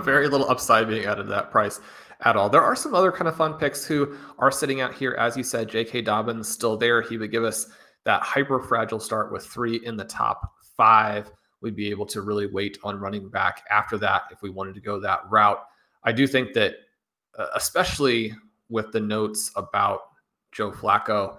very 0.04 0.28
little 0.28 0.50
upside 0.50 0.88
being 0.88 1.06
added 1.06 1.24
to 1.24 1.28
that 1.30 1.50
price 1.50 1.80
at 2.24 2.36
all. 2.36 2.48
There 2.48 2.62
are 2.62 2.76
some 2.76 2.94
other 2.94 3.12
kind 3.12 3.28
of 3.28 3.36
fun 3.36 3.54
picks 3.54 3.84
who 3.84 4.16
are 4.38 4.50
sitting 4.50 4.80
out 4.80 4.94
here. 4.94 5.12
As 5.12 5.36
you 5.36 5.42
said, 5.42 5.68
J.K. 5.68 6.02
Dobbins 6.02 6.48
still 6.48 6.76
there. 6.76 7.02
He 7.02 7.18
would 7.18 7.30
give 7.30 7.44
us 7.44 7.68
that 8.04 8.22
hyper 8.22 8.60
fragile 8.60 9.00
start 9.00 9.32
with 9.32 9.44
three 9.44 9.84
in 9.84 9.96
the 9.96 10.04
top 10.04 10.52
five. 10.76 11.30
We'd 11.60 11.76
be 11.76 11.90
able 11.90 12.06
to 12.06 12.22
really 12.22 12.46
wait 12.46 12.78
on 12.84 12.98
running 12.98 13.28
back 13.28 13.64
after 13.70 13.98
that 13.98 14.22
if 14.30 14.42
we 14.42 14.50
wanted 14.50 14.74
to 14.74 14.80
go 14.80 15.00
that 15.00 15.20
route. 15.28 15.62
I 16.04 16.12
do 16.12 16.26
think 16.26 16.52
that, 16.54 16.74
uh, 17.38 17.46
especially 17.54 18.34
with 18.68 18.92
the 18.92 19.00
notes 19.00 19.50
about 19.56 20.00
Joe 20.52 20.70
Flacco, 20.70 21.38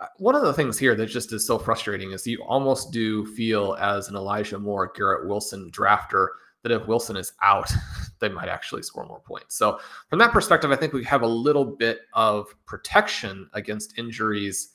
uh, 0.00 0.06
one 0.18 0.34
of 0.34 0.42
the 0.42 0.52
things 0.52 0.78
here 0.78 0.94
that 0.94 1.06
just 1.06 1.32
is 1.32 1.46
so 1.46 1.58
frustrating 1.58 2.12
is 2.12 2.26
you 2.26 2.42
almost 2.42 2.92
do 2.92 3.24
feel 3.26 3.76
as 3.80 4.08
an 4.08 4.16
Elijah 4.16 4.58
Moore, 4.58 4.92
Garrett 4.94 5.28
Wilson 5.28 5.70
drafter 5.70 6.28
that 6.64 6.72
if 6.72 6.88
Wilson 6.88 7.16
is 7.16 7.32
out, 7.42 7.70
they 8.18 8.28
might 8.28 8.48
actually 8.48 8.82
score 8.82 9.06
more 9.06 9.20
points. 9.20 9.56
So, 9.56 9.78
from 10.10 10.18
that 10.18 10.32
perspective, 10.32 10.72
I 10.72 10.76
think 10.76 10.92
we 10.92 11.04
have 11.04 11.22
a 11.22 11.26
little 11.26 11.64
bit 11.64 12.00
of 12.14 12.48
protection 12.66 13.48
against 13.52 13.98
injuries 13.98 14.70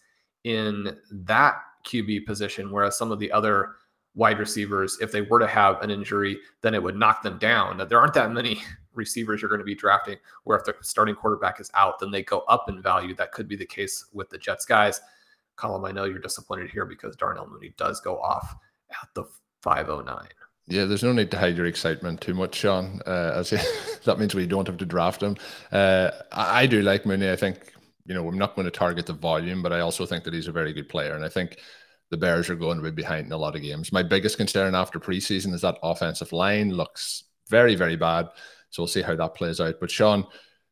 in 0.46 0.96
that 1.12 1.56
QB 1.86 2.26
position, 2.26 2.72
whereas 2.72 2.98
some 2.98 3.12
of 3.12 3.20
the 3.20 3.32
other 3.32 3.76
wide 4.16 4.40
receivers, 4.40 4.98
if 5.02 5.12
they 5.12 5.22
were 5.22 5.40
to 5.40 5.48
have 5.48 5.82
an 5.82 5.90
injury, 5.90 6.38
then 6.62 6.74
it 6.74 6.82
would 6.82 6.96
knock 6.96 7.24
them 7.24 7.38
down. 7.38 7.78
Now, 7.78 7.86
there 7.86 8.00
aren't 8.00 8.14
that 8.14 8.32
many 8.32 8.62
receivers 8.94 9.42
you're 9.42 9.50
going 9.50 9.60
to 9.60 9.66
be 9.66 9.76
drafting 9.76 10.18
where 10.44 10.58
if 10.58 10.66
the 10.66 10.76
starting 10.82 11.16
quarterback 11.16 11.60
is 11.60 11.72
out, 11.74 12.00
then 12.00 12.12
they 12.12 12.24
go 12.24 12.40
up 12.42 12.70
in 12.70 12.82
value. 12.82 13.16
That 13.16 13.32
could 13.32 13.48
be 13.48 13.56
the 13.56 13.66
case 13.66 14.06
with 14.14 14.30
the 14.30 14.38
Jets 14.38 14.66
guys. 14.66 15.02
Colm, 15.58 15.88
I 15.88 15.92
know 15.92 16.06
you're 16.06 16.20
disappointed 16.20 16.70
here 16.70 16.86
because 16.86 17.16
Darnell 17.16 17.48
Mooney 17.50 17.74
does 17.78 18.00
go 18.00 18.20
off 18.20 18.56
at 18.92 19.10
the 19.14 19.26
509. 19.62 20.28
Yeah, 20.70 20.86
there's 20.86 21.04
no 21.04 21.14
need 21.14 21.32
to 21.32 21.38
hide 21.38 21.58
your 21.58 21.66
excitement 21.66 22.22
too 22.22 22.36
much, 22.36 22.56
Sean. 22.56 23.02
Uh, 23.06 23.32
as 23.36 23.50
that 24.06 24.20
means 24.20 24.36
we 24.36 24.46
don't 24.46 24.68
have 24.68 24.78
to 24.78 24.86
draft 24.86 25.22
him. 25.22 25.36
Uh, 25.72 26.12
I, 26.32 26.62
I 26.62 26.66
do 26.68 26.84
like 26.84 27.06
Mooney. 27.06 27.32
I 27.32 27.36
think 27.36 27.74
you 28.06 28.14
know 28.14 28.28
I'm 28.28 28.38
not 28.38 28.56
going 28.56 28.66
to 28.66 28.72
target 28.72 29.08
the 29.08 29.14
volume, 29.14 29.64
but 29.64 29.74
I 29.74 29.80
also 29.80 30.06
think 30.06 30.24
that 30.24 30.34
he's 30.34 30.48
a 30.48 30.52
very 30.52 30.72
good 30.72 30.88
player, 30.88 31.16
and 31.16 31.26
I 31.26 31.30
think 31.30 31.58
the 32.12 32.18
Bears 32.18 32.50
are 32.50 32.56
going 32.56 32.78
to 32.78 32.84
be 32.84 32.92
behind 32.92 33.26
in 33.26 33.32
a 33.32 33.38
lot 33.38 33.56
of 33.56 33.62
games. 33.62 33.92
My 33.92 34.04
biggest 34.04 34.38
concern 34.38 34.76
after 34.76 35.00
preseason 35.00 35.54
is 35.54 35.62
that 35.62 35.80
offensive 35.82 36.32
line 36.32 36.72
looks 36.72 37.24
very, 37.50 37.76
very 37.76 37.96
bad. 37.96 38.30
So 38.70 38.84
we'll 38.84 38.88
see 38.88 39.02
how 39.02 39.16
that 39.16 39.36
plays 39.36 39.60
out. 39.60 39.76
But 39.80 39.92
Sean, 39.92 40.26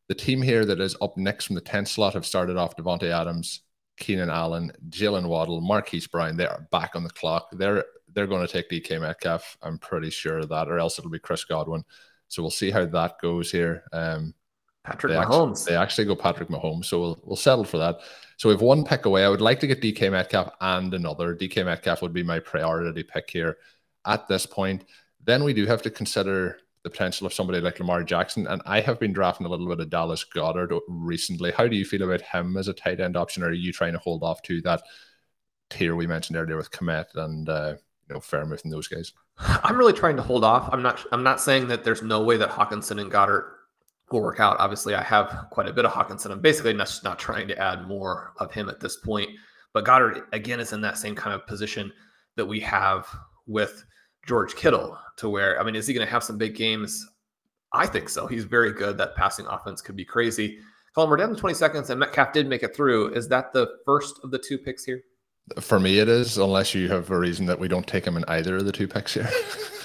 the 0.08 0.14
team 0.14 0.42
here 0.42 0.64
that 0.64 0.80
is 0.80 0.96
up 1.00 1.16
next 1.16 1.46
from 1.46 1.54
the 1.54 1.60
10th 1.60 1.88
slot 1.88 2.14
have 2.14 2.26
started 2.26 2.56
off 2.56 2.76
Davante 2.76 3.10
Adams, 3.10 3.62
Keenan 3.98 4.30
Allen, 4.30 4.72
Jaylen 4.88 5.26
Waddle, 5.28 5.60
Marquise 5.60 6.06
Brown. 6.06 6.36
They 6.36 6.46
are 6.46 6.66
back 6.70 6.94
on 6.94 7.04
the 7.04 7.10
clock. 7.10 7.48
They're 7.52 7.84
they're 8.12 8.26
going 8.26 8.46
to 8.46 8.52
take 8.52 8.70
DK 8.70 9.00
Metcalf. 9.00 9.56
I'm 9.62 9.78
pretty 9.78 10.10
sure 10.10 10.38
of 10.38 10.48
that, 10.48 10.68
or 10.68 10.78
else 10.78 10.98
it'll 10.98 11.10
be 11.10 11.18
Chris 11.18 11.44
Godwin. 11.44 11.84
So 12.28 12.42
we'll 12.42 12.50
see 12.50 12.70
how 12.70 12.84
that 12.86 13.20
goes 13.20 13.50
here. 13.50 13.84
Um, 13.92 14.34
Patrick 14.84 15.12
they 15.12 15.18
Mahomes. 15.18 15.60
Actually, 15.60 15.72
they 15.72 15.76
actually 15.76 16.04
go 16.06 16.16
Patrick 16.16 16.48
Mahomes. 16.48 16.86
So 16.86 17.00
we'll 17.00 17.20
we'll 17.24 17.36
settle 17.36 17.64
for 17.64 17.78
that. 17.78 18.00
So 18.36 18.48
we 18.48 18.54
have 18.54 18.62
one 18.62 18.84
pick 18.84 19.04
away. 19.06 19.24
I 19.24 19.28
would 19.28 19.40
like 19.40 19.60
to 19.60 19.66
get 19.66 19.82
DK 19.82 20.10
Metcalf 20.10 20.52
and 20.60 20.94
another. 20.94 21.34
DK 21.34 21.64
Metcalf 21.64 22.02
would 22.02 22.12
be 22.12 22.22
my 22.22 22.38
priority 22.38 23.02
pick 23.02 23.30
here 23.30 23.58
at 24.06 24.28
this 24.28 24.46
point. 24.46 24.84
Then 25.24 25.44
we 25.44 25.52
do 25.52 25.66
have 25.66 25.82
to 25.82 25.90
consider 25.90 26.58
the 26.84 26.90
potential 26.90 27.26
of 27.26 27.34
somebody 27.34 27.60
like 27.60 27.80
Lamar 27.80 28.04
Jackson. 28.04 28.46
And 28.46 28.62
I 28.64 28.80
have 28.80 29.00
been 29.00 29.12
drafting 29.12 29.46
a 29.46 29.50
little 29.50 29.68
bit 29.68 29.80
of 29.80 29.90
Dallas 29.90 30.24
Goedert 30.24 30.78
recently. 30.88 31.50
How 31.50 31.66
do 31.66 31.76
you 31.76 31.84
feel 31.84 32.02
about 32.02 32.22
him 32.22 32.56
as 32.56 32.68
a 32.68 32.72
tight 32.72 33.00
end 33.00 33.16
option? 33.16 33.42
Or 33.42 33.48
are 33.48 33.52
you 33.52 33.72
trying 33.72 33.92
to 33.92 33.98
hold 33.98 34.22
off 34.22 34.42
to 34.42 34.60
that 34.62 34.82
tier 35.70 35.96
we 35.96 36.06
mentioned 36.06 36.38
earlier 36.38 36.56
with 36.56 36.70
Kmet 36.70 37.14
and 37.16 37.48
uh, 37.48 37.74
know 38.08 38.20
Freiermuth 38.20 38.64
and 38.64 38.72
those 38.72 38.88
guys? 38.88 39.12
I'm 39.38 39.76
really 39.76 39.92
trying 39.92 40.16
to 40.16 40.22
hold 40.22 40.44
off. 40.44 40.68
I'm 40.72 40.82
not. 40.82 41.04
I'm 41.12 41.22
not 41.22 41.40
saying 41.40 41.68
that 41.68 41.84
there's 41.84 42.02
no 42.02 42.22
way 42.22 42.36
that 42.36 42.50
Hockenson 42.50 43.00
and 43.00 43.10
Goedert 43.10 43.44
will 44.10 44.22
work 44.22 44.40
out. 44.40 44.58
Obviously, 44.58 44.94
I 44.94 45.02
have 45.02 45.46
quite 45.50 45.68
a 45.68 45.72
bit 45.72 45.84
of 45.84 45.92
Hockenson. 45.92 46.30
I'm 46.30 46.40
basically 46.40 46.72
not, 46.72 47.00
not 47.04 47.18
trying 47.18 47.48
to 47.48 47.58
add 47.58 47.86
more 47.86 48.32
of 48.38 48.52
him 48.52 48.68
at 48.68 48.80
this 48.80 48.96
point. 48.96 49.30
But 49.72 49.84
Goedert 49.84 50.24
again 50.32 50.60
is 50.60 50.72
in 50.72 50.80
that 50.80 50.98
same 50.98 51.14
kind 51.14 51.34
of 51.34 51.46
position 51.46 51.92
that 52.36 52.46
we 52.46 52.60
have 52.60 53.06
with 53.46 53.84
George 54.26 54.54
Kittle 54.56 54.98
to 55.16 55.28
where, 55.28 55.60
I 55.60 55.64
mean, 55.64 55.74
is 55.74 55.86
he 55.86 55.94
going 55.94 56.06
to 56.06 56.10
have 56.10 56.24
some 56.24 56.38
big 56.38 56.54
games? 56.54 57.06
I 57.72 57.86
think 57.86 58.08
so. 58.08 58.26
He's 58.26 58.44
very 58.44 58.72
good. 58.72 58.96
That 58.96 59.14
passing 59.14 59.46
offense 59.46 59.82
could 59.82 59.96
be 59.96 60.04
crazy. 60.04 60.58
Colm, 60.96 61.10
we're 61.10 61.16
down 61.16 61.30
to 61.30 61.36
20 61.36 61.54
seconds, 61.54 61.90
and 61.90 62.00
Metcalf 62.00 62.32
did 62.32 62.48
make 62.48 62.62
it 62.62 62.74
through. 62.74 63.12
Is 63.12 63.28
that 63.28 63.52
the 63.52 63.68
first 63.84 64.20
of 64.24 64.30
the 64.30 64.38
two 64.38 64.58
picks 64.58 64.84
here? 64.84 65.02
For 65.60 65.80
me, 65.80 65.98
it 65.98 66.08
is, 66.08 66.38
unless 66.38 66.74
you 66.74 66.88
have 66.88 67.10
a 67.10 67.18
reason 67.18 67.46
that 67.46 67.58
we 67.58 67.68
don't 67.68 67.86
take 67.86 68.06
him 68.06 68.16
in 68.16 68.24
either 68.28 68.56
of 68.56 68.64
the 68.64 68.72
two 68.72 68.88
picks 68.88 69.14
here. 69.14 69.28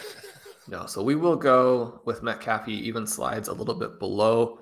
no, 0.67 0.85
so 0.85 1.03
we 1.03 1.15
will 1.15 1.35
go 1.35 2.01
with 2.05 2.23
Metcalf. 2.23 2.65
He 2.65 2.73
even 2.73 3.05
slides 3.07 3.47
a 3.47 3.53
little 3.53 3.75
bit 3.75 3.99
below 3.99 4.59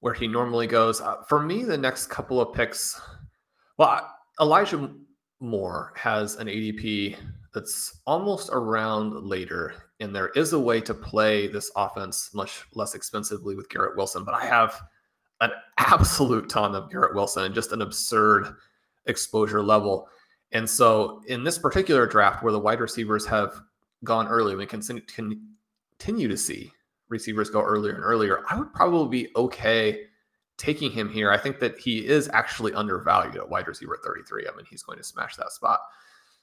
where 0.00 0.14
he 0.14 0.26
normally 0.26 0.66
goes. 0.66 1.00
Uh, 1.00 1.22
for 1.28 1.40
me, 1.40 1.64
the 1.64 1.76
next 1.76 2.06
couple 2.06 2.40
of 2.40 2.54
picks, 2.54 3.00
well, 3.78 4.08
Elijah 4.40 4.90
Moore 5.40 5.92
has 5.96 6.36
an 6.36 6.46
ADP 6.46 7.16
that's 7.54 8.00
almost 8.06 8.50
around 8.52 9.14
later. 9.24 9.74
And 10.00 10.14
there 10.14 10.28
is 10.30 10.52
a 10.52 10.60
way 10.60 10.80
to 10.82 10.92
play 10.92 11.46
this 11.46 11.70
offense 11.74 12.30
much 12.34 12.64
less 12.74 12.94
expensively 12.94 13.54
with 13.54 13.68
Garrett 13.70 13.96
Wilson. 13.96 14.24
But 14.24 14.34
I 14.34 14.44
have 14.44 14.78
an 15.40 15.50
absolute 15.78 16.48
ton 16.48 16.74
of 16.74 16.90
Garrett 16.90 17.14
Wilson 17.14 17.44
and 17.44 17.54
just 17.54 17.72
an 17.72 17.82
absurd 17.82 18.54
exposure 19.06 19.62
level. 19.62 20.08
And 20.56 20.68
so 20.68 21.20
in 21.26 21.44
this 21.44 21.58
particular 21.58 22.06
draft 22.06 22.42
where 22.42 22.50
the 22.52 22.58
wide 22.58 22.80
receivers 22.80 23.26
have 23.26 23.60
gone 24.04 24.26
early, 24.26 24.56
we 24.56 24.64
can 24.64 24.80
continue 24.80 26.28
to 26.28 26.36
see 26.36 26.72
receivers 27.10 27.50
go 27.50 27.60
earlier 27.60 27.92
and 27.92 28.02
earlier. 28.02 28.42
I 28.48 28.58
would 28.58 28.72
probably 28.72 29.24
be 29.24 29.32
okay 29.36 30.04
taking 30.56 30.90
him 30.90 31.10
here. 31.10 31.30
I 31.30 31.36
think 31.36 31.60
that 31.60 31.78
he 31.78 32.06
is 32.06 32.30
actually 32.32 32.72
undervalued 32.72 33.36
at 33.36 33.46
wide 33.46 33.68
receiver 33.68 33.98
33. 34.02 34.48
I 34.50 34.56
mean, 34.56 34.64
he's 34.70 34.82
going 34.82 34.96
to 34.96 35.04
smash 35.04 35.36
that 35.36 35.52
spot. 35.52 35.80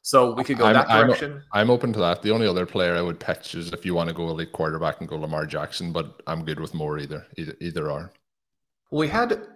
So 0.04 0.34
we 0.36 0.44
could 0.44 0.60
go 0.60 0.66
I'm, 0.66 0.76
that 0.76 0.90
direction. 0.90 1.42
I'm, 1.52 1.62
I'm, 1.62 1.70
open 1.72 1.92
to 1.94 2.00
that. 2.00 2.22
The 2.22 2.30
only 2.30 2.46
other 2.46 2.68
player 2.68 2.96
I 2.96 3.02
would 3.02 3.20
pitch 3.20 3.56
is 3.56 3.74
if 3.74 3.84
you 3.84 3.96
want 3.96 4.10
to 4.10 4.14
go 4.14 4.30
elite 4.30 4.52
quarterback 4.52 5.00
and 5.00 5.10
go 5.10 5.18
Lamar 5.18 5.48
Jackson, 5.48 5.92
but 5.92 6.22
I'm 6.28 6.46
good 6.46 6.60
with 6.60 6.76
more 6.76 7.00
either. 7.00 7.26
Either, 7.36 7.56
either 7.60 7.90
are. 7.90 8.12
We 8.92 9.08
had 9.08 9.48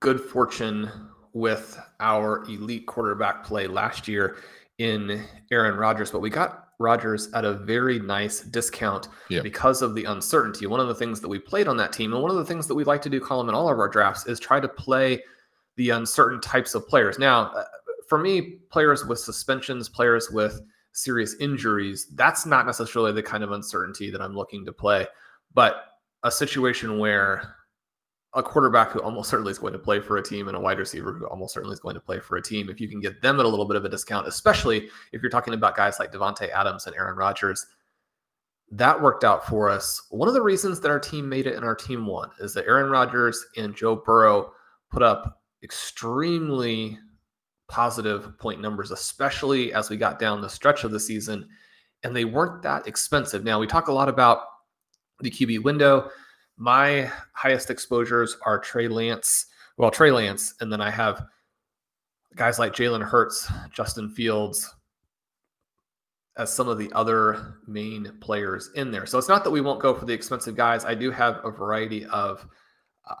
good 0.00 0.18
fortune 0.18 0.90
with 1.32 1.80
our 2.00 2.44
elite 2.44 2.86
quarterback 2.86 3.44
play 3.44 3.66
last 3.66 4.06
year 4.08 4.36
in 4.78 5.24
Aaron 5.50 5.76
Rodgers, 5.76 6.10
but 6.10 6.20
we 6.20 6.30
got 6.30 6.68
Rodgers 6.78 7.30
at 7.32 7.44
a 7.44 7.54
very 7.54 8.00
nice 8.00 8.40
discount 8.40 9.08
Yeah. 9.28 9.40
because 9.42 9.82
of 9.82 9.94
the 9.94 10.04
uncertainty. 10.04 10.66
One 10.66 10.80
of 10.80 10.88
the 10.88 10.94
things 10.94 11.20
that 11.20 11.28
we 11.28 11.38
played 11.38 11.68
on 11.68 11.76
that 11.76 11.92
team, 11.92 12.12
and 12.12 12.20
one 12.22 12.30
of 12.30 12.36
the 12.36 12.44
things 12.44 12.66
that 12.66 12.74
we 12.74 12.84
like 12.84 13.02
to 13.02 13.10
do, 13.10 13.20
Colm 13.20 13.48
in 13.48 13.54
all 13.54 13.68
of 13.68 13.78
our 13.78 13.88
drafts, 13.88 14.26
is 14.26 14.40
try 14.40 14.58
to 14.60 14.68
play 14.68 15.22
the 15.76 15.90
uncertain 15.90 16.40
types 16.40 16.74
of 16.74 16.86
players. 16.88 17.18
Now, 17.18 17.52
uh, 17.52 17.64
for 18.08 18.18
me, 18.18 18.58
players 18.70 19.06
with 19.06 19.18
suspensions, 19.20 19.88
players 19.88 20.30
with 20.30 20.60
serious 20.92 21.34
injuries, 21.40 22.08
that's 22.14 22.44
not 22.44 22.66
necessarily 22.66 23.12
the 23.12 23.22
kind 23.22 23.42
of 23.44 23.52
uncertainty 23.52 24.10
that 24.10 24.20
I'm 24.20 24.34
looking 24.34 24.64
to 24.66 24.72
play. 24.72 25.06
But 25.54 25.84
a 26.24 26.30
situation 26.30 26.98
where 26.98 27.56
a 28.34 28.42
quarterback 28.42 28.90
who 28.90 29.00
almost 29.00 29.28
certainly 29.28 29.50
is 29.50 29.58
going 29.58 29.74
to 29.74 29.78
play 29.78 30.00
for 30.00 30.16
a 30.16 30.22
team 30.22 30.48
and 30.48 30.56
a 30.56 30.60
wide 30.60 30.78
receiver 30.78 31.12
who 31.12 31.26
almost 31.26 31.52
certainly 31.52 31.74
is 31.74 31.80
going 31.80 31.94
to 31.94 32.00
play 32.00 32.18
for 32.18 32.36
a 32.36 32.42
team, 32.42 32.70
if 32.70 32.80
you 32.80 32.88
can 32.88 33.00
get 33.00 33.20
them 33.20 33.38
at 33.38 33.44
a 33.44 33.48
little 33.48 33.66
bit 33.66 33.76
of 33.76 33.84
a 33.84 33.88
discount, 33.88 34.26
especially 34.26 34.88
if 35.12 35.20
you're 35.20 35.30
talking 35.30 35.52
about 35.54 35.76
guys 35.76 35.98
like 35.98 36.12
Davante 36.12 36.50
Adams 36.50 36.86
and 36.86 36.96
Aaron 36.96 37.16
Rodgers, 37.16 37.66
that 38.70 39.00
worked 39.00 39.22
out 39.22 39.46
for 39.46 39.68
us. 39.68 40.06
One 40.08 40.28
of 40.28 40.34
the 40.34 40.40
reasons 40.40 40.80
that 40.80 40.90
our 40.90 40.98
team 40.98 41.28
made 41.28 41.46
it 41.46 41.56
and 41.56 41.64
our 41.64 41.74
team 41.74 42.06
won 42.06 42.30
is 42.40 42.54
that 42.54 42.66
Aaron 42.66 42.90
Rodgers 42.90 43.44
and 43.58 43.76
Joe 43.76 43.96
Burrow 43.96 44.52
put 44.90 45.02
up 45.02 45.42
extremely 45.62 46.98
positive 47.68 48.36
point 48.38 48.62
numbers, 48.62 48.90
especially 48.90 49.74
as 49.74 49.90
we 49.90 49.98
got 49.98 50.18
down 50.18 50.40
the 50.40 50.48
stretch 50.48 50.84
of 50.84 50.90
the 50.90 51.00
season, 51.00 51.46
and 52.02 52.16
they 52.16 52.24
weren't 52.24 52.62
that 52.62 52.86
expensive. 52.86 53.44
Now, 53.44 53.60
we 53.60 53.66
talk 53.66 53.88
a 53.88 53.92
lot 53.92 54.08
about 54.08 54.44
the 55.20 55.30
QB 55.30 55.62
window. 55.64 56.10
My 56.56 57.10
highest 57.32 57.70
exposures 57.70 58.36
are 58.44 58.58
Trey 58.58 58.88
Lance, 58.88 59.46
well, 59.78 59.90
Trey 59.90 60.10
Lance, 60.10 60.54
and 60.60 60.72
then 60.72 60.80
I 60.80 60.90
have 60.90 61.24
guys 62.36 62.58
like 62.58 62.72
Jalen 62.72 63.02
Hurts, 63.02 63.50
Justin 63.72 64.10
Fields, 64.10 64.72
as 66.36 66.52
some 66.52 66.68
of 66.68 66.78
the 66.78 66.90
other 66.92 67.56
main 67.66 68.10
players 68.20 68.70
in 68.74 68.90
there. 68.90 69.06
So 69.06 69.18
it's 69.18 69.28
not 69.28 69.44
that 69.44 69.50
we 69.50 69.60
won't 69.60 69.82
go 69.82 69.94
for 69.94 70.06
the 70.06 70.14
expensive 70.14 70.56
guys. 70.56 70.84
I 70.84 70.94
do 70.94 71.10
have 71.10 71.40
a 71.44 71.50
variety 71.50 72.06
of 72.06 72.46
uh, 73.08 73.16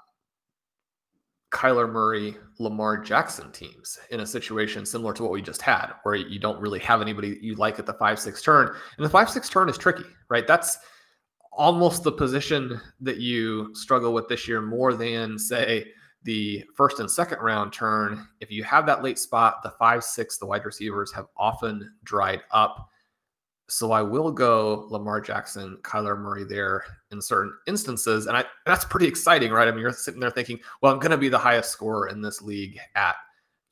Kyler 1.52 1.90
Murray, 1.90 2.36
Lamar 2.58 2.96
Jackson 2.96 3.52
teams 3.52 3.98
in 4.10 4.20
a 4.20 4.26
situation 4.26 4.86
similar 4.86 5.12
to 5.12 5.22
what 5.22 5.32
we 5.32 5.42
just 5.42 5.60
had, 5.60 5.92
where 6.04 6.14
you 6.14 6.38
don't 6.38 6.60
really 6.60 6.80
have 6.80 7.02
anybody 7.02 7.38
you 7.42 7.54
like 7.56 7.78
at 7.78 7.86
the 7.86 7.94
five 7.94 8.18
six 8.18 8.40
turn, 8.42 8.68
and 8.96 9.04
the 9.04 9.10
five 9.10 9.28
six 9.28 9.48
turn 9.48 9.68
is 9.68 9.76
tricky, 9.76 10.04
right? 10.30 10.46
That's 10.46 10.78
almost 11.52 12.02
the 12.02 12.12
position 12.12 12.80
that 13.00 13.18
you 13.18 13.74
struggle 13.74 14.12
with 14.12 14.28
this 14.28 14.48
year 14.48 14.62
more 14.62 14.94
than 14.94 15.38
say 15.38 15.86
the 16.24 16.64
first 16.74 17.00
and 17.00 17.10
second 17.10 17.38
round 17.40 17.72
turn. 17.72 18.26
If 18.40 18.50
you 18.50 18.64
have 18.64 18.86
that 18.86 19.02
late 19.02 19.18
spot, 19.18 19.62
the 19.62 19.70
five 19.70 20.04
six, 20.04 20.38
the 20.38 20.46
wide 20.46 20.64
receivers 20.64 21.12
have 21.12 21.26
often 21.36 21.92
dried 22.04 22.42
up. 22.52 22.88
So 23.68 23.92
I 23.92 24.02
will 24.02 24.30
go 24.30 24.86
Lamar 24.90 25.20
Jackson, 25.20 25.78
Kyler 25.82 26.18
Murray 26.18 26.44
there 26.44 26.84
in 27.10 27.20
certain 27.20 27.54
instances. 27.66 28.26
And 28.26 28.36
I 28.36 28.44
that's 28.66 28.84
pretty 28.84 29.06
exciting, 29.06 29.50
right? 29.50 29.68
I 29.68 29.70
mean, 29.70 29.80
you're 29.80 29.92
sitting 29.92 30.20
there 30.20 30.30
thinking, 30.30 30.60
well, 30.80 30.92
I'm 30.92 30.98
going 30.98 31.10
to 31.10 31.18
be 31.18 31.28
the 31.28 31.38
highest 31.38 31.70
scorer 31.70 32.08
in 32.08 32.20
this 32.20 32.42
league 32.42 32.78
at 32.94 33.16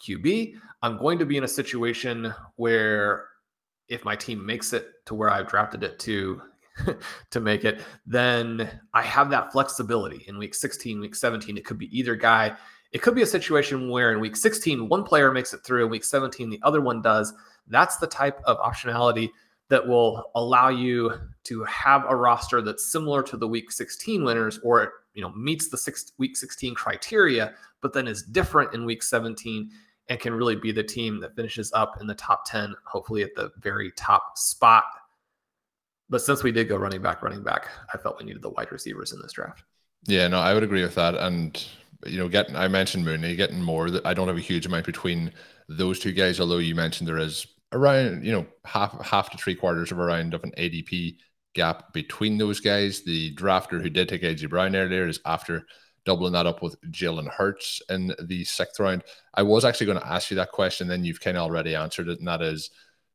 QB. 0.07 0.55
I'm 0.83 0.97
going 0.99 1.19
to 1.19 1.27
be 1.27 1.37
in 1.37 1.45
a 1.45 1.49
situation 1.49 2.33
where 2.57 3.29
if 3.89 4.05
my 4.05 4.17
team 4.17 4.45
makes 4.45 4.73
it 4.73 4.89
to 5.07 5.15
where 5.15 5.31
I've 5.31 5.49
drafted 5.49 5.83
it 5.83 5.99
to 6.01 6.41
to 7.31 7.41
make 7.41 7.65
it, 7.65 7.81
then 8.07 8.71
I 8.95 9.03
have 9.03 9.31
that 9.31 9.53
flexibility 9.53 10.25
in 10.27 10.39
week 10.39 10.55
16, 10.55 11.01
week 11.01 11.15
17. 11.15 11.57
It 11.57 11.65
could 11.65 11.79
be 11.79 11.97
either 11.97 12.17
guy. 12.17 12.57
It 12.93 13.03
could 13.03 13.15
be 13.15 13.23
a 13.23 13.27
situation 13.27 13.89
where 13.89 14.13
in 14.13 14.21
week 14.21 14.37
16, 14.37 14.89
one 14.89 15.05
player 15.05 15.31
makes 15.31 15.55
it 15.55 15.63
through, 15.65 15.85
in 15.85 15.91
week 15.91 16.05
17, 16.05 16.51
the 16.51 16.61
other 16.63 16.81
one 16.81 17.03
does. 17.03 17.33
That's 17.69 17.99
the 17.99 18.07
type 18.07 18.41
of 18.45 18.59
optionality 18.59 19.31
that 19.71 19.87
will 19.87 20.31
allow 20.35 20.69
you 20.69 21.13
to 21.45 21.65
have 21.65 22.05
a 22.09 22.15
roster 22.15 22.61
that's 22.61 22.93
similar 22.93 23.23
to 23.23 23.37
the 23.37 23.49
week 23.49 23.73
16 23.73 24.23
winners 24.23 24.59
or 24.63 24.83
it 24.83 24.91
you 25.15 25.23
know 25.23 25.31
meets 25.31 25.69
the 25.69 25.79
six, 25.79 26.13
week 26.19 26.37
16 26.37 26.75
criteria 26.75 27.55
but 27.81 27.93
then 27.93 28.07
is 28.07 28.23
different 28.23 28.75
in 28.75 28.85
week 28.85 29.03
17 29.03 29.71
and 30.09 30.21
can 30.21 30.35
really 30.35 30.57
be 30.57 30.73
the 30.73 30.83
team 30.83 31.21
that 31.21 31.35
finishes 31.35 31.73
up 31.73 32.01
in 32.01 32.07
the 32.07 32.15
top 32.15 32.45
10 32.45 32.75
hopefully 32.85 33.23
at 33.23 33.35
the 33.35 33.51
very 33.59 33.93
top 33.93 34.37
spot 34.37 34.85
but 36.11 36.21
since 36.21 36.43
we 36.43 36.53
did 36.53 36.69
go 36.69 36.77
running 36.77 37.01
back 37.01 37.23
running 37.23 37.43
back 37.43 37.69
i 37.95 37.99
felt 37.99 38.19
we 38.19 38.27
needed 38.27 38.43
the 38.43 38.51
wide 38.51 38.71
receivers 38.71 39.13
in 39.13 39.21
this 39.23 39.33
draft 39.33 39.65
Yeah, 40.07 40.29
no, 40.29 40.41
I 40.41 40.55
would 40.55 40.63
agree 40.63 40.83
with 40.83 40.95
that. 40.95 41.15
And 41.15 41.63
you 42.07 42.19
know, 42.19 42.29
getting 42.29 42.57
I 42.57 42.69
mentioned 42.69 43.05
Mooney 43.05 43.37
getting 43.37 43.63
Moore. 43.63 43.91
That 43.91 44.07
I 44.07 44.15
don't 44.15 44.29
have 44.29 44.37
a 44.37 44.41
huge 44.41 44.67
amount 44.67 44.87
between 44.87 45.33
those 45.69 45.99
two 45.99 46.13
guys. 46.13 46.41
Although 46.41 46.59
you 46.59 46.75
mentioned 46.75 47.09
there 47.09 47.19
is 47.19 47.47
around 47.73 48.25
you 48.25 48.33
know 48.33 48.47
half 48.65 48.99
half 49.05 49.31
to 49.31 49.39
three 49.39 49.55
quarters 49.55 49.93
of 49.93 49.99
a 49.99 50.05
round 50.05 50.35
of 50.35 50.43
an 50.43 50.53
ADP 50.57 51.17
gap 51.55 51.93
between 51.93 52.39
those 52.39 52.61
guys. 52.61 53.03
The 53.03 53.35
drafter 53.35 53.83
who 53.83 53.91
did 53.91 54.09
take 54.09 54.23
AJ 54.23 54.49
Brown 54.49 54.75
earlier 54.75 55.07
is 55.07 55.21
after 55.27 55.67
doubling 56.07 56.33
that 56.33 56.47
up 56.47 56.63
with 56.63 56.81
Jalen 56.91 57.29
Hurts 57.29 57.83
in 57.91 58.15
the 58.23 58.45
sixth 58.45 58.81
round. 58.81 59.05
I 59.35 59.43
was 59.43 59.67
actually 59.67 59.87
going 59.87 60.01
to 60.01 60.07
ask 60.07 60.31
you 60.31 60.37
that 60.37 60.51
question, 60.51 60.89
then 60.89 61.05
you've 61.05 61.21
kind 61.21 61.37
of 61.37 61.43
already 61.43 61.75
answered 61.75 62.09
it, 62.09 62.19
and 62.19 62.27
that 62.27 62.41
is 62.41 62.71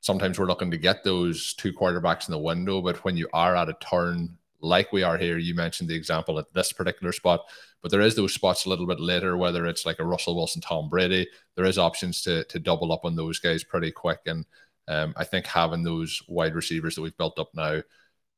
sometimes 0.06 0.38
we're 0.38 0.46
looking 0.46 0.70
to 0.70 0.78
get 0.78 1.04
those 1.04 1.56
two 1.56 1.74
quarterbacks 1.74 2.28
in 2.28 2.32
the 2.32 2.38
window, 2.38 2.80
but 2.80 3.04
when 3.04 3.18
you 3.18 3.28
are 3.34 3.56
at 3.56 3.70
a 3.70 3.78
turn 3.82 4.38
like 4.62 4.94
we 4.94 5.02
are 5.02 5.18
here, 5.18 5.40
you 5.40 5.56
mentioned 5.56 5.90
the 5.90 5.96
example 5.96 6.38
at 6.38 6.54
this 6.54 6.72
particular 6.72 7.12
spot, 7.12 7.44
but 7.82 7.90
there 7.90 8.02
is 8.02 8.16
those 8.16 8.32
spots 8.32 8.66
a 8.66 8.70
little 8.70 8.86
bit 8.86 9.00
later, 9.00 9.36
whether 9.36 9.66
it's 9.66 9.84
like 9.84 9.98
a 9.98 10.06
Russell 10.06 10.36
Wilson, 10.36 10.62
Tom 10.62 10.90
Brady, 10.90 11.28
there 11.56 11.66
is 11.66 11.80
options 11.80 12.22
to 12.22 12.44
to 12.44 12.60
double 12.60 12.92
up 12.92 13.04
on 13.04 13.16
those 13.16 13.40
guys 13.40 13.64
pretty 13.64 13.92
quick. 13.92 14.20
And 14.28 14.46
um, 14.88 15.16
I 15.18 15.24
think 15.24 15.48
having 15.48 15.82
those 15.82 16.22
wide 16.28 16.54
receivers 16.54 16.94
that 16.94 17.02
we've 17.02 17.18
built 17.18 17.40
up 17.40 17.50
now 17.56 17.82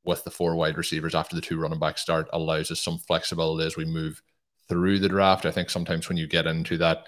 with 0.05 0.23
the 0.23 0.31
four 0.31 0.55
wide 0.55 0.77
receivers 0.77 1.15
after 1.15 1.35
the 1.35 1.41
two 1.41 1.59
running 1.59 1.79
back 1.79 1.97
start 1.97 2.29
allows 2.31 2.71
us 2.71 2.79
some 2.79 2.97
flexibility 2.97 3.67
as 3.67 3.75
we 3.75 3.83
move 3.83 4.21
through 4.69 4.99
the 4.99 5.09
draft. 5.09 5.45
I 5.45 5.51
think 5.51 5.69
sometimes 5.69 6.07
when 6.07 6.17
you 6.17 6.27
get 6.27 6.47
into 6.47 6.77
that 6.77 7.07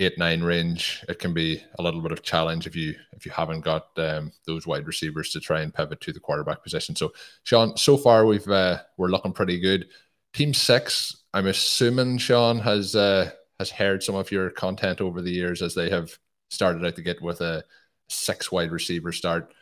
eight 0.00 0.18
nine 0.18 0.42
range, 0.42 1.04
it 1.08 1.18
can 1.18 1.34
be 1.34 1.62
a 1.78 1.82
little 1.82 2.00
bit 2.00 2.12
of 2.12 2.22
challenge 2.22 2.66
if 2.66 2.76
you 2.76 2.94
if 3.12 3.26
you 3.26 3.32
haven't 3.32 3.60
got 3.60 3.88
um, 3.96 4.32
those 4.46 4.66
wide 4.66 4.86
receivers 4.86 5.30
to 5.30 5.40
try 5.40 5.60
and 5.60 5.74
pivot 5.74 6.00
to 6.00 6.12
the 6.12 6.20
quarterback 6.20 6.62
position. 6.62 6.94
So, 6.94 7.12
Sean, 7.42 7.76
so 7.76 7.96
far 7.96 8.24
we've 8.24 8.48
uh, 8.48 8.78
we're 8.96 9.08
looking 9.08 9.32
pretty 9.32 9.58
good. 9.58 9.88
Team 10.32 10.54
six, 10.54 11.24
I'm 11.34 11.46
assuming 11.46 12.18
Sean 12.18 12.58
has 12.60 12.94
uh, 12.94 13.30
has 13.58 13.70
heard 13.70 14.02
some 14.02 14.14
of 14.14 14.30
your 14.30 14.50
content 14.50 15.00
over 15.00 15.20
the 15.20 15.32
years 15.32 15.62
as 15.62 15.74
they 15.74 15.90
have 15.90 16.16
started 16.50 16.84
out 16.84 16.96
to 16.96 17.02
get 17.02 17.20
with 17.20 17.40
a 17.40 17.64
six 18.08 18.52
wide 18.52 18.70
receiver 18.70 19.12
start. 19.12 19.52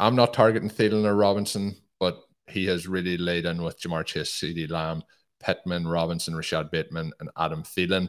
I'm 0.00 0.16
not 0.16 0.34
targeting 0.34 0.70
Thielen 0.70 1.04
or 1.04 1.14
Robinson, 1.14 1.76
but 2.00 2.22
he 2.48 2.66
has 2.66 2.88
really 2.88 3.16
laid 3.16 3.44
in 3.44 3.62
with 3.62 3.80
Ja'Marr 3.80 4.04
Chase, 4.04 4.30
CeeDee 4.30 4.70
Lamb, 4.70 5.02
Pittman, 5.40 5.86
Robinson, 5.86 6.34
Rashod 6.34 6.70
Bateman, 6.70 7.12
and 7.20 7.30
Adam 7.36 7.62
Thielen. 7.62 8.08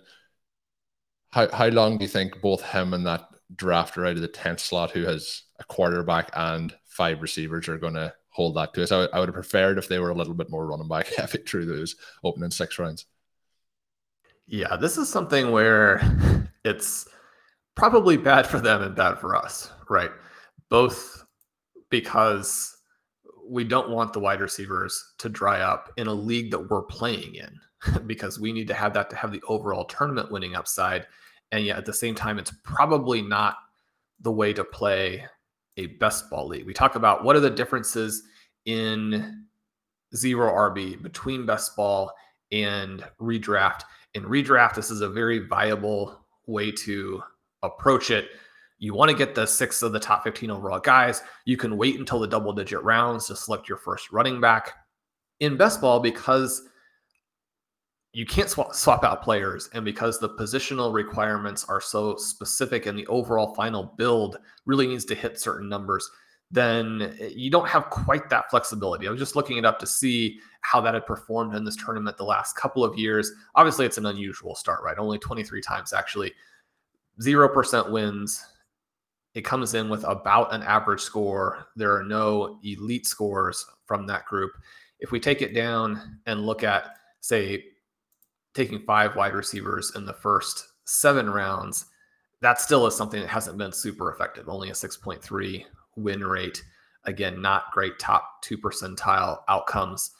How, 1.35 1.49
how 1.51 1.67
long 1.67 1.97
do 1.97 2.05
you 2.05 2.09
think 2.09 2.39
both 2.39 2.63
him 2.63 2.93
and 2.93 3.05
that 3.05 3.27
drafter 3.53 4.07
out 4.07 4.15
of 4.15 4.21
the 4.21 4.29
10th 4.29 4.61
slot 4.61 4.91
who 4.91 5.03
has 5.03 5.43
a 5.59 5.65
quarterback 5.65 6.29
and 6.33 6.73
five 6.85 7.21
receivers 7.21 7.67
are 7.67 7.77
going 7.77 7.95
to 7.95 8.13
hold 8.29 8.55
that 8.55 8.73
to 8.73 8.83
us? 8.83 8.93
I, 8.93 9.03
I 9.07 9.19
would 9.19 9.27
have 9.27 9.33
preferred 9.33 9.77
if 9.77 9.89
they 9.89 9.99
were 9.99 10.11
a 10.11 10.15
little 10.15 10.33
bit 10.33 10.49
more 10.49 10.65
running 10.65 10.87
back 10.87 11.07
heavy 11.17 11.39
through 11.39 11.65
those 11.65 11.97
opening 12.23 12.51
six 12.51 12.79
rounds. 12.79 13.05
Yeah, 14.47 14.77
this 14.77 14.97
is 14.97 15.09
something 15.09 15.51
where 15.51 16.01
it's 16.63 17.05
probably 17.75 18.15
bad 18.15 18.47
for 18.47 18.61
them 18.61 18.81
and 18.81 18.95
bad 18.95 19.19
for 19.19 19.35
us, 19.35 19.69
right? 19.89 20.11
Both 20.69 21.25
because 21.89 22.77
we 23.45 23.65
don't 23.65 23.89
want 23.89 24.13
the 24.13 24.21
wide 24.21 24.39
receivers 24.39 25.15
to 25.17 25.27
dry 25.27 25.59
up 25.59 25.91
in 25.97 26.07
a 26.07 26.13
league 26.13 26.51
that 26.51 26.69
we're 26.69 26.83
playing 26.83 27.35
in 27.35 27.59
because 28.07 28.39
we 28.39 28.53
need 28.53 28.69
to 28.69 28.73
have 28.73 28.93
that 28.93 29.09
to 29.09 29.17
have 29.17 29.33
the 29.33 29.43
overall 29.49 29.83
tournament 29.83 30.31
winning 30.31 30.55
upside. 30.55 31.07
And 31.51 31.65
yet 31.65 31.77
at 31.77 31.85
the 31.85 31.93
same 31.93 32.15
time, 32.15 32.39
it's 32.39 32.53
probably 32.63 33.21
not 33.21 33.55
the 34.21 34.31
way 34.31 34.53
to 34.53 34.63
play 34.63 35.25
a 35.77 35.87
best 35.87 36.29
ball 36.29 36.47
league. 36.47 36.65
We 36.65 36.73
talk 36.73 36.95
about 36.95 37.23
what 37.23 37.35
are 37.35 37.41
the 37.41 37.49
differences 37.49 38.23
in 38.65 39.45
zero 40.15 40.51
RB 40.51 41.01
between 41.01 41.45
best 41.45 41.75
ball 41.75 42.11
and 42.51 43.03
redraft. 43.19 43.81
In 44.13 44.23
redraft, 44.23 44.75
this 44.75 44.89
is 44.89 45.01
a 45.01 45.09
very 45.09 45.39
viable 45.39 46.25
way 46.47 46.71
to 46.71 47.21
approach 47.63 48.11
it. 48.11 48.29
You 48.77 48.93
want 48.93 49.09
to 49.09 49.17
get 49.17 49.35
the 49.35 49.45
six 49.45 49.81
of 49.81 49.93
the 49.93 49.99
top 49.99 50.23
15 50.23 50.51
overall 50.51 50.79
guys. 50.79 51.21
You 51.45 51.57
can 51.57 51.77
wait 51.77 51.99
until 51.99 52.19
the 52.19 52.27
double 52.27 52.53
digit 52.53 52.83
rounds 52.83 53.27
to 53.27 53.35
select 53.35 53.67
your 53.67 53.77
first 53.77 54.11
running 54.11 54.39
back. 54.39 54.73
In 55.39 55.57
best 55.57 55.81
ball, 55.81 55.99
because 55.99 56.61
you 58.15 58.25
can't 58.25 58.49
swap, 58.49 58.73
swap 58.73 59.03
out 59.03 59.21
players, 59.21 59.69
and 59.73 59.83
because 59.83 60.19
the 60.19 60.29
positional 60.29 60.93
requirements 60.93 61.65
are 61.67 61.81
so 61.81 62.15
specific 62.15 62.85
and 62.85 62.97
the 62.97 63.05
overall 63.07 63.53
final 63.55 63.93
build 63.97 64.37
really 64.65 64.87
needs 64.87 65.03
to 65.03 65.13
hit 65.13 65.37
certain 65.37 65.67
numbers, 65.67 66.09
then 66.49 67.13
eh, 67.19 67.31
you 67.35 67.51
don't 67.51 67.67
have 67.67 67.89
quite 67.89 68.29
that 68.29 68.49
flexibility. 68.49 69.05
I 69.05 69.11
was 69.11 69.19
just 69.19 69.35
looking 69.35 69.57
it 69.57 69.65
up 69.65 69.79
to 69.79 69.85
see 69.85 70.39
how 70.61 70.79
that 70.79 70.93
had 70.93 71.05
performed 71.05 71.55
in 71.55 71.65
this 71.65 71.75
tournament 71.75 72.15
the 72.15 72.23
last 72.23 72.55
couple 72.55 72.85
of 72.85 72.97
years. 72.97 73.33
Obviously, 73.55 73.85
it's 73.85 73.97
an 73.97 74.05
unusual 74.05 74.55
start, 74.55 74.81
right? 74.81 74.97
Only 74.97 75.19
23 75.19 75.59
times 75.59 75.91
actually. 75.91 76.31
0% 77.19 77.91
wins, 77.91 78.45
it 79.33 79.43
comes 79.43 79.73
in 79.73 79.89
with 79.89 80.05
about 80.05 80.53
an 80.53 80.63
average 80.63 81.01
score. 81.01 81.67
There 81.75 81.93
are 81.93 82.03
no 82.03 82.59
elite 82.63 83.07
scores 83.07 83.65
from 83.85 84.07
that 84.07 84.25
group. 84.25 84.51
If 85.01 85.11
we 85.11 85.19
take 85.19 85.41
it 85.41 85.53
down 85.53 86.21
and 86.25 86.45
look 86.45 86.63
at, 86.63 86.91
say, 87.19 87.65
taking 88.55 88.79
five 88.79 89.15
wide 89.15 89.35
receivers 89.35 89.91
in 89.95 90.05
the 90.05 90.13
first 90.13 90.69
seven 90.85 91.29
rounds, 91.29 91.85
that 92.41 92.59
still 92.59 92.87
is 92.87 92.95
something 92.95 93.21
that 93.21 93.29
hasn't 93.29 93.57
been 93.57 93.71
super 93.71 94.11
effective. 94.11 94.49
Only 94.49 94.69
a 94.69 94.73
6.3 94.73 95.65
win 95.95 96.23
rate. 96.23 96.63
Again, 97.03 97.41
not 97.41 97.71
great 97.71 97.99
top 97.99 98.41
two 98.41 98.57
percentile 98.57 99.39
outcomes. 99.47 100.11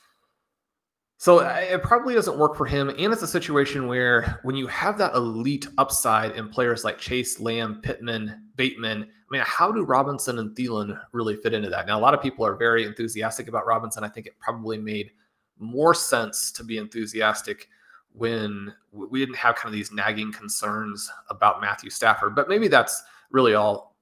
So 1.18 1.40
it 1.40 1.82
probably 1.82 2.14
doesn't 2.14 2.38
work 2.38 2.56
for 2.56 2.66
him. 2.66 2.90
And 2.90 3.14
it's 3.14 3.22
a 3.22 3.28
situation 3.28 3.88
where 3.88 4.40
when 4.44 4.56
you 4.56 4.68
have 4.68 4.98
that 4.98 5.16
elite 5.16 5.68
upside 5.78 6.34
in 6.34 6.50
players 6.50 6.84
like 6.84 6.98
Chase, 6.98 7.40
Lamb, 7.40 7.80
Pittman, 7.82 8.50
Bateman, 8.56 9.04
I 9.04 9.32
mean, 9.32 9.42
how 9.46 9.72
do 9.72 9.84
Robinson 9.84 10.40
and 10.40 10.56
Thielen 10.56 11.00
really 11.14 11.38
fit 11.38 11.54
into 11.54 11.70
that? 11.70 11.88
Now, 11.88 11.98
a 11.98 12.02
lot 12.02 12.14
of 12.14 12.22
people 12.22 12.46
are 12.46 12.56
very 12.56 12.86
enthusiastic 12.86 13.48
about 13.48 13.66
Robinson. 13.66 14.04
I 14.04 14.10
think 14.10 14.28
it 14.28 14.38
probably 14.40 14.78
made 14.78 15.12
more 15.58 15.94
sense 15.94 16.52
to 16.52 16.64
be 16.64 16.78
enthusiastic 16.78 17.70
when 18.18 18.74
we 18.92 19.20
didn't 19.20 19.36
have 19.36 19.56
kind 19.56 19.68
of 19.68 19.74
these 19.74 19.92
nagging 19.92 20.32
concerns 20.32 21.12
about 21.30 21.62
Matthew 21.62 21.90
Stafford. 21.90 22.36
But 22.36 22.48
maybe 22.48 22.68
that's 22.68 23.04
really 23.30 23.56
all 23.56 23.96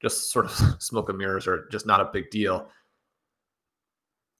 just 0.00 0.30
sort 0.30 0.46
of 0.46 0.52
smoke 0.82 1.08
and 1.08 1.18
mirrors 1.18 1.46
or 1.46 1.68
just 1.70 1.86
not 1.86 2.00
a 2.00 2.10
big 2.12 2.30
deal. 2.30 2.68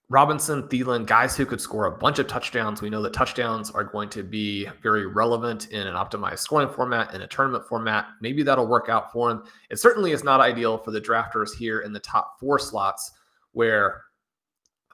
Robinson, 0.08 0.62
Thielen, 0.68 1.04
guys 1.04 1.36
who 1.36 1.44
could 1.44 1.60
score 1.60 1.86
a 1.86 1.98
bunch 1.98 2.20
of 2.20 2.28
touchdowns. 2.28 2.80
We 2.80 2.90
know 2.90 3.02
that 3.02 3.12
touchdowns 3.12 3.72
are 3.72 3.82
going 3.82 4.08
to 4.10 4.22
be 4.22 4.68
very 4.80 5.06
relevant 5.06 5.70
in 5.70 5.84
an 5.84 5.94
optimized 5.94 6.38
scoring 6.38 6.68
format, 6.68 7.12
in 7.12 7.22
a 7.22 7.26
tournament 7.26 7.66
format. 7.66 8.06
Maybe 8.20 8.44
that'll 8.44 8.68
work 8.68 8.88
out 8.88 9.12
for 9.12 9.32
him. 9.32 9.42
It 9.68 9.80
certainly 9.80 10.12
is 10.12 10.22
not 10.22 10.40
ideal 10.40 10.78
for 10.78 10.92
the 10.92 11.00
drafters 11.00 11.56
here 11.56 11.80
in 11.80 11.92
the 11.92 11.98
top 11.98 12.38
four 12.38 12.60
slots, 12.60 13.10
where 13.50 14.02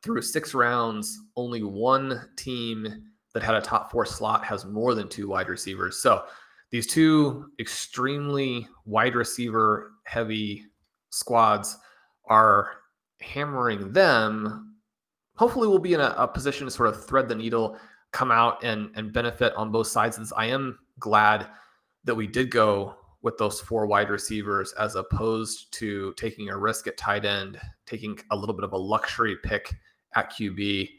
through 0.02 0.22
six 0.22 0.54
rounds, 0.54 1.18
only 1.36 1.62
one 1.62 2.30
team 2.36 3.11
that 3.34 3.42
had 3.42 3.54
a 3.54 3.60
top 3.60 3.90
four 3.90 4.04
slot 4.04 4.44
has 4.44 4.64
more 4.64 4.94
than 4.94 5.08
two 5.08 5.28
wide 5.28 5.48
receivers. 5.48 6.02
So 6.02 6.24
these 6.70 6.86
two 6.86 7.50
extremely 7.58 8.68
wide 8.84 9.14
receiver 9.14 9.92
heavy 10.04 10.64
squads 11.10 11.78
are 12.26 12.70
hammering 13.20 13.92
them 13.92 14.72
hopefully 15.36 15.68
we'll 15.68 15.78
be 15.78 15.94
in 15.94 16.00
a, 16.00 16.14
a, 16.18 16.28
position 16.28 16.66
to 16.66 16.70
sort 16.70 16.88
of 16.88 17.04
thread 17.04 17.28
the 17.28 17.34
needle, 17.34 17.76
come 18.12 18.30
out 18.30 18.62
and 18.62 18.90
and 18.94 19.12
benefit 19.12 19.52
on 19.54 19.72
both 19.72 19.86
sides. 19.86 20.18
And 20.18 20.26
I 20.36 20.46
am 20.46 20.78
glad 20.98 21.48
that 22.04 22.14
we 22.14 22.26
did 22.26 22.50
go 22.50 22.94
with 23.22 23.38
those 23.38 23.60
four 23.60 23.86
wide 23.86 24.10
receivers 24.10 24.72
as 24.74 24.96
opposed 24.96 25.72
to 25.74 26.12
taking 26.16 26.48
a 26.48 26.56
risk 26.56 26.86
at 26.86 26.96
tight 26.96 27.24
end, 27.24 27.58
taking 27.86 28.18
a 28.30 28.36
little 28.36 28.54
bit 28.54 28.64
of 28.64 28.72
a 28.72 28.76
luxury 28.76 29.36
pick 29.42 29.74
at 30.16 30.32
QB. 30.32 30.90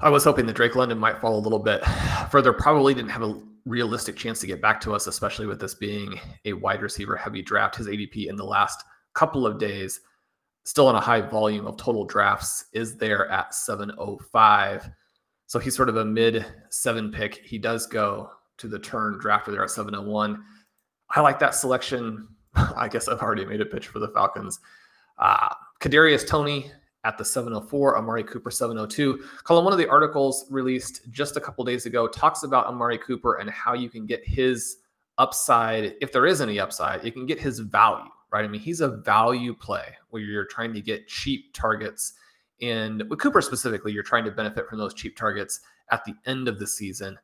I 0.00 0.10
was 0.10 0.24
hoping 0.24 0.46
that 0.46 0.56
Drake 0.56 0.76
London 0.76 0.98
might 0.98 1.20
fall 1.20 1.38
a 1.38 1.40
little 1.40 1.58
bit 1.58 1.84
further. 2.30 2.52
Probably 2.52 2.94
didn't 2.94 3.10
have 3.10 3.22
a 3.22 3.40
realistic 3.64 4.16
chance 4.16 4.40
to 4.40 4.46
get 4.46 4.62
back 4.62 4.80
to 4.82 4.94
us, 4.94 5.06
especially 5.06 5.46
with 5.46 5.60
this 5.60 5.74
being 5.74 6.18
a 6.44 6.52
wide 6.52 6.82
receiver 6.82 7.16
heavy 7.16 7.42
draft. 7.42 7.76
His 7.76 7.88
ADP 7.88 8.28
in 8.28 8.36
the 8.36 8.44
last 8.44 8.84
couple 9.14 9.46
of 9.46 9.58
days 9.58 10.00
still 10.68 10.86
on 10.86 10.94
a 10.94 11.00
high 11.00 11.22
volume 11.22 11.66
of 11.66 11.78
total 11.78 12.04
drafts, 12.04 12.66
is 12.72 12.96
there 12.98 13.30
at 13.30 13.54
705. 13.54 14.90
So 15.46 15.58
he's 15.58 15.74
sort 15.74 15.88
of 15.88 15.96
a 15.96 16.04
mid 16.04 16.44
seven 16.68 17.10
pick. 17.10 17.36
He 17.36 17.56
does 17.56 17.86
go 17.86 18.30
to 18.58 18.68
the 18.68 18.78
turn 18.78 19.18
drafter 19.18 19.46
there 19.46 19.64
at 19.64 19.70
701. 19.70 20.42
I 21.10 21.20
like 21.22 21.38
that 21.38 21.54
selection. 21.54 22.28
I 22.54 22.86
guess 22.88 23.08
I've 23.08 23.22
already 23.22 23.46
made 23.46 23.62
a 23.62 23.64
pitch 23.64 23.88
for 23.88 23.98
the 23.98 24.08
Falcons. 24.08 24.60
Uh, 25.18 25.48
Kadarius 25.80 26.26
Toney 26.26 26.70
at 27.04 27.16
the 27.16 27.24
704, 27.24 27.96
Amari 27.96 28.24
Cooper 28.24 28.50
702. 28.50 29.24
Colm, 29.44 29.64
one 29.64 29.72
of 29.72 29.78
the 29.78 29.88
articles 29.88 30.46
released 30.50 31.02
just 31.10 31.36
a 31.36 31.40
couple 31.40 31.64
days 31.64 31.86
ago 31.86 32.08
talks 32.08 32.42
about 32.42 32.66
Amari 32.66 32.98
Cooper 32.98 33.36
and 33.36 33.48
how 33.50 33.74
you 33.74 33.88
can 33.88 34.04
get 34.04 34.26
his 34.26 34.78
upside, 35.16 35.94
if 36.00 36.12
there 36.12 36.26
is 36.26 36.40
any 36.40 36.60
upside, 36.60 37.04
you 37.04 37.12
can 37.12 37.26
get 37.26 37.40
his 37.40 37.60
value 37.60 38.10
right? 38.30 38.44
I 38.44 38.48
mean, 38.48 38.60
he's 38.60 38.80
a 38.80 38.88
value 38.88 39.54
play 39.54 39.96
where 40.10 40.22
you're 40.22 40.44
trying 40.44 40.72
to 40.74 40.80
get 40.80 41.08
cheap 41.08 41.52
targets. 41.54 42.14
And 42.60 43.08
with 43.08 43.20
Cooper 43.20 43.40
specifically, 43.40 43.92
you're 43.92 44.02
trying 44.02 44.24
to 44.24 44.30
benefit 44.30 44.68
from 44.68 44.78
those 44.78 44.94
cheap 44.94 45.16
targets 45.16 45.60
at 45.90 46.04
the 46.04 46.14
end 46.26 46.48
of 46.48 46.58
the 46.58 46.66
season. 46.66 47.18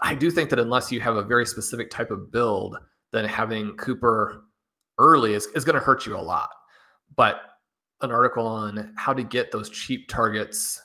I 0.00 0.14
do 0.14 0.30
think 0.30 0.50
that 0.50 0.58
unless 0.58 0.90
you 0.90 1.00
have 1.00 1.16
a 1.16 1.22
very 1.22 1.46
specific 1.46 1.90
type 1.90 2.10
of 2.10 2.32
build, 2.32 2.76
then 3.12 3.24
having 3.24 3.76
Cooper 3.76 4.44
early 4.98 5.34
is, 5.34 5.46
is 5.54 5.64
going 5.64 5.78
to 5.78 5.84
hurt 5.84 6.06
you 6.06 6.16
a 6.16 6.18
lot. 6.18 6.50
But 7.14 7.42
an 8.02 8.10
article 8.10 8.46
on 8.46 8.92
how 8.96 9.12
to 9.12 9.22
get 9.22 9.50
those 9.50 9.70
cheap 9.70 10.08
targets 10.08 10.80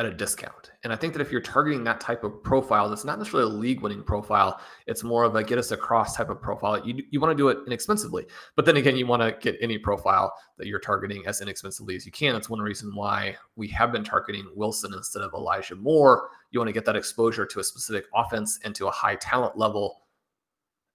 at 0.00 0.06
a 0.06 0.10
discount. 0.10 0.72
And 0.82 0.94
I 0.94 0.96
think 0.96 1.12
that 1.12 1.20
if 1.20 1.30
you're 1.30 1.42
targeting 1.42 1.84
that 1.84 2.00
type 2.00 2.24
of 2.24 2.42
profile, 2.42 2.88
that's 2.88 3.04
not 3.04 3.18
necessarily 3.18 3.54
a 3.54 3.58
league 3.58 3.82
winning 3.82 4.02
profile, 4.02 4.58
it's 4.86 5.04
more 5.04 5.24
of 5.24 5.36
a 5.36 5.44
get 5.44 5.58
us 5.58 5.72
across 5.72 6.16
type 6.16 6.30
of 6.30 6.40
profile. 6.40 6.82
You, 6.86 7.02
you 7.10 7.20
want 7.20 7.32
to 7.32 7.36
do 7.36 7.48
it 7.48 7.58
inexpensively. 7.66 8.24
But 8.56 8.64
then 8.64 8.78
again, 8.78 8.96
you 8.96 9.06
want 9.06 9.20
to 9.20 9.36
get 9.38 9.60
any 9.60 9.76
profile 9.76 10.32
that 10.56 10.66
you're 10.66 10.80
targeting 10.80 11.26
as 11.26 11.42
inexpensively 11.42 11.96
as 11.96 12.06
you 12.06 12.12
can. 12.12 12.32
That's 12.32 12.48
one 12.48 12.60
reason 12.60 12.94
why 12.94 13.36
we 13.56 13.68
have 13.68 13.92
been 13.92 14.02
targeting 14.02 14.50
Wilson 14.54 14.94
instead 14.94 15.20
of 15.20 15.34
Elijah 15.34 15.76
Moore. 15.76 16.30
You 16.50 16.60
want 16.60 16.70
to 16.70 16.72
get 16.72 16.86
that 16.86 16.96
exposure 16.96 17.44
to 17.44 17.60
a 17.60 17.64
specific 17.64 18.06
offense 18.14 18.58
and 18.64 18.74
to 18.76 18.86
a 18.86 18.90
high 18.90 19.16
talent 19.16 19.58
level 19.58 20.00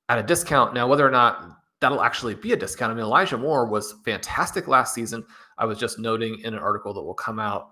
at 0.10 0.18
a 0.18 0.24
discount. 0.24 0.74
Now, 0.74 0.88
whether 0.88 1.08
or 1.08 1.12
not 1.12 1.60
that'll 1.82 2.02
actually 2.02 2.36
be 2.36 2.54
a 2.54 2.58
discount, 2.58 2.92
I 2.92 2.96
mean, 2.96 3.04
Elijah 3.04 3.38
Moore 3.38 3.68
was 3.68 3.96
fantastic 4.06 4.68
last 4.68 4.94
season. 4.94 5.26
I 5.58 5.66
was 5.66 5.78
just 5.78 6.00
noting 6.00 6.40
in 6.40 6.54
an 6.54 6.60
article 6.60 6.94
that 6.94 7.04
will 7.04 7.14
come 7.14 7.40
out 7.40 7.72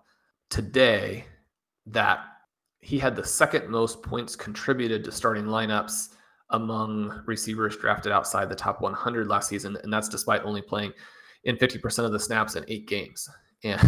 today 0.50 1.26
that 1.88 2.20
he 2.82 3.00
had 3.00 3.16
the 3.16 3.26
second 3.26 3.70
most 3.70 4.04
points 4.04 4.36
contributed 4.36 5.04
to 5.06 5.12
starting 5.12 5.46
lineups 5.46 6.10
among 6.50 7.24
receivers 7.26 7.78
drafted 7.78 8.12
outside 8.12 8.50
the 8.50 8.56
top 8.56 8.82
100 8.82 9.28
last 9.28 9.50
season. 9.50 9.78
And 9.84 9.92
that's 9.92 10.10
despite 10.10 10.44
only 10.44 10.62
playing 10.62 10.92
in 11.46 11.56
50% 11.56 12.06
of 12.06 12.12
the 12.12 12.20
snaps 12.20 12.56
in 12.56 12.66
eight 12.68 12.88
games. 12.88 13.30
And 13.66 13.80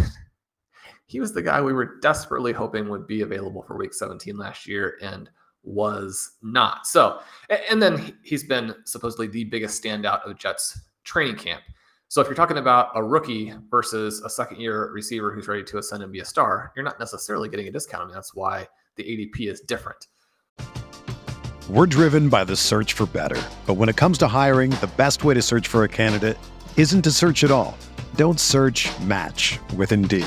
he 1.04 1.20
was 1.20 1.34
the 1.34 1.42
guy 1.42 1.60
we 1.60 1.74
were 1.74 2.00
desperately 2.00 2.54
hoping 2.54 2.88
would 2.88 3.06
be 3.06 3.20
available 3.20 3.62
for 3.62 3.76
week 3.76 3.92
17 3.92 4.38
last 4.38 4.66
year 4.66 4.96
and 5.02 5.28
was 5.66 6.32
not. 6.42 6.86
So, 6.86 7.20
and 7.68 7.82
then 7.82 7.98
hmm. 7.98 8.10
he's 8.22 8.44
been 8.44 8.74
supposedly 8.84 9.26
the 9.26 9.44
biggest 9.44 9.82
standout 9.82 10.28
of 10.28 10.38
Jets 10.38 10.80
training 11.04 11.36
camp. 11.36 11.62
So 12.08 12.20
if 12.20 12.28
you're 12.28 12.36
talking 12.36 12.58
about 12.58 12.90
a 12.94 13.02
rookie 13.02 13.52
versus 13.68 14.22
a 14.22 14.30
second 14.30 14.60
year 14.60 14.92
receiver 14.92 15.32
who's 15.32 15.48
ready 15.48 15.64
to 15.64 15.78
ascend 15.78 16.04
and 16.04 16.12
be 16.12 16.20
a 16.20 16.24
star, 16.24 16.72
you're 16.76 16.84
not 16.84 17.00
necessarily 17.00 17.48
getting 17.48 17.66
a 17.66 17.72
discount. 17.72 18.04
I 18.04 18.06
mean, 18.06 18.14
that's 18.14 18.34
why 18.34 18.68
the 18.94 19.02
ADP 19.02 19.50
is 19.50 19.60
different. 19.60 20.06
We're 21.68 21.86
driven 21.86 22.28
by 22.28 22.44
the 22.44 22.54
search 22.54 22.92
for 22.92 23.06
better. 23.06 23.42
But 23.66 23.74
when 23.74 23.88
it 23.88 23.96
comes 23.96 24.18
to 24.18 24.28
hiring, 24.28 24.70
the 24.70 24.90
best 24.96 25.24
way 25.24 25.34
to 25.34 25.42
search 25.42 25.66
for 25.66 25.82
a 25.82 25.88
candidate 25.88 26.38
isn't 26.76 27.02
to 27.02 27.10
search 27.10 27.42
at 27.42 27.50
all. 27.50 27.76
Don't 28.14 28.38
search 28.38 28.88
match 29.00 29.58
with 29.76 29.90
Indeed. 29.90 30.26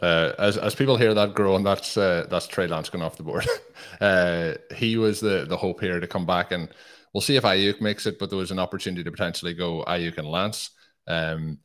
Uh, 0.00 0.32
as 0.38 0.56
as 0.56 0.74
people 0.74 0.96
hear 0.96 1.12
that 1.14 1.34
growing, 1.34 1.62
that's 1.62 1.96
uh, 1.96 2.26
that's 2.30 2.46
Trey 2.46 2.66
Lance 2.66 2.88
going 2.88 3.04
off 3.04 3.16
the 3.16 3.22
board. 3.22 3.46
uh, 4.00 4.54
he 4.74 4.96
was 4.96 5.20
the 5.20 5.44
the 5.46 5.56
hope 5.56 5.80
here 5.80 6.00
to 6.00 6.06
come 6.06 6.26
back, 6.26 6.52
and 6.52 6.68
we'll 7.12 7.20
see 7.20 7.36
if 7.36 7.44
Aiyuk 7.44 7.80
makes 7.80 8.06
it. 8.06 8.18
But 8.18 8.30
there 8.30 8.38
was 8.38 8.50
an 8.50 8.58
opportunity 8.58 9.04
to 9.04 9.10
potentially 9.10 9.54
go 9.54 9.84
Aiyuk 9.86 10.16
and 10.16 10.28
Lance. 10.28 10.70
Um, 11.06 11.58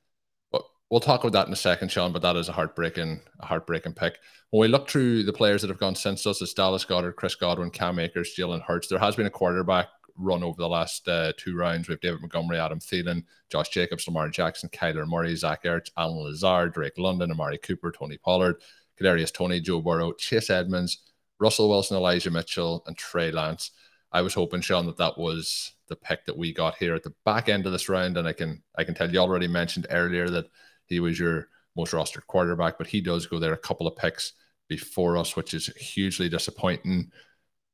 but 0.51 0.63
we'll 0.89 0.99
talk 0.99 1.21
about 1.23 1.33
that 1.33 1.47
in 1.47 1.53
a 1.53 1.57
second, 1.57 1.91
Sean. 1.91 2.11
But 2.11 2.23
that 2.23 2.35
is 2.35 2.49
a 2.49 2.53
heartbreaking 2.53 3.21
a 3.39 3.45
heartbreaking 3.45 3.93
pick. 3.93 4.17
When 4.49 4.61
we 4.61 4.67
look 4.67 4.89
through 4.89 5.23
the 5.23 5.33
players 5.33 5.61
that 5.61 5.69
have 5.69 5.79
gone 5.79 5.95
since 5.95 6.27
us, 6.27 6.41
it's 6.41 6.53
Dallas 6.53 6.85
Goedert, 6.85 7.15
Chris 7.15 7.35
Godwin, 7.35 7.71
Cam 7.71 7.99
Akers, 7.99 8.35
Jalen 8.37 8.63
Hurts. 8.63 8.87
There 8.87 8.99
has 8.99 9.15
been 9.15 9.27
a 9.27 9.31
quarterback 9.31 9.87
run 10.17 10.43
over 10.43 10.57
the 10.57 10.69
last 10.69 11.07
uh, 11.07 11.33
two 11.37 11.55
rounds. 11.55 11.87
We 11.87 11.93
have 11.93 12.01
David 12.01 12.21
Montgomery, 12.21 12.59
Adam 12.59 12.79
Thielen, 12.79 13.23
Josh 13.49 13.69
Jacobs, 13.69 14.07
Lamar 14.07 14.29
Jackson, 14.29 14.69
Kyler 14.69 15.07
Murray, 15.07 15.35
Zach 15.35 15.63
Ertz, 15.63 15.91
Allen 15.97 16.17
Lazard, 16.17 16.73
Drake 16.73 16.97
London, 16.97 17.31
Amari 17.31 17.57
Cooper, 17.57 17.91
Tony 17.91 18.17
Pollard, 18.17 18.61
Kadarius 18.99 19.33
Toney, 19.33 19.59
Joe 19.59 19.81
Burrow, 19.81 20.13
Chase 20.13 20.49
Edmonds, 20.49 20.99
Russell 21.39 21.69
Wilson, 21.69 21.97
Elijah 21.97 22.31
Mitchell, 22.31 22.83
and 22.87 22.97
Trey 22.97 23.31
Lance. 23.31 23.71
I 24.11 24.21
was 24.21 24.33
hoping, 24.33 24.61
Sean, 24.61 24.85
that 24.85 24.97
that 24.97 25.17
was 25.17 25.73
the 25.87 25.95
pick 25.95 26.25
that 26.25 26.37
we 26.37 26.53
got 26.53 26.75
here 26.77 26.95
at 26.95 27.03
the 27.03 27.13
back 27.25 27.49
end 27.49 27.65
of 27.65 27.71
this 27.71 27.89
round, 27.89 28.17
and 28.17 28.27
I 28.27 28.33
can 28.33 28.63
I 28.77 28.83
can 28.83 28.95
tell 28.95 29.11
you 29.11 29.19
already 29.19 29.47
mentioned 29.47 29.87
earlier 29.89 30.29
that 30.29 30.45
he 30.85 30.99
was 30.99 31.19
your 31.19 31.49
most 31.75 31.91
rostered 31.91 32.25
quarterback, 32.27 32.77
but 32.77 32.87
he 32.87 33.01
does 33.01 33.25
go 33.25 33.39
there 33.39 33.53
a 33.53 33.57
couple 33.57 33.87
of 33.87 33.97
picks 33.97 34.33
before 34.69 35.17
us, 35.17 35.35
which 35.35 35.53
is 35.53 35.67
hugely 35.75 36.29
disappointing. 36.29 37.11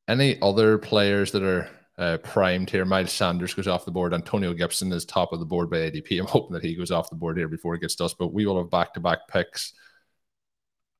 Any 0.07 0.41
other 0.41 0.77
players 0.77 1.31
that 1.31 1.43
are 1.43 1.69
uh, 1.97 2.17
primed 2.17 2.69
here. 2.69 2.85
Miles 2.85 3.11
Sanders 3.11 3.53
goes 3.53 3.67
off 3.67 3.85
the 3.85 3.91
board. 3.91 4.13
Antonio 4.13 4.53
Gibson 4.53 4.91
is 4.91 5.05
top 5.05 5.33
of 5.33 5.39
the 5.39 5.45
board 5.45 5.69
by 5.69 5.77
ADP. 5.77 6.19
I'm 6.19 6.27
hoping 6.27 6.53
that 6.53 6.63
he 6.63 6.75
goes 6.75 6.91
off 6.91 7.09
the 7.09 7.15
board 7.15 7.37
here 7.37 7.47
before 7.47 7.75
it 7.75 7.81
gets 7.81 7.99
us, 8.01 8.13
but 8.13 8.33
we 8.33 8.45
will 8.45 8.57
have 8.57 8.69
back 8.69 8.93
to 8.93 8.99
back 8.99 9.27
picks. 9.27 9.73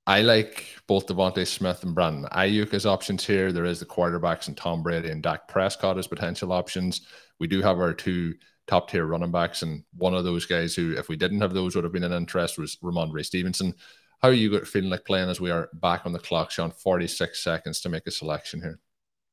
I 0.08 0.22
like 0.22 0.66
both 0.88 1.08
DeVonta 1.08 1.46
Smith 1.46 1.84
and 1.84 1.94
Brandon 1.94 2.28
Aiyuk 2.32 2.74
as 2.74 2.86
options 2.86 3.26
here. 3.26 3.52
There 3.52 3.66
is 3.66 3.80
the 3.80 3.86
quarterbacks 3.86 4.48
and 4.48 4.58
Tom 4.58 4.82
Brady 4.82 5.10
and 5.10 5.22
Dak 5.22 5.48
Prescott 5.48 5.98
as 5.98 6.08
potential 6.08 6.52
options. 6.52 7.02
We 7.40 7.48
do 7.48 7.62
have 7.62 7.80
our 7.80 7.94
two 7.94 8.34
top 8.68 8.90
tier 8.90 9.06
running 9.06 9.32
backs, 9.32 9.62
and 9.62 9.84
one 9.96 10.14
of 10.14 10.24
those 10.24 10.46
guys 10.46 10.76
who, 10.76 10.98
if 10.98 11.08
we 11.08 11.16
didn't 11.16 11.42
have 11.42 11.54
those, 11.54 11.76
would 11.76 11.84
have 11.84 11.94
been 11.94 12.04
an 12.04 12.14
interest 12.14 12.58
was 12.58 12.78
Rhamondre 12.78 13.26
Stevenson. 13.26 13.76
How 14.22 14.30
are 14.30 14.34
you 14.34 14.60
feeling 14.66 14.90
like 14.90 15.06
playing 15.06 15.30
as 15.30 15.42
we 15.42 15.52
are 15.52 15.70
back 15.74 16.06
on 16.06 16.14
the 16.14 16.20
clock, 16.20 16.52
Sean? 16.52 16.72
46 16.72 17.44
seconds 17.44 17.82
to 17.82 17.90
make 17.90 18.06
a 18.06 18.12
selection 18.12 18.62
here. 18.62 18.80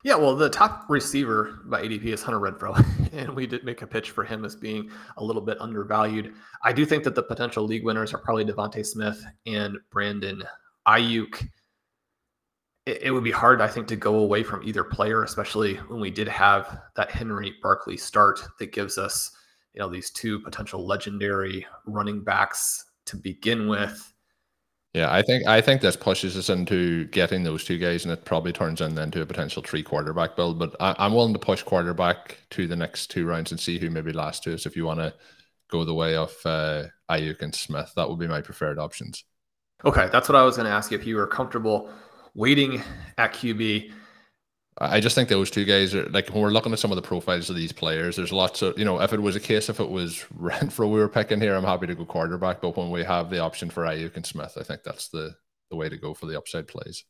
Yeah, 0.04 0.14
well, 0.14 0.36
the 0.36 0.48
top 0.48 0.84
receiver 0.88 1.60
by 1.64 1.82
ADP 1.82 2.04
is 2.04 2.22
Hunter 2.22 2.38
Renfrow, 2.38 2.84
and 3.12 3.34
we 3.34 3.48
did 3.48 3.64
make 3.64 3.82
a 3.82 3.86
pitch 3.86 4.12
for 4.12 4.22
him 4.22 4.44
as 4.44 4.54
being 4.54 4.90
a 5.16 5.24
little 5.24 5.42
bit 5.42 5.60
undervalued. 5.60 6.34
I 6.62 6.72
do 6.72 6.86
think 6.86 7.02
that 7.04 7.16
the 7.16 7.22
potential 7.22 7.64
league 7.64 7.84
winners 7.84 8.14
are 8.14 8.18
probably 8.18 8.44
DeVonta 8.44 8.86
Smith 8.86 9.24
and 9.46 9.76
Brandon 9.90 10.44
Aiyuk. 10.86 11.48
It, 12.86 13.02
it, 13.02 13.10
would 13.10 13.24
be 13.24 13.32
hard, 13.32 13.60
I 13.60 13.66
think, 13.66 13.88
to 13.88 13.96
go 13.96 14.20
away 14.20 14.44
from 14.44 14.62
either 14.62 14.84
player, 14.84 15.24
especially 15.24 15.74
when 15.74 16.00
we 16.00 16.12
did 16.12 16.28
have 16.28 16.78
that 16.94 17.10
Henry 17.10 17.54
Barkley 17.60 17.96
start 17.96 18.40
that 18.60 18.72
gives 18.72 18.98
us, 18.98 19.32
you 19.74 19.80
know, 19.80 19.88
these 19.88 20.10
two 20.10 20.38
potential 20.38 20.86
legendary 20.86 21.66
running 21.86 22.22
backs 22.22 22.84
to 23.06 23.16
begin 23.16 23.66
with. 23.66 24.12
Yeah, 24.98 25.12
I 25.12 25.22
think 25.22 25.46
I 25.46 25.60
think 25.60 25.80
this 25.80 25.94
pushes 25.94 26.36
us 26.36 26.50
into 26.50 27.04
getting 27.06 27.44
those 27.44 27.62
two 27.62 27.78
guys, 27.78 28.02
and 28.04 28.12
it 28.12 28.24
probably 28.24 28.52
turns 28.52 28.80
in 28.80 28.96
then 28.96 29.12
to 29.12 29.20
a 29.20 29.26
potential 29.26 29.62
three 29.62 29.84
quarterback 29.84 30.34
build. 30.34 30.58
But 30.58 30.74
I, 30.80 31.06
am 31.06 31.12
willing 31.12 31.34
to 31.34 31.38
push 31.38 31.62
quarterback 31.62 32.36
to 32.50 32.66
the 32.66 32.74
next 32.74 33.06
two 33.06 33.24
rounds 33.24 33.52
and 33.52 33.60
see 33.60 33.78
who 33.78 33.90
maybe 33.90 34.12
last 34.12 34.42
to 34.42 34.54
us. 34.54 34.66
If 34.66 34.74
you 34.74 34.84
want 34.84 34.98
to 34.98 35.14
go 35.70 35.84
the 35.84 35.94
way 35.94 36.16
of 36.16 36.34
uh, 36.44 36.86
Aiyuk 37.08 37.42
and 37.42 37.54
Smith, 37.54 37.92
that 37.94 38.08
would 38.08 38.18
be 38.18 38.26
my 38.26 38.40
preferred 38.40 38.80
options. 38.80 39.22
Okay, 39.84 40.08
that's 40.10 40.28
what 40.28 40.34
I 40.34 40.42
was 40.42 40.56
going 40.56 40.66
to 40.66 40.72
ask 40.72 40.90
you. 40.90 40.98
If 40.98 41.06
you 41.06 41.14
were 41.14 41.28
comfortable 41.28 41.92
waiting 42.34 42.82
at 43.18 43.32
QB, 43.34 43.92
I 44.80 45.00
just 45.00 45.14
think 45.14 45.28
those 45.28 45.50
two 45.50 45.64
guys 45.64 45.94
are 45.94 46.08
like 46.10 46.28
when 46.28 46.42
we're 46.42 46.50
looking 46.50 46.72
at 46.72 46.78
some 46.78 46.92
of 46.92 46.96
the 46.96 47.02
profiles 47.02 47.50
of 47.50 47.56
these 47.56 47.72
players, 47.72 48.16
there's 48.16 48.32
lots 48.32 48.62
of 48.62 48.78
you 48.78 48.84
know, 48.84 49.00
if 49.00 49.12
it 49.12 49.20
was 49.20 49.36
a 49.36 49.40
case 49.40 49.68
if 49.68 49.80
it 49.80 49.90
was 49.90 50.24
Renfrow 50.40 50.90
we 50.90 51.00
were 51.00 51.08
picking 51.08 51.40
here, 51.40 51.54
I'm 51.54 51.64
happy 51.64 51.86
to 51.86 51.94
go 51.94 52.04
quarterback. 52.04 52.60
But 52.60 52.76
when 52.76 52.90
we 52.90 53.02
have 53.04 53.30
the 53.30 53.40
option 53.40 53.70
for 53.70 53.84
Aiyuk 53.84 54.16
and 54.16 54.24
Smith, 54.24 54.56
I 54.58 54.62
think 54.62 54.82
that's 54.84 55.08
the 55.08 55.34
the 55.70 55.76
way 55.76 55.88
to 55.88 55.96
go 55.96 56.14
for 56.14 56.26
the 56.26 56.38
upside 56.38 56.68
plays. 56.68 57.04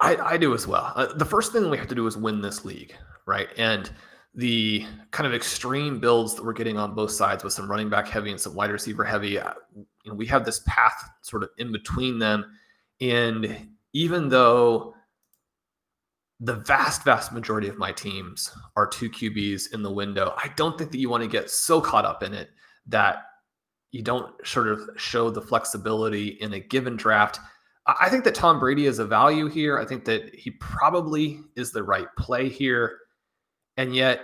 I, 0.00 0.16
I 0.16 0.36
do 0.36 0.54
as 0.54 0.66
well. 0.66 0.92
Uh, 0.94 1.12
the 1.14 1.24
first 1.24 1.52
thing 1.52 1.68
we 1.70 1.78
have 1.78 1.88
to 1.88 1.94
do 1.94 2.06
is 2.06 2.16
win 2.16 2.40
this 2.40 2.64
league, 2.64 2.94
right? 3.26 3.48
And 3.56 3.90
the 4.34 4.86
kind 5.10 5.26
of 5.26 5.34
extreme 5.34 5.98
builds 5.98 6.34
that 6.34 6.44
we're 6.44 6.52
getting 6.52 6.78
on 6.78 6.94
both 6.94 7.10
sides 7.10 7.42
with 7.42 7.52
some 7.52 7.68
running 7.68 7.88
back 7.88 8.06
heavy 8.06 8.30
and 8.30 8.40
some 8.40 8.54
wide 8.54 8.70
receiver 8.70 9.02
heavy, 9.02 9.38
uh, 9.38 9.54
you 9.74 9.86
know, 10.06 10.14
we 10.14 10.26
have 10.26 10.44
this 10.44 10.60
path 10.66 11.10
sort 11.22 11.42
of 11.42 11.50
in 11.58 11.72
between 11.72 12.18
them. 12.18 12.44
And 13.00 13.68
even 13.92 14.28
though 14.28 14.94
the 16.40 16.54
vast, 16.54 17.04
vast 17.04 17.32
majority 17.32 17.68
of 17.68 17.78
my 17.78 17.90
teams 17.90 18.52
are 18.76 18.86
two 18.86 19.10
QBs 19.10 19.72
in 19.74 19.82
the 19.82 19.90
window. 19.90 20.34
I 20.36 20.52
don't 20.56 20.78
think 20.78 20.92
that 20.92 20.98
you 20.98 21.08
want 21.10 21.24
to 21.24 21.28
get 21.28 21.50
so 21.50 21.80
caught 21.80 22.04
up 22.04 22.22
in 22.22 22.32
it 22.32 22.50
that 22.86 23.24
you 23.90 24.02
don't 24.02 24.34
sort 24.46 24.68
of 24.68 24.88
show 24.96 25.30
the 25.30 25.42
flexibility 25.42 26.28
in 26.40 26.52
a 26.52 26.60
given 26.60 26.96
draft. 26.96 27.40
I 27.86 28.08
think 28.08 28.24
that 28.24 28.34
Tom 28.34 28.60
Brady 28.60 28.86
is 28.86 28.98
a 28.98 29.04
value 29.04 29.48
here. 29.48 29.78
I 29.78 29.84
think 29.84 30.04
that 30.04 30.34
he 30.34 30.50
probably 30.52 31.40
is 31.56 31.72
the 31.72 31.82
right 31.82 32.06
play 32.18 32.48
here. 32.48 32.98
And 33.76 33.94
yet, 33.94 34.20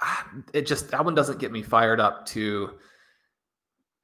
ah, 0.00 0.28
it 0.52 0.66
just, 0.66 0.90
that 0.90 1.04
one 1.04 1.14
doesn't 1.14 1.38
get 1.38 1.52
me 1.52 1.62
fired 1.62 2.00
up 2.00 2.26
to, 2.26 2.78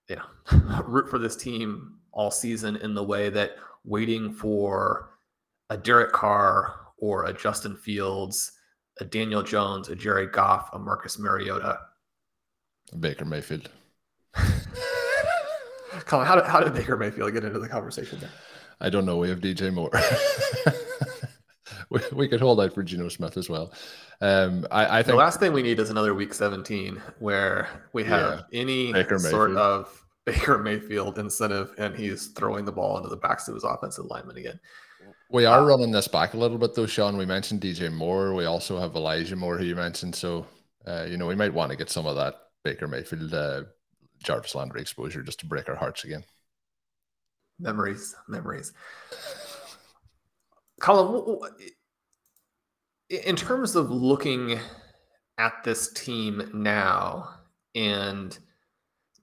you 0.08 0.16
know, 0.16 0.82
root 0.86 1.08
for 1.08 1.18
this 1.18 1.36
team 1.36 1.98
all 2.12 2.30
season 2.30 2.76
in 2.76 2.94
the 2.94 3.04
way 3.04 3.28
that 3.28 3.56
waiting 3.84 4.32
for 4.32 5.09
a 5.70 5.76
Derek 5.76 6.12
Carr 6.12 6.74
or 6.98 7.24
a 7.24 7.32
Justin 7.32 7.76
Fields, 7.76 8.52
a 9.00 9.04
Daniel 9.04 9.42
Jones, 9.42 9.88
a 9.88 9.96
Jared 9.96 10.32
Goff, 10.32 10.68
a 10.74 10.78
Marcus 10.78 11.18
Mariota, 11.18 11.78
Baker 12.98 13.24
Mayfield. 13.24 13.70
Colm, 16.06 16.24
how 16.26 16.34
did, 16.34 16.44
how 16.44 16.60
did 16.60 16.74
Baker 16.74 16.96
Mayfield 16.96 17.32
get 17.32 17.44
into 17.44 17.58
the 17.58 17.68
conversation 17.68 18.18
there? 18.20 18.30
I 18.80 18.90
don't 18.90 19.04
know. 19.04 19.16
We 19.16 19.28
have 19.28 19.40
DJ 19.40 19.72
Moore. 19.72 19.90
we, 21.90 22.00
we 22.12 22.28
could 22.28 22.40
hold 22.40 22.60
out 22.60 22.72
for 22.74 22.82
Geno 22.82 23.08
Smith 23.08 23.36
as 23.36 23.48
well. 23.48 23.72
Um, 24.20 24.66
I, 24.70 24.98
I 24.98 25.02
think 25.02 25.12
the 25.12 25.16
last 25.16 25.40
thing 25.40 25.52
we 25.52 25.62
need 25.62 25.78
is 25.78 25.90
another 25.90 26.14
Week 26.14 26.34
17 26.34 27.00
where 27.18 27.68
we 27.92 28.04
have 28.04 28.44
yeah, 28.50 28.60
any 28.60 28.92
Baker 28.92 29.18
sort 29.18 29.56
of 29.56 30.04
Baker 30.24 30.58
Mayfield 30.58 31.18
incentive 31.18 31.74
and 31.78 31.94
he's 31.94 32.28
throwing 32.28 32.64
the 32.64 32.72
ball 32.72 32.96
into 32.96 33.08
the 33.08 33.16
backs 33.16 33.48
of 33.48 33.54
his 33.54 33.64
offensive 33.64 34.06
lineman 34.06 34.36
again. 34.36 34.58
We 35.32 35.44
are 35.44 35.60
uh, 35.60 35.64
running 35.64 35.92
this 35.92 36.08
back 36.08 36.34
a 36.34 36.36
little 36.36 36.58
bit 36.58 36.74
though, 36.74 36.86
Sean. 36.86 37.16
We 37.16 37.24
mentioned 37.24 37.60
DJ 37.60 37.92
Moore. 37.92 38.34
We 38.34 38.46
also 38.46 38.80
have 38.80 38.96
Elijah 38.96 39.36
Moore, 39.36 39.56
who 39.56 39.64
you 39.64 39.76
mentioned. 39.76 40.14
So, 40.14 40.44
uh, 40.86 41.06
you 41.08 41.16
know, 41.16 41.26
we 41.26 41.36
might 41.36 41.54
want 41.54 41.70
to 41.70 41.76
get 41.76 41.88
some 41.88 42.06
of 42.06 42.16
that 42.16 42.34
Baker 42.64 42.88
Mayfield, 42.88 43.32
uh, 43.32 43.62
Jarvis 44.22 44.56
Landry 44.56 44.80
exposure 44.80 45.22
just 45.22 45.38
to 45.40 45.46
break 45.46 45.68
our 45.68 45.76
hearts 45.76 46.04
again. 46.04 46.24
Memories, 47.60 48.16
memories. 48.28 48.72
Colm, 50.80 51.38
in 53.08 53.36
terms 53.36 53.76
of 53.76 53.90
looking 53.90 54.58
at 55.38 55.62
this 55.62 55.92
team 55.92 56.50
now 56.52 57.28
and 57.74 58.38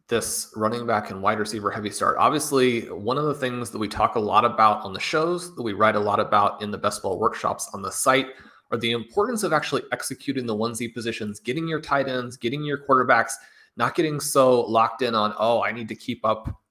this 0.08 0.52
running 0.56 0.88
back 0.88 1.12
and 1.12 1.22
wide 1.22 1.40
receiver 1.40 1.70
heavy 1.70 1.90
start. 1.90 2.16
Obviously, 2.18 2.90
one 2.90 3.18
of 3.18 3.26
the 3.26 3.34
things 3.34 3.70
that 3.72 3.78
we 3.78 3.88
talk 3.88 4.16
a 4.16 4.20
lot 4.20 4.46
about 4.46 4.82
on 4.84 4.94
the 4.94 5.00
shows, 5.00 5.54
that 5.56 5.64
we 5.64 5.74
write 5.74 5.96
a 5.96 6.00
lot 6.00 6.20
about 6.20 6.62
in 6.62 6.72
the 6.72 6.78
best 6.78 7.04
ball 7.04 7.20
workshops 7.20 7.70
on 7.74 7.82
the 7.82 7.92
site, 7.92 8.28
are 8.72 8.78
the 8.78 8.92
importance 8.92 9.44
of 9.44 9.54
actually 9.54 9.84
executing 9.92 10.46
the 10.46 10.56
onesie 10.56 10.94
positions, 10.94 11.40
getting 11.40 11.68
your 11.68 11.82
tight 11.82 12.08
ends, 12.08 12.38
getting 12.38 12.64
your 12.64 12.78
quarterbacks, 12.78 13.34
not 13.76 13.96
getting 13.96 14.20
so 14.20 14.62
locked 14.62 15.02
in 15.02 15.14
on, 15.14 15.34
oh, 15.38 15.62
I 15.62 15.72
need 15.72 15.88
to 15.90 15.96
keep 15.96 16.26
up 16.26 16.62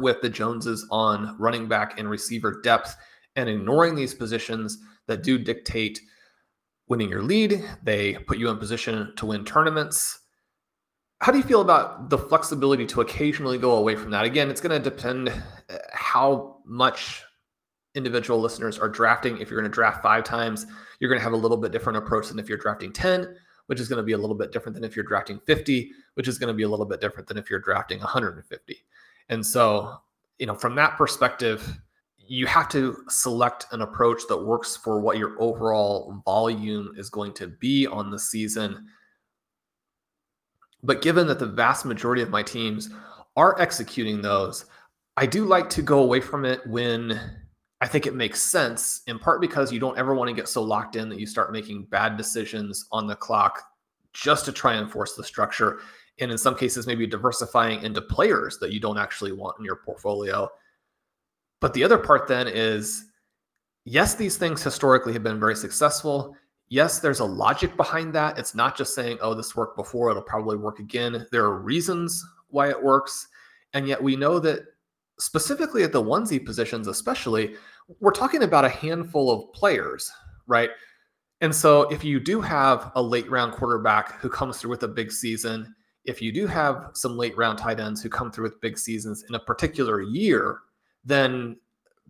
with 0.00 0.20
the 0.20 0.28
Joneses 0.28 0.86
on 0.90 1.36
running 1.38 1.68
back 1.68 1.98
and 1.98 2.08
receiver 2.08 2.60
depth 2.62 2.96
and 3.36 3.48
ignoring 3.48 3.94
these 3.94 4.14
positions 4.14 4.78
that 5.06 5.22
do 5.22 5.38
dictate 5.38 6.00
winning 6.88 7.08
your 7.08 7.22
lead. 7.22 7.64
They 7.82 8.14
put 8.14 8.38
you 8.38 8.50
in 8.50 8.58
position 8.58 9.14
to 9.16 9.26
win 9.26 9.44
tournaments. 9.44 10.20
How 11.22 11.30
do 11.30 11.38
you 11.38 11.44
feel 11.44 11.60
about 11.60 12.10
the 12.10 12.18
flexibility 12.18 12.84
to 12.86 13.00
occasionally 13.00 13.56
go 13.56 13.76
away 13.76 13.94
from 13.94 14.10
that? 14.10 14.24
Again, 14.24 14.50
it's 14.50 14.60
going 14.60 14.82
to 14.82 14.90
depend 14.90 15.28
uh, 15.28 15.78
how 15.92 16.56
much 16.64 17.22
individual 17.94 18.40
listeners 18.40 18.76
are 18.76 18.88
drafting. 18.88 19.38
If 19.38 19.48
you're 19.48 19.60
going 19.60 19.70
to 19.70 19.72
draft 19.72 20.02
five 20.02 20.24
times, 20.24 20.66
you're 20.98 21.08
going 21.08 21.20
to 21.20 21.22
have 21.22 21.32
a 21.32 21.36
little 21.36 21.56
bit 21.56 21.70
different 21.70 21.96
approach 21.96 22.26
than 22.26 22.40
if 22.40 22.48
you're 22.48 22.58
drafting 22.58 22.92
10, 22.92 23.36
which 23.66 23.78
is 23.78 23.88
going 23.88 23.98
to 23.98 24.02
be 24.02 24.14
a 24.14 24.18
little 24.18 24.34
bit 24.34 24.50
different 24.50 24.74
than 24.74 24.82
if 24.82 24.96
you're 24.96 25.04
drafting 25.04 25.38
50, 25.46 25.92
which 26.14 26.26
is 26.26 26.38
going 26.38 26.48
to 26.48 26.54
be 26.54 26.64
a 26.64 26.68
little 26.68 26.84
bit 26.84 27.00
different 27.00 27.28
than 27.28 27.38
if 27.38 27.48
you're 27.48 27.60
drafting 27.60 28.00
150. 28.00 28.84
And 29.28 29.46
so, 29.46 29.98
you 30.40 30.46
know, 30.46 30.56
from 30.56 30.74
that 30.74 30.96
perspective, 30.96 31.78
you 32.18 32.48
have 32.48 32.68
to 32.70 32.96
select 33.08 33.66
an 33.70 33.82
approach 33.82 34.22
that 34.28 34.36
works 34.36 34.76
for 34.76 35.00
what 35.00 35.18
your 35.18 35.40
overall 35.40 36.20
volume 36.24 36.94
is 36.96 37.10
going 37.10 37.32
to 37.34 37.46
be 37.46 37.86
on 37.86 38.10
the 38.10 38.18
season. 38.18 38.88
But 40.82 41.02
given 41.02 41.26
that 41.28 41.38
the 41.38 41.46
vast 41.46 41.84
majority 41.84 42.22
of 42.22 42.30
my 42.30 42.42
teams 42.42 42.90
are 43.36 43.60
executing 43.60 44.20
those, 44.20 44.66
I 45.16 45.26
do 45.26 45.44
like 45.44 45.68
to 45.70 45.82
go 45.82 46.00
away 46.00 46.20
from 46.20 46.44
it 46.44 46.66
when 46.66 47.20
I 47.80 47.86
think 47.86 48.06
it 48.06 48.14
makes 48.14 48.40
sense, 48.40 49.02
in 49.06 49.18
part 49.18 49.40
because 49.40 49.72
you 49.72 49.80
don't 49.80 49.98
ever 49.98 50.14
want 50.14 50.28
to 50.28 50.34
get 50.34 50.48
so 50.48 50.62
locked 50.62 50.96
in 50.96 51.08
that 51.08 51.18
you 51.18 51.26
start 51.26 51.52
making 51.52 51.84
bad 51.84 52.16
decisions 52.16 52.86
on 52.92 53.06
the 53.06 53.16
clock 53.16 53.62
just 54.12 54.44
to 54.44 54.52
try 54.52 54.74
and 54.74 54.90
force 54.90 55.14
the 55.14 55.24
structure. 55.24 55.80
And 56.20 56.30
in 56.30 56.38
some 56.38 56.54
cases, 56.54 56.86
maybe 56.86 57.06
diversifying 57.06 57.82
into 57.82 58.00
players 58.00 58.58
that 58.58 58.72
you 58.72 58.80
don't 58.80 58.98
actually 58.98 59.32
want 59.32 59.58
in 59.58 59.64
your 59.64 59.76
portfolio. 59.76 60.48
But 61.60 61.74
the 61.74 61.84
other 61.84 61.98
part 61.98 62.28
then 62.28 62.48
is 62.48 63.06
yes, 63.84 64.14
these 64.14 64.36
things 64.36 64.62
historically 64.62 65.12
have 65.12 65.22
been 65.22 65.40
very 65.40 65.56
successful. 65.56 66.36
Yes, 66.72 67.00
there's 67.00 67.20
a 67.20 67.24
logic 67.26 67.76
behind 67.76 68.14
that. 68.14 68.38
It's 68.38 68.54
not 68.54 68.78
just 68.78 68.94
saying, 68.94 69.18
oh, 69.20 69.34
this 69.34 69.54
worked 69.54 69.76
before, 69.76 70.08
it'll 70.08 70.22
probably 70.22 70.56
work 70.56 70.78
again. 70.78 71.26
There 71.30 71.44
are 71.44 71.58
reasons 71.58 72.24
why 72.48 72.70
it 72.70 72.82
works. 72.82 73.28
And 73.74 73.86
yet 73.86 74.02
we 74.02 74.16
know 74.16 74.38
that 74.38 74.60
specifically 75.18 75.82
at 75.82 75.92
the 75.92 76.02
onesie 76.02 76.42
positions, 76.42 76.88
especially, 76.88 77.56
we're 78.00 78.10
talking 78.10 78.44
about 78.44 78.64
a 78.64 78.70
handful 78.70 79.30
of 79.30 79.52
players, 79.52 80.10
right? 80.46 80.70
And 81.42 81.54
so 81.54 81.82
if 81.90 82.02
you 82.04 82.18
do 82.18 82.40
have 82.40 82.90
a 82.94 83.02
late 83.02 83.30
round 83.30 83.52
quarterback 83.52 84.18
who 84.18 84.30
comes 84.30 84.56
through 84.56 84.70
with 84.70 84.84
a 84.84 84.88
big 84.88 85.12
season, 85.12 85.74
if 86.06 86.22
you 86.22 86.32
do 86.32 86.46
have 86.46 86.92
some 86.94 87.18
late 87.18 87.36
round 87.36 87.58
tight 87.58 87.80
ends 87.80 88.02
who 88.02 88.08
come 88.08 88.32
through 88.32 88.44
with 88.44 88.62
big 88.62 88.78
seasons 88.78 89.26
in 89.28 89.34
a 89.34 89.40
particular 89.40 90.00
year, 90.00 90.60
then 91.04 91.54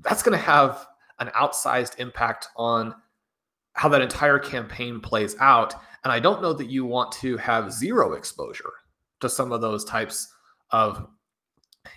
that's 0.02 0.22
going 0.22 0.38
to 0.38 0.44
have 0.44 0.86
an 1.18 1.32
outsized 1.34 1.98
impact 1.98 2.46
on 2.56 2.94
how 3.74 3.88
that 3.88 4.02
entire 4.02 4.38
campaign 4.38 5.00
plays 5.00 5.36
out. 5.40 5.74
And 6.04 6.12
I 6.12 6.20
don't 6.20 6.42
know 6.42 6.52
that 6.52 6.68
you 6.68 6.84
want 6.84 7.12
to 7.12 7.36
have 7.36 7.72
zero 7.72 8.14
exposure 8.14 8.72
to 9.20 9.28
some 9.28 9.52
of 9.52 9.60
those 9.60 9.84
types 9.84 10.32
of 10.70 11.06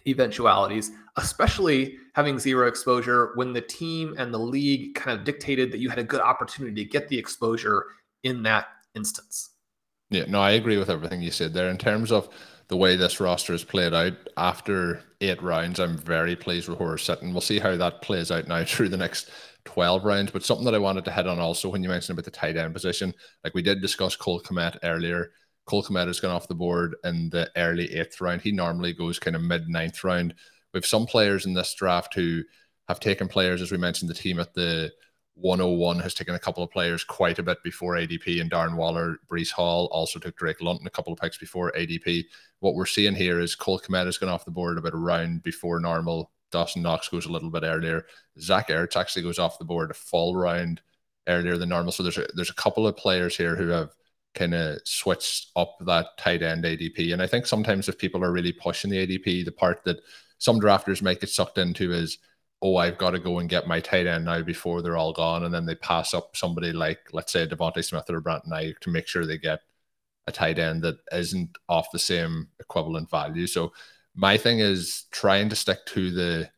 eventualities, 0.07 0.91
especially 1.17 1.97
having 2.13 2.39
zero 2.39 2.67
exposure 2.67 3.31
when 3.35 3.53
the 3.53 3.61
team 3.61 4.15
and 4.17 4.33
the 4.33 4.39
league 4.39 4.95
kind 4.95 5.17
of 5.17 5.25
dictated 5.25 5.71
that 5.71 5.79
you 5.79 5.89
had 5.89 5.99
a 5.99 6.03
good 6.03 6.21
opportunity 6.21 6.83
to 6.83 6.89
get 6.89 7.07
the 7.07 7.17
exposure 7.17 7.85
in 8.23 8.43
that 8.43 8.67
instance. 8.95 9.51
Yeah, 10.09 10.25
no, 10.27 10.39
I 10.39 10.51
agree 10.51 10.77
with 10.77 10.89
everything 10.89 11.21
you 11.21 11.31
said 11.31 11.53
there. 11.53 11.69
In 11.69 11.77
terms 11.77 12.11
of 12.11 12.29
the 12.67 12.77
way 12.77 12.95
this 12.95 13.19
roster 13.19 13.53
is 13.53 13.63
played 13.63 13.93
out 13.93 14.13
after 14.37 15.01
eight 15.21 15.41
rounds, 15.41 15.79
I'm 15.79 15.97
very 15.97 16.35
pleased 16.35 16.67
with 16.67 16.79
where 16.79 16.89
we're 16.89 16.97
sitting. 16.97 17.31
We'll 17.31 17.41
see 17.41 17.59
how 17.59 17.75
that 17.75 18.01
plays 18.01 18.31
out 18.31 18.47
now 18.47 18.63
through 18.65 18.89
the 18.89 18.97
next 18.97 19.29
12 19.65 20.05
rounds. 20.05 20.31
But 20.31 20.43
something 20.43 20.65
that 20.65 20.75
I 20.75 20.79
wanted 20.79 21.05
to 21.05 21.11
hit 21.11 21.27
on 21.27 21.39
also 21.39 21.69
when 21.69 21.83
you 21.83 21.89
mentioned 21.89 22.17
about 22.17 22.25
the 22.25 22.31
tight 22.31 22.57
end 22.57 22.73
position, 22.73 23.13
like 23.43 23.53
we 23.53 23.61
did 23.61 23.81
discuss 23.81 24.15
Cole 24.15 24.41
Kmet 24.41 24.77
earlier. 24.83 25.31
Cole 25.65 25.83
Kmet 25.83 26.07
has 26.07 26.19
gone 26.19 26.31
off 26.31 26.47
the 26.47 26.55
board 26.55 26.95
in 27.03 27.29
the 27.29 27.49
early 27.57 27.91
eighth 27.93 28.21
round. 28.21 28.41
He 28.41 28.51
normally 28.51 28.93
goes 28.93 29.19
kind 29.19 29.35
of 29.35 29.41
mid 29.41 29.67
ninth 29.67 30.03
round. 30.03 30.35
We 30.73 30.77
have 30.77 30.85
some 30.85 31.05
players 31.05 31.45
in 31.45 31.53
this 31.53 31.73
draft 31.73 32.13
who 32.13 32.43
have 32.87 32.99
taken 32.99 33.27
players, 33.27 33.61
as 33.61 33.71
we 33.71 33.77
mentioned, 33.77 34.09
the 34.09 34.15
team 34.15 34.39
at 34.39 34.53
the 34.53 34.91
101 35.35 35.99
has 35.99 36.13
taken 36.13 36.35
a 36.35 36.39
couple 36.39 36.63
of 36.63 36.71
players 36.71 37.03
quite 37.03 37.39
a 37.39 37.43
bit 37.43 37.61
before 37.63 37.95
ADP, 37.95 38.39
and 38.39 38.49
Darren 38.49 38.75
Waller, 38.75 39.17
Breece 39.27 39.51
Hall 39.51 39.89
also 39.91 40.17
took 40.17 40.37
Drake 40.37 40.61
London 40.61 40.87
a 40.87 40.91
couple 40.91 41.11
of 41.11 41.19
picks 41.19 41.37
before 41.37 41.73
ADP. 41.73 42.25
What 42.59 42.75
we're 42.75 42.85
seeing 42.85 43.15
here 43.15 43.39
is 43.39 43.55
Cole 43.55 43.79
Kmet 43.79 44.05
has 44.05 44.17
gone 44.17 44.29
off 44.29 44.45
the 44.45 44.51
board 44.51 44.77
about 44.77 44.93
a 44.93 44.97
round 44.97 45.43
before 45.43 45.79
normal. 45.79 46.31
Dawson 46.55 46.81
Knox 46.81 47.09
goes 47.09 47.25
a 47.25 47.31
little 47.31 47.49
bit 47.49 47.63
earlier. 47.63 48.05
Zach 48.39 48.69
Ertz 48.69 48.95
actually 48.95 49.23
goes 49.23 49.39
off 49.39 49.59
the 49.59 49.65
board 49.65 49.91
a 49.91 49.93
full 49.93 50.35
round 50.35 50.81
earlier 51.27 51.57
than 51.57 51.69
normal. 51.69 51.91
So 51.91 52.03
there's 52.03 52.17
a, 52.17 52.27
there's 52.35 52.49
a 52.49 52.55
couple 52.55 52.87
of 52.87 52.97
players 52.97 53.37
here 53.37 53.55
who 53.55 53.67
have 53.69 53.91
kind 54.33 54.53
of 54.53 54.79
switched 54.83 55.51
up 55.55 55.77
that 55.81 56.17
tight 56.17 56.41
end 56.41 56.63
ADP. 56.63 57.13
And 57.13 57.21
I 57.21 57.27
think 57.27 57.45
sometimes 57.45 57.87
if 57.87 57.97
people 57.97 58.23
are 58.23 58.31
really 58.31 58.51
pushing 58.51 58.91
the 58.91 59.05
ADP, 59.05 59.45
the 59.45 59.51
part 59.51 59.83
that 59.85 60.01
some 60.37 60.59
drafters 60.59 61.01
might 61.01 61.19
get 61.19 61.29
sucked 61.29 61.57
into 61.57 61.91
is– 61.91 62.17
oh, 62.61 62.77
I've 62.77 62.97
got 62.97 63.11
to 63.11 63.19
go 63.19 63.39
and 63.39 63.49
get 63.49 63.67
my 63.67 63.79
tight 63.79 64.07
end 64.07 64.25
now 64.25 64.41
before 64.41 64.81
they're 64.81 64.97
all 64.97 65.13
gone. 65.13 65.43
And 65.43 65.53
then 65.53 65.65
they 65.65 65.75
pass 65.75 66.13
up 66.13 66.35
somebody 66.35 66.71
like, 66.71 66.99
let's 67.13 67.31
say, 67.31 67.45
DeVonta 67.45 67.83
Smith 67.83 68.09
or 68.09 68.21
Brandon 68.21 68.51
Aiyuk 68.51 68.79
to 68.79 68.89
make 68.89 69.07
sure 69.07 69.25
they 69.25 69.37
get 69.37 69.59
a 70.25 70.31
tight 70.31 70.57
end 70.57 70.81
that 70.81 70.97
isn't 71.11 71.57
off 71.69 71.91
the 71.91 71.99
same 71.99 72.47
equivalent 72.59 73.09
value. 73.09 73.45
So 73.45 73.73
my 74.15 74.37
thing 74.37 74.59
is 74.59 75.05
trying 75.11 75.49
to 75.49 75.55
stick 75.55 75.85
to 75.87 76.11
the 76.11 76.49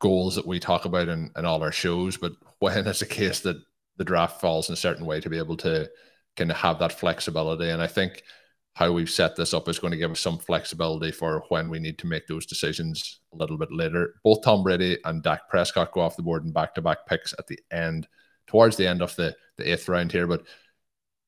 goals 0.00 0.34
that 0.36 0.46
we 0.46 0.58
talk 0.58 0.84
about 0.86 1.08
in, 1.08 1.30
in 1.36 1.44
all 1.44 1.62
our 1.62 1.72
shows. 1.72 2.16
But 2.16 2.32
when 2.58 2.86
it's 2.86 3.02
a 3.02 3.06
case 3.06 3.40
that 3.40 3.56
the 3.96 4.04
draft 4.04 4.40
falls 4.40 4.68
in 4.68 4.72
a 4.72 4.76
certain 4.76 5.06
way 5.06 5.20
to 5.20 5.30
be 5.30 5.38
able 5.38 5.56
to 5.58 5.90
kind 6.36 6.50
of 6.50 6.56
have 6.56 6.78
that 6.78 6.92
flexibility. 6.92 7.70
And 7.70 7.82
I 7.82 7.86
think– 7.86 8.22
how 8.74 8.92
we've 8.92 9.10
set 9.10 9.36
this 9.36 9.52
up 9.52 9.68
is 9.68 9.78
going 9.78 9.90
to 9.90 9.96
give 9.96 10.10
us 10.10 10.20
some 10.20 10.38
flexibility 10.38 11.10
for 11.10 11.44
when 11.48 11.68
we 11.68 11.78
need 11.78 11.98
to 11.98 12.06
make 12.06 12.26
those 12.26 12.46
decisions 12.46 13.20
a 13.34 13.36
little 13.36 13.58
bit 13.58 13.72
later. 13.72 14.14
Both 14.22 14.42
Tom 14.42 14.62
Brady 14.62 14.98
and 15.04 15.22
Dak 15.22 15.48
Prescott 15.48 15.92
go 15.92 16.00
off 16.00 16.16
the 16.16 16.22
board 16.22 16.44
in 16.44 16.52
back 16.52 16.74
to 16.76 16.82
back 16.82 17.04
picks 17.06 17.34
at 17.38 17.46
the 17.46 17.58
end, 17.70 18.06
towards 18.46 18.76
the 18.76 18.86
end 18.86 19.02
of 19.02 19.14
the, 19.16 19.36
the 19.56 19.70
eighth 19.70 19.88
round 19.88 20.12
here. 20.12 20.26
But 20.26 20.44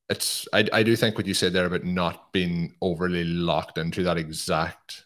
it's 0.09 0.47
I, 0.53 0.67
I 0.71 0.83
do 0.83 0.95
think 0.95 1.17
what 1.17 1.27
you 1.27 1.33
said 1.33 1.53
there 1.53 1.65
about 1.65 1.83
not 1.83 2.31
being 2.31 2.75
overly 2.81 3.23
locked 3.23 3.77
into 3.77 4.03
that 4.03 4.17
exact 4.17 5.02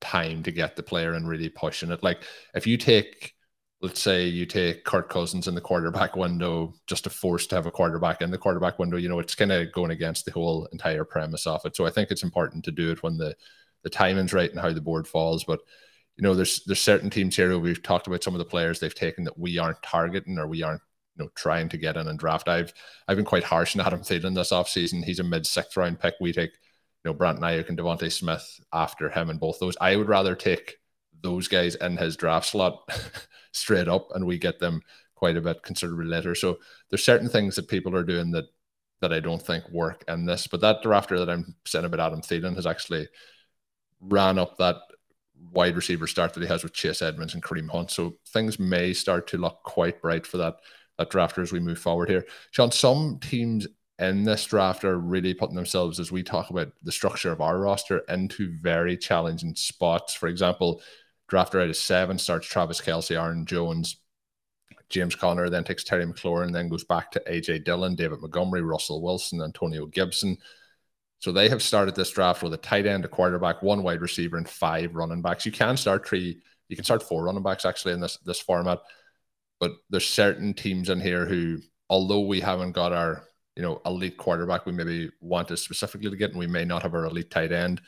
time 0.00 0.42
to 0.42 0.52
get 0.52 0.76
the 0.76 0.82
player 0.82 1.14
and 1.14 1.28
really 1.28 1.48
pushing 1.48 1.90
it. 1.90 2.02
Like 2.02 2.22
if 2.54 2.66
you 2.66 2.76
take 2.76 3.34
let's 3.82 4.00
say 4.00 4.26
you 4.26 4.46
take 4.46 4.84
Kirk 4.84 5.10
Cousins 5.10 5.48
in 5.48 5.54
the 5.54 5.60
quarterback 5.60 6.16
window 6.16 6.74
just 6.86 7.04
to 7.04 7.10
force 7.10 7.46
to 7.48 7.54
have 7.56 7.66
a 7.66 7.70
quarterback 7.70 8.22
in 8.22 8.30
the 8.30 8.38
quarterback 8.38 8.78
window, 8.78 8.96
you 8.96 9.08
know, 9.08 9.18
it's 9.18 9.34
kind 9.34 9.52
of 9.52 9.70
going 9.72 9.90
against 9.90 10.24
the 10.24 10.32
whole 10.32 10.66
entire 10.72 11.04
premise 11.04 11.46
of 11.46 11.60
it. 11.64 11.76
So 11.76 11.84
I 11.86 11.90
think 11.90 12.10
it's 12.10 12.22
important 12.22 12.64
to 12.64 12.70
do 12.70 12.90
it 12.90 13.02
when 13.02 13.18
the 13.18 13.36
the 13.82 13.90
timing's 13.90 14.32
right 14.32 14.50
and 14.50 14.58
how 14.58 14.72
the 14.72 14.80
board 14.80 15.06
falls. 15.06 15.44
But 15.44 15.60
you 16.16 16.22
know, 16.22 16.34
there's 16.34 16.64
there's 16.64 16.80
certain 16.80 17.10
teams 17.10 17.36
here 17.36 17.58
we've 17.58 17.82
talked 17.82 18.06
about 18.06 18.24
some 18.24 18.34
of 18.34 18.38
the 18.38 18.44
players 18.44 18.80
they've 18.80 18.94
taken 18.94 19.24
that 19.24 19.38
we 19.38 19.58
aren't 19.58 19.82
targeting 19.82 20.38
or 20.38 20.46
we 20.46 20.62
aren't 20.62 20.82
you 21.16 21.24
know 21.24 21.30
trying 21.34 21.68
to 21.68 21.78
get 21.78 21.96
in 21.96 22.08
and 22.08 22.18
draft. 22.18 22.48
I've 22.48 22.72
I've 23.06 23.16
been 23.16 23.26
quite 23.26 23.44
harsh 23.44 23.76
on 23.76 23.86
Adam 23.86 24.00
Thielen 24.00 24.34
this 24.34 24.52
offseason. 24.52 25.04
He's 25.04 25.20
a 25.20 25.24
mid 25.24 25.46
sixth 25.46 25.76
round 25.76 26.00
pick. 26.00 26.14
We 26.20 26.32
take 26.32 26.52
know 27.06 27.14
Brandon 27.14 27.44
Aiyuk 27.44 27.68
and 27.68 27.78
DeVonta 27.78 28.10
Smith 28.12 28.60
after 28.72 29.08
him 29.08 29.30
and 29.30 29.40
both 29.40 29.58
those. 29.58 29.76
I 29.80 29.96
would 29.96 30.08
rather 30.08 30.34
take 30.34 30.76
those 31.22 31.48
guys 31.48 31.74
in 31.76 31.96
his 31.96 32.16
draft 32.16 32.46
slot 32.46 32.88
straight 33.52 33.88
up, 33.88 34.08
and 34.14 34.26
we 34.26 34.38
get 34.38 34.58
them 34.58 34.82
quite 35.14 35.36
a 35.36 35.40
bit 35.40 35.62
considerably 35.62 36.06
later. 36.06 36.34
So 36.34 36.58
there's 36.90 37.04
certain 37.04 37.28
things 37.28 37.56
that 37.56 37.68
people 37.68 37.96
are 37.96 38.04
doing 38.04 38.30
that 38.32 38.44
that 39.00 39.12
I 39.12 39.20
don't 39.20 39.42
think 39.42 39.68
work 39.70 40.04
in 40.08 40.24
this. 40.24 40.46
But 40.46 40.60
that 40.62 40.82
drafter 40.82 41.18
that 41.18 41.28
I'm 41.28 41.54
saying 41.66 41.84
about 41.84 42.00
Adam 42.00 42.22
Thielen 42.22 42.56
has 42.56 42.66
actually 42.66 43.08
ran 44.00 44.38
up 44.38 44.56
that 44.56 44.76
wide 45.52 45.76
receiver 45.76 46.06
start 46.06 46.32
that 46.34 46.42
he 46.42 46.48
has 46.48 46.62
with 46.62 46.72
Chase 46.72 47.02
Edmonds 47.02 47.34
and 47.34 47.42
Kareem 47.42 47.68
Hunt. 47.68 47.90
So 47.90 48.14
things 48.28 48.58
may 48.58 48.92
start 48.92 49.26
to 49.28 49.38
look 49.38 49.62
quite 49.64 50.00
bright 50.00 50.26
for 50.26 50.38
that 50.38 50.56
that 50.98 51.10
drafter 51.10 51.42
as 51.42 51.52
we 51.52 51.60
move 51.60 51.78
forward 51.78 52.08
here. 52.08 52.24
Shawn, 52.52 52.72
some 52.72 53.18
teams 53.20 53.66
in 53.98 54.24
this 54.24 54.44
draft 54.44 54.84
are 54.84 54.98
really 54.98 55.34
putting 55.34 55.56
themselves, 55.56 55.98
as 55.98 56.12
we 56.12 56.22
talk 56.22 56.50
about 56.50 56.72
the 56.82 56.92
structure 56.92 57.32
of 57.32 57.40
our 57.40 57.58
roster, 57.58 57.98
into 58.08 58.56
very 58.60 58.96
challenging 58.96 59.54
spots. 59.54 60.14
For 60.14 60.28
example, 60.28 60.82
drafter 61.30 61.62
out 61.62 61.70
of 61.70 61.76
seven 61.76 62.18
starts 62.18 62.46
Travis 62.46 62.80
Kelce, 62.80 63.16
Aaron 63.16 63.46
Jones, 63.46 63.96
James 64.90 65.14
Conner, 65.14 65.48
then 65.48 65.64
takes 65.64 65.82
Terry 65.82 66.04
McLaurin, 66.04 66.52
then 66.52 66.68
goes 66.68 66.84
back 66.84 67.10
to 67.12 67.22
AJ 67.26 67.64
Dillon, 67.64 67.94
David 67.94 68.20
Montgomery, 68.20 68.62
Russell 68.62 69.02
Wilson, 69.02 69.40
Antonio 69.40 69.86
Gibson. 69.86 70.36
So 71.18 71.32
they 71.32 71.48
have 71.48 71.62
started 71.62 71.94
this 71.94 72.10
draft 72.10 72.42
with 72.42 72.52
a 72.52 72.58
tight 72.58 72.86
end, 72.86 73.04
a 73.04 73.08
quarterback, 73.08 73.62
one 73.62 73.82
wide 73.82 74.02
receiver, 74.02 74.36
and 74.36 74.48
five 74.48 74.94
running 74.94 75.22
backs. 75.22 75.46
You 75.46 75.52
can 75.52 75.76
start 75.76 76.06
three, 76.06 76.40
you 76.68 76.76
can 76.76 76.84
start 76.84 77.02
four 77.02 77.24
running 77.24 77.42
backs 77.42 77.64
actually 77.64 77.94
in 77.94 78.00
this 78.00 78.18
this 78.18 78.40
format, 78.40 78.80
but 79.58 79.72
there's 79.88 80.06
certain 80.06 80.52
teams 80.52 80.90
in 80.90 81.00
here 81.00 81.24
who, 81.24 81.58
although 81.88 82.20
we 82.20 82.40
haven't 82.40 82.72
got 82.72 82.92
our 82.92 83.24
you 83.56 83.62
know 83.62 83.80
elite 83.86 84.16
quarterback, 84.16 84.66
we 84.66 84.72
maybe 84.72 85.10
want 85.20 85.48
wanted 85.48 85.56
specifically 85.56 86.10
to 86.10 86.16
get, 86.16 86.30
and 86.30 86.38
we 86.38 86.46
may 86.46 86.64
not 86.64 86.82
have 86.82 86.94
our 86.94 87.06
elite 87.06 87.30
tight 87.30 87.52
end. 87.52 87.80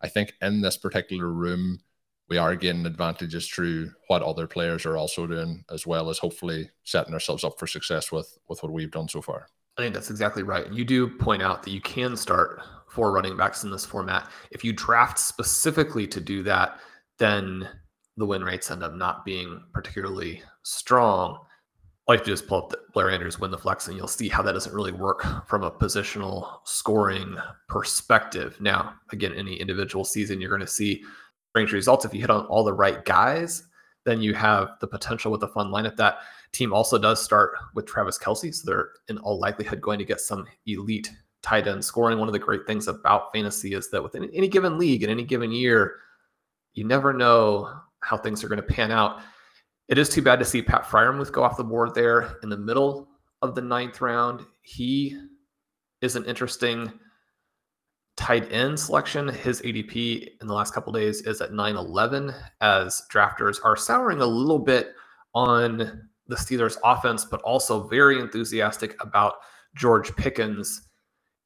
I 0.00 0.08
think 0.08 0.34
in 0.40 0.60
this 0.60 0.76
particular 0.76 1.28
room, 1.30 1.80
we 2.28 2.38
are 2.38 2.56
gaining 2.56 2.86
advantages 2.86 3.48
through 3.48 3.90
what 4.08 4.22
other 4.22 4.46
players 4.46 4.86
are 4.86 4.96
also 4.96 5.26
doing, 5.26 5.64
as 5.70 5.86
well 5.86 6.10
as 6.10 6.18
hopefully 6.18 6.70
setting 6.84 7.14
ourselves 7.14 7.44
up 7.44 7.58
for 7.58 7.66
success 7.66 8.12
with 8.12 8.38
with 8.48 8.62
what 8.62 8.72
we've 8.72 8.90
done 8.90 9.08
so 9.08 9.20
far. 9.20 9.48
I 9.78 9.82
think 9.82 9.94
that's 9.94 10.10
exactly 10.10 10.42
right. 10.42 10.72
You 10.72 10.84
do 10.84 11.08
point 11.08 11.42
out 11.42 11.62
that 11.62 11.70
you 11.70 11.82
can 11.82 12.16
start 12.16 12.62
four 12.88 13.12
running 13.12 13.36
backs 13.36 13.62
in 13.62 13.70
this 13.70 13.84
format. 13.84 14.30
If 14.50 14.64
you 14.64 14.72
draft 14.72 15.18
specifically 15.18 16.06
to 16.06 16.20
do 16.20 16.42
that, 16.44 16.80
then 17.18 17.68
the 18.16 18.24
win 18.24 18.42
rates 18.42 18.70
end 18.70 18.82
up 18.82 18.94
not 18.94 19.24
being 19.24 19.62
particularly 19.74 20.42
strong. 20.62 21.38
Have 22.08 22.22
to 22.22 22.32
is 22.32 22.40
pull 22.40 22.58
up 22.58 22.72
Blair 22.92 23.10
Andrews 23.10 23.40
win 23.40 23.50
the 23.50 23.58
flex, 23.58 23.88
and 23.88 23.96
you'll 23.96 24.06
see 24.06 24.28
how 24.28 24.42
that 24.42 24.52
doesn't 24.52 24.74
really 24.74 24.92
work 24.92 25.26
from 25.48 25.64
a 25.64 25.70
positional 25.70 26.60
scoring 26.64 27.36
perspective. 27.68 28.56
Now, 28.60 28.94
again, 29.10 29.34
any 29.34 29.56
individual 29.56 30.04
season, 30.04 30.40
you're 30.40 30.50
going 30.50 30.60
to 30.60 30.68
see 30.68 31.02
strange 31.50 31.72
results. 31.72 32.04
If 32.04 32.14
you 32.14 32.20
hit 32.20 32.30
on 32.30 32.46
all 32.46 32.62
the 32.62 32.72
right 32.72 33.04
guys, 33.04 33.64
then 34.04 34.22
you 34.22 34.34
have 34.34 34.76
the 34.80 34.86
potential 34.86 35.32
with 35.32 35.42
a 35.42 35.48
fun 35.48 35.72
lineup. 35.72 35.96
That 35.96 36.18
team 36.52 36.72
also 36.72 36.96
does 36.96 37.22
start 37.22 37.54
with 37.74 37.86
Travis 37.86 38.18
Kelce, 38.18 38.54
so 38.54 38.62
they're 38.64 38.90
in 39.08 39.18
all 39.18 39.40
likelihood 39.40 39.80
going 39.80 39.98
to 39.98 40.04
get 40.04 40.20
some 40.20 40.46
elite 40.66 41.10
tight 41.42 41.66
end 41.66 41.84
scoring. 41.84 42.18
One 42.18 42.28
of 42.28 42.32
the 42.32 42.38
great 42.38 42.68
things 42.68 42.86
about 42.86 43.32
fantasy 43.32 43.74
is 43.74 43.90
that 43.90 44.02
within 44.02 44.30
any 44.32 44.46
given 44.46 44.78
league 44.78 45.02
in 45.02 45.10
any 45.10 45.24
given 45.24 45.50
year, 45.50 45.96
you 46.72 46.84
never 46.84 47.12
know 47.12 47.80
how 48.00 48.16
things 48.16 48.44
are 48.44 48.48
going 48.48 48.62
to 48.62 48.62
pan 48.62 48.92
out. 48.92 49.20
It 49.88 49.98
is 49.98 50.08
too 50.08 50.22
bad 50.22 50.38
to 50.40 50.44
see 50.44 50.62
Pat 50.62 50.84
Freiermuth 50.84 51.32
go 51.32 51.44
off 51.44 51.56
the 51.56 51.64
board 51.64 51.94
there 51.94 52.38
in 52.42 52.48
the 52.48 52.56
middle 52.56 53.08
of 53.42 53.54
the 53.54 53.62
ninth 53.62 54.00
round. 54.00 54.44
He 54.62 55.16
is 56.00 56.16
an 56.16 56.24
interesting 56.24 56.92
tight 58.16 58.50
end 58.52 58.78
selection. 58.78 59.28
His 59.28 59.60
ADP 59.62 60.28
in 60.40 60.46
the 60.46 60.54
last 60.54 60.74
couple 60.74 60.92
days 60.92 61.22
is 61.22 61.40
at 61.40 61.52
911 61.52 62.34
as 62.60 63.02
drafters 63.12 63.58
are 63.64 63.76
souring 63.76 64.20
a 64.20 64.26
little 64.26 64.58
bit 64.58 64.94
on 65.34 66.08
the 66.26 66.36
Steelers 66.36 66.78
offense, 66.82 67.24
but 67.24 67.40
also 67.42 67.86
very 67.86 68.18
enthusiastic 68.18 69.00
about 69.00 69.34
George 69.76 70.14
Pickens 70.16 70.88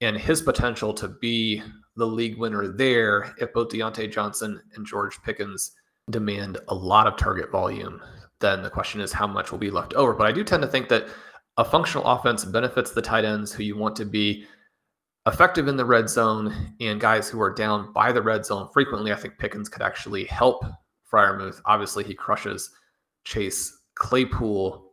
and 0.00 0.16
his 0.16 0.40
potential 0.40 0.94
to 0.94 1.08
be 1.08 1.62
the 1.96 2.06
league 2.06 2.38
winner 2.38 2.68
there 2.68 3.34
if 3.38 3.52
both 3.52 3.68
Diontae 3.68 4.10
Johnson 4.10 4.62
and 4.74 4.86
George 4.86 5.20
Pickens 5.22 5.72
demand 6.08 6.58
a 6.68 6.74
lot 6.74 7.06
of 7.06 7.16
target 7.16 7.50
volume. 7.50 8.00
Then 8.40 8.62
the 8.62 8.70
question 8.70 9.00
is 9.00 9.12
how 9.12 9.26
much 9.26 9.50
will 9.50 9.58
be 9.58 9.70
left 9.70 9.94
over. 9.94 10.14
But 10.14 10.26
I 10.26 10.32
do 10.32 10.44
tend 10.44 10.62
to 10.62 10.68
think 10.68 10.88
that 10.88 11.08
a 11.56 11.64
functional 11.64 12.06
offense 12.06 12.44
benefits 12.44 12.92
the 12.92 13.02
tight 13.02 13.24
ends 13.24 13.52
who 13.52 13.62
you 13.62 13.76
want 13.76 13.96
to 13.96 14.04
be 14.04 14.46
effective 15.26 15.68
in 15.68 15.76
the 15.76 15.84
red 15.84 16.08
zone 16.08 16.74
and 16.80 17.00
guys 17.00 17.28
who 17.28 17.40
are 17.40 17.52
down 17.52 17.92
by 17.92 18.12
the 18.12 18.22
red 18.22 18.46
zone 18.46 18.68
frequently. 18.72 19.12
I 19.12 19.16
think 19.16 19.38
Pickens 19.38 19.68
could 19.68 19.82
actually 19.82 20.24
help 20.24 20.64
Freiermuth. 21.12 21.60
Obviously, 21.66 22.04
he 22.04 22.14
crushes 22.14 22.70
Chase 23.24 23.78
Claypool. 23.96 24.92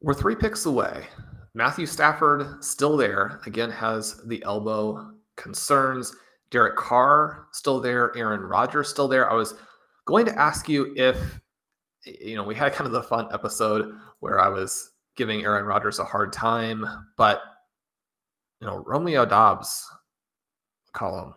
We're 0.00 0.14
three 0.14 0.36
picks 0.36 0.66
away 0.66 1.06
Matthew 1.54 1.86
Stafford 1.86 2.62
still 2.64 2.96
there. 2.96 3.40
Again, 3.46 3.70
has 3.70 4.20
the 4.26 4.42
elbow 4.44 5.12
concerns. 5.36 6.14
Derek 6.50 6.76
Carr 6.76 7.46
still 7.52 7.80
there. 7.80 8.16
Aaron 8.16 8.40
Rodgers 8.40 8.88
still 8.88 9.08
there. 9.08 9.30
I 9.30 9.34
was 9.34 9.54
going 10.06 10.26
to 10.26 10.38
ask 10.38 10.68
you 10.68 10.92
if, 10.96 11.16
you 12.04 12.36
know, 12.36 12.44
we 12.44 12.54
had 12.54 12.72
kind 12.72 12.86
of 12.86 12.92
the 12.92 13.02
fun 13.02 13.28
episode 13.32 13.94
where 14.20 14.40
I 14.40 14.48
was 14.48 14.92
giving 15.16 15.44
Aaron 15.44 15.64
Rodgers 15.64 15.98
a 15.98 16.04
hard 16.04 16.32
time, 16.32 16.84
but, 17.16 17.40
you 18.60 18.66
know, 18.66 18.82
Romeo 18.86 19.24
Doubs 19.24 19.86
Colm. 20.94 21.32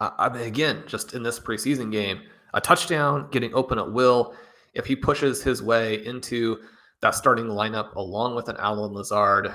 Uh, 0.00 0.10
I 0.18 0.28
mean, 0.28 0.42
again, 0.42 0.84
just 0.86 1.14
in 1.14 1.22
this 1.22 1.38
preseason 1.38 1.92
game, 1.92 2.22
a 2.54 2.60
touchdown, 2.60 3.28
getting 3.30 3.54
open 3.54 3.78
at 3.78 3.92
will. 3.92 4.34
If 4.74 4.86
he 4.86 4.96
pushes 4.96 5.42
his 5.42 5.62
way 5.62 6.04
into 6.04 6.58
that 7.00 7.14
starting 7.14 7.46
lineup 7.46 7.94
along 7.96 8.34
with 8.34 8.48
an 8.48 8.56
Allen 8.58 8.92
Lazard. 8.92 9.52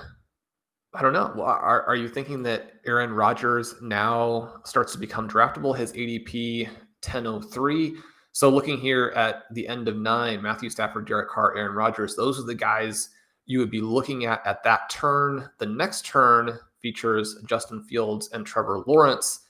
I 0.93 1.01
don't 1.01 1.13
know. 1.13 1.33
Are, 1.41 1.83
are 1.83 1.95
you 1.95 2.07
thinking 2.07 2.41
that 2.43 2.73
Aaron 2.85 3.11
Rodgers 3.11 3.75
now 3.81 4.61
starts 4.63 4.93
to 4.93 4.97
become 4.97 5.29
draftable? 5.29 5.77
His 5.77 5.91
ADP 5.93 6.67
1003. 7.03 7.95
So 8.35 8.49
looking 8.49 8.77
here 8.77 9.13
at 9.15 9.43
the 9.53 9.65
end 9.65 9.87
of 9.87 9.95
nine, 9.95 10.41
Matthew 10.41 10.69
Stafford, 10.69 11.07
Derek 11.07 11.29
Carr, 11.29 11.55
Aaron 11.55 11.73
Rodgers, 11.73 12.17
those 12.17 12.37
are 12.37 12.43
the 12.43 12.53
guys 12.53 13.11
you 13.45 13.59
would 13.59 13.71
be 13.71 13.79
looking 13.79 14.25
at 14.25 14.45
at 14.45 14.61
that 14.65 14.89
turn. 14.89 15.49
The 15.57 15.67
next 15.67 16.05
turn 16.05 16.59
features 16.81 17.37
Justin 17.45 17.81
Fields 17.81 18.29
and 18.33 18.45
Trevor 18.45 18.83
Lawrence. 18.87 19.47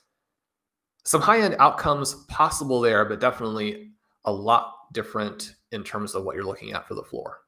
Some 1.04 1.20
high 1.20 1.42
end 1.42 1.56
outcomes 1.58 2.14
possible 2.28 2.80
there, 2.80 3.06
but 3.06 3.20
definitely 3.20 3.90
a 4.26 4.32
lot 4.32 4.94
different 4.94 5.56
in 5.72 5.84
terms 5.84 6.14
of 6.14 6.24
what 6.24 6.36
you're 6.36 6.46
looking 6.46 6.74
at 6.74 6.88
for 6.88 6.94
the 6.94 7.02
floor. 7.02 7.40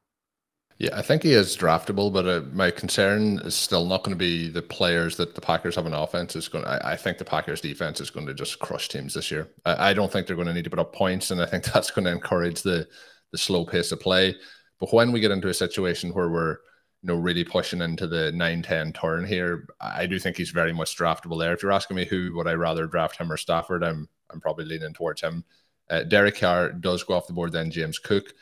Yeah, 0.80 0.92
I 0.94 1.02
think 1.02 1.24
he 1.24 1.34
is 1.34 1.58
draftable, 1.58 2.14
but 2.14 2.28
uh, 2.28 2.42
my 2.54 2.70
concern 2.70 3.40
is 3.40 3.56
still 3.56 3.86
not 3.86 4.04
going 4.04 4.16
to 4.16 4.20
be 4.20 4.48
the 4.48 4.62
players 4.62 5.18
that 5.18 5.34
the 5.34 5.42
Packers 5.42 5.76
have 5.76 5.88
an 5.88 5.94
offense. 5.94 6.36
Is 6.36 6.48
going. 6.48 6.66
I, 6.66 6.92
I, 6.92 6.96
think 6.96 7.18
the 7.18 7.26
Packers 7.26 7.62
defense 7.62 8.00
is 8.00 8.12
going 8.12 8.28
to 8.28 8.34
just 8.36 8.60
crush 8.60 8.88
teams 8.88 9.16
this 9.16 9.32
year. 9.32 9.50
I, 9.66 9.90
I, 9.90 9.94
don't 9.94 10.12
think 10.12 10.28
they're 10.28 10.36
going 10.36 10.48
to 10.48 10.54
need 10.54 10.66
to 10.66 10.70
put 10.70 10.78
up 10.78 10.94
points, 10.94 11.32
and 11.32 11.42
I 11.42 11.48
think 11.48 11.64
that's 11.74 11.90
going 11.90 12.06
to 12.06 12.12
encourage 12.12 12.62
the 12.62 12.88
the 13.32 13.40
slow 13.40 13.66
pace 13.66 13.92
of 13.92 14.00
play. 14.00 14.36
But 14.80 14.94
when 14.94 15.12
we 15.12 15.20
get 15.20 15.32
into 15.32 15.50
a 15.50 15.54
situation 15.54 16.14
where 16.14 16.30
we're 16.30 16.58
you 17.02 17.08
know 17.08 17.16
really 17.16 17.44
pushing 17.44 17.82
into 17.82 18.06
the 18.06 18.32
9-10 18.36 18.94
turn 18.94 19.26
here, 19.26 19.66
I 19.82 20.06
do 20.06 20.20
think 20.20 20.38
he's 20.38 20.52
very 20.52 20.74
much 20.74 20.96
draftable 20.96 21.40
there. 21.40 21.54
If 21.54 21.64
you're 21.64 21.72
asking 21.72 21.98
me 21.98 22.06
who 22.06 22.36
would 22.36 22.48
I 22.48 22.54
rather 22.54 22.86
draft 22.86 23.18
him 23.18 23.32
or 23.32 23.38
Stafford, 23.38 23.84
I'm 23.84 24.08
I'm 24.30 24.40
probably 24.40 24.66
leaning 24.66 24.94
towards 24.94 25.22
him. 25.22 25.44
Uh, 25.90 26.04
Derek 26.04 26.38
Carr 26.38 26.72
does 26.72 27.02
go 27.02 27.16
off 27.16 27.26
the 27.26 27.34
board, 27.34 27.52
then 27.52 27.72
James 27.72 27.98
Cook 27.98 28.34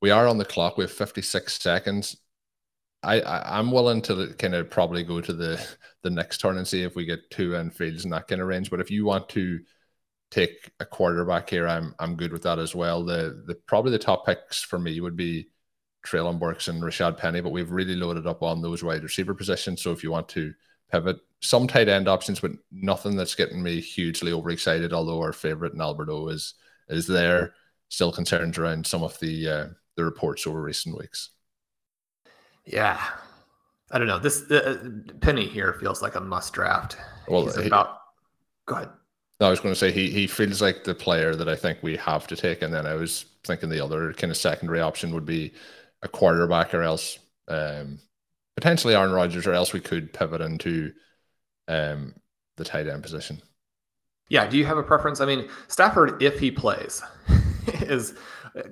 we 0.00 0.10
are 0.10 0.26
on 0.26 0.38
the 0.38 0.44
clock. 0.44 0.76
We 0.76 0.84
have 0.84 0.92
56 0.92 1.60
seconds. 1.60 2.16
I, 3.02 3.20
I 3.20 3.58
am 3.58 3.70
willing 3.70 4.02
to 4.02 4.34
kind 4.34 4.54
of 4.54 4.70
probably 4.70 5.02
go 5.04 5.20
to 5.20 5.32
the 5.32 5.66
the 6.02 6.10
next 6.10 6.38
turn 6.38 6.58
and 6.58 6.68
see 6.68 6.82
if 6.82 6.94
we 6.94 7.06
get 7.06 7.30
two 7.30 7.56
end 7.56 7.74
fields 7.74 8.04
in 8.04 8.10
that 8.10 8.28
kind 8.28 8.40
of 8.40 8.48
range. 8.48 8.70
But 8.70 8.80
if 8.80 8.90
you 8.90 9.04
want 9.04 9.28
to 9.30 9.60
take 10.30 10.70
a 10.80 10.84
quarterback 10.84 11.48
here, 11.48 11.66
I'm 11.66 11.94
I'm 11.98 12.16
good 12.16 12.32
with 12.32 12.42
that 12.42 12.58
as 12.58 12.74
well. 12.74 13.04
The 13.04 13.42
the 13.46 13.54
probably 13.54 13.92
the 13.92 13.98
top 13.98 14.26
picks 14.26 14.62
for 14.62 14.78
me 14.78 15.00
would 15.00 15.16
be 15.16 15.48
Treylon 16.06 16.38
Burks 16.38 16.68
and 16.68 16.82
Rashaad 16.82 17.16
Penny, 17.16 17.40
but 17.40 17.52
we've 17.52 17.70
really 17.70 17.96
loaded 17.96 18.26
up 18.26 18.42
on 18.42 18.60
those 18.62 18.82
wide 18.82 19.02
receiver 19.02 19.34
positions. 19.34 19.82
So 19.82 19.92
if 19.92 20.02
you 20.02 20.10
want 20.10 20.28
to 20.30 20.52
pivot, 20.90 21.18
some 21.40 21.66
tight 21.66 21.88
end 21.88 22.08
options, 22.08 22.40
but 22.40 22.52
nothing 22.70 23.16
that's 23.16 23.34
getting 23.34 23.62
me 23.62 23.80
hugely 23.80 24.32
overexcited. 24.32 24.92
Although 24.92 25.20
our 25.20 25.32
favorite 25.32 25.72
in 25.74 25.80
Albert 25.80 26.10
O 26.10 26.28
is 26.28 26.54
is 26.88 27.06
there, 27.06 27.54
still 27.88 28.12
concerns 28.12 28.58
around 28.58 28.86
some 28.86 29.02
of 29.02 29.18
the 29.20 29.48
uh, 29.48 29.66
the 30.00 30.04
reports 30.04 30.46
over 30.46 30.60
recent 30.60 30.98
weeks. 30.98 31.30
Yeah, 32.64 33.00
I 33.90 33.98
don't 33.98 34.06
know. 34.06 34.18
This 34.18 34.50
uh, 34.50 34.90
Penny 35.20 35.46
here 35.46 35.74
feels 35.74 36.02
like 36.02 36.14
a 36.14 36.20
must 36.20 36.52
draft. 36.52 36.96
Well, 37.28 37.44
He's 37.44 37.56
about. 37.56 37.98
Go 38.66 38.76
ahead. 38.76 38.88
No, 39.40 39.46
I 39.46 39.50
was 39.50 39.60
going 39.60 39.74
to 39.74 39.78
say 39.78 39.90
he 39.90 40.10
he 40.10 40.26
feels 40.26 40.60
like 40.60 40.84
the 40.84 40.94
player 40.94 41.34
that 41.34 41.48
I 41.48 41.56
think 41.56 41.78
we 41.82 41.96
have 41.96 42.26
to 42.28 42.36
take, 42.36 42.62
and 42.62 42.72
then 42.72 42.86
I 42.86 42.94
was 42.94 43.26
thinking 43.44 43.68
the 43.68 43.84
other 43.84 44.12
kind 44.12 44.30
of 44.30 44.36
secondary 44.36 44.80
option 44.80 45.14
would 45.14 45.26
be 45.26 45.52
a 46.02 46.08
quarterback, 46.08 46.74
or 46.74 46.82
else 46.82 47.18
um, 47.48 47.98
potentially 48.56 48.94
Aaron 48.94 49.12
Rodgers, 49.12 49.46
or 49.46 49.52
else 49.52 49.72
we 49.72 49.80
could 49.80 50.12
pivot 50.12 50.40
into 50.40 50.92
um, 51.68 52.14
the 52.56 52.64
tight 52.64 52.86
end 52.86 53.02
position. 53.02 53.40
Yeah. 54.28 54.46
Do 54.46 54.56
you 54.56 54.64
have 54.64 54.78
a 54.78 54.82
preference? 54.82 55.20
I 55.20 55.26
mean, 55.26 55.48
Stafford, 55.66 56.22
if 56.22 56.38
he 56.38 56.50
plays, 56.50 57.02
is 57.66 58.14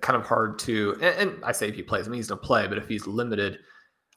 kind 0.00 0.16
of 0.16 0.26
hard 0.26 0.58
to. 0.60 0.94
And, 1.00 1.30
and 1.30 1.44
I 1.44 1.52
say 1.52 1.68
if 1.68 1.74
he 1.74 1.82
plays, 1.82 2.06
I 2.06 2.10
mean 2.10 2.18
he's 2.18 2.28
gonna 2.28 2.40
play, 2.40 2.66
but 2.66 2.78
if 2.78 2.88
he's 2.88 3.06
limited, 3.06 3.58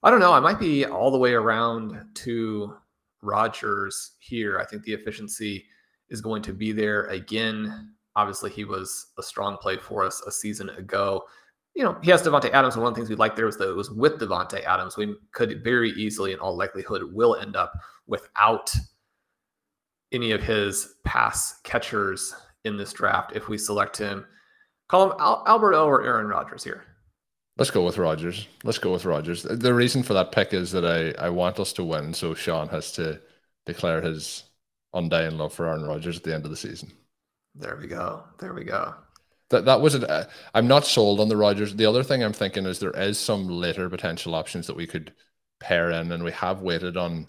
I 0.03 0.09
don't 0.09 0.19
know. 0.19 0.33
I 0.33 0.39
might 0.39 0.59
be 0.59 0.85
all 0.85 1.11
the 1.11 1.17
way 1.17 1.33
around 1.33 2.03
to 2.15 2.75
Rodgers 3.21 4.15
here. 4.19 4.59
I 4.59 4.65
think 4.65 4.83
the 4.83 4.93
efficiency 4.93 5.65
is 6.09 6.21
going 6.21 6.41
to 6.43 6.53
be 6.53 6.71
there 6.71 7.05
again. 7.05 7.93
Obviously, 8.15 8.49
he 8.49 8.65
was 8.65 9.07
a 9.17 9.23
strong 9.23 9.57
play 9.57 9.77
for 9.77 10.03
us 10.03 10.21
a 10.25 10.31
season 10.31 10.69
ago. 10.71 11.23
You 11.75 11.83
know, 11.83 11.97
he 12.01 12.11
has 12.11 12.21
Davante 12.21 12.51
Adams, 12.51 12.75
and 12.75 12.83
one 12.83 12.91
of 12.91 12.95
the 12.95 12.99
things 12.99 13.09
we 13.09 13.15
liked 13.15 13.37
there 13.37 13.45
was 13.45 13.57
that 13.57 13.69
it 13.69 13.75
was 13.75 13.91
with 13.91 14.19
Davante 14.19 14.63
Adams. 14.65 14.97
We 14.97 15.15
could 15.31 15.63
very 15.63 15.91
easily, 15.91 16.33
in 16.33 16.39
all 16.39 16.57
likelihood, 16.57 17.13
will 17.13 17.35
end 17.35 17.55
up 17.55 17.71
without 18.07 18.73
any 20.11 20.31
of 20.31 20.43
his 20.43 20.95
pass 21.05 21.59
catchers 21.63 22.35
in 22.65 22.75
this 22.75 22.91
draft 22.91 23.31
if 23.35 23.47
we 23.47 23.57
select 23.57 23.97
him 23.97 24.25
Call 24.91 25.09
him 25.09 25.17
Al- 25.19 25.43
Albert 25.47 25.73
O 25.73 25.87
or 25.87 26.03
Aaron 26.03 26.27
Rodgers 26.27 26.65
here. 26.65 26.83
Let's 27.57 27.71
go 27.71 27.85
with 27.85 27.97
Rodgers. 27.97 28.47
Let's 28.65 28.77
go 28.77 28.91
with 28.91 29.05
Rodgers. 29.05 29.43
The 29.43 29.73
reason 29.73 30.03
for 30.03 30.13
that 30.13 30.33
pick 30.33 30.53
is 30.53 30.71
that 30.73 30.85
I, 30.85 31.11
I 31.27 31.29
want 31.29 31.59
us 31.59 31.71
to 31.73 31.83
win, 31.83 32.13
so 32.13 32.33
Sean 32.33 32.67
has 32.69 32.91
to 32.93 33.21
declare 33.65 34.01
his 34.01 34.43
undying 34.93 35.37
love 35.37 35.53
for 35.53 35.67
Aaron 35.69 35.83
Rodgers 35.83 36.17
at 36.17 36.23
the 36.23 36.33
end 36.35 36.43
of 36.43 36.51
the 36.51 36.57
season. 36.57 36.91
There 37.55 37.77
we 37.79 37.87
go. 37.87 38.23
There 38.39 38.53
we 38.53 38.65
go. 38.65 38.93
That 39.49 39.63
that 39.65 39.79
was 39.79 39.95
it. 39.95 40.09
Uh, 40.09 40.25
I'm 40.53 40.67
not 40.67 40.85
sold 40.85 41.21
on 41.21 41.29
the 41.29 41.37
Rodgers. 41.37 41.73
The 41.73 41.85
other 41.85 42.03
thing 42.03 42.21
I'm 42.21 42.33
thinking 42.33 42.65
is 42.65 42.79
there 42.79 42.91
is 42.91 43.17
some 43.17 43.47
later 43.47 43.89
potential 43.89 44.35
options 44.35 44.67
that 44.67 44.75
we 44.75 44.87
could 44.87 45.13
pair 45.61 45.91
in, 45.91 46.11
and 46.11 46.23
we 46.23 46.31
have 46.31 46.61
waited 46.61 46.97
on 46.97 47.27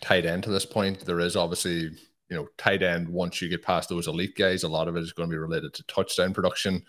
tight 0.00 0.26
end 0.26 0.42
to 0.44 0.50
this 0.50 0.66
point. 0.66 1.06
There 1.06 1.20
is 1.20 1.36
obviously, 1.36 1.90
you 2.28 2.36
know, 2.36 2.48
tight 2.56 2.82
end. 2.82 3.08
Once 3.08 3.40
you 3.40 3.48
get 3.48 3.62
past 3.62 3.88
those 3.88 4.06
elite 4.06 4.36
guys, 4.36 4.62
a 4.62 4.68
lot 4.68 4.88
of 4.88 4.96
it 4.96 5.02
is 5.02 5.12
going 5.12 5.28
to 5.28 5.32
be 5.32 5.38
related 5.38 5.72
to 5.74 5.82
touchdown 5.84 6.34
production. 6.34 6.74
You 6.74 6.82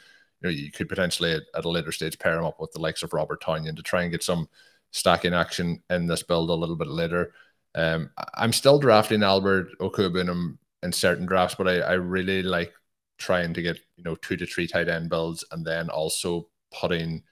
know, 0.44 0.50
you 0.50 0.72
could 0.72 0.90
potentially 0.90 1.34
at, 1.34 1.66
a 1.66 1.70
later 1.70 1.92
stage 1.92 2.20
pair 2.20 2.38
him 2.38 2.46
up 2.46 2.60
with 2.60 2.72
the 2.72 2.80
likes 2.82 3.04
of 3.04 3.14
Robert 3.14 3.42
Tonyan 3.42 3.76
to 3.76 3.84
try 3.84 4.04
and 4.04 4.12
get 4.12 4.24
some 4.24 4.48
stacking 4.92 5.34
action 5.34 5.82
in 5.90 6.08
this 6.08 6.24
build 6.24 6.50
a 6.50 6.54
little 6.54 6.76
bit 6.76 6.88
later. 6.88 7.34
Um, 7.76 8.10
I'm 8.36 8.54
still 8.54 8.80
drafting 8.80 9.24
Albert 9.24 9.78
Okwuegbunam 9.80 10.30
in, 10.30 10.58
in 10.84 10.92
certain 10.92 11.26
drafts, 11.26 11.56
but 11.56 11.68
I, 11.68 11.80
I 11.80 11.94
really 11.94 12.42
like 12.42 12.74
trying 13.18 13.54
to 13.54 13.62
get 13.62 13.78
you 13.98 14.04
know 14.04 14.16
two 14.16 14.38
to 14.38 14.46
three 14.46 14.66
tight 14.66 14.88
end 14.88 15.10
builds 15.10 15.44
and 15.52 15.66
then 15.66 15.90
also 15.90 16.48
putting 16.74 17.24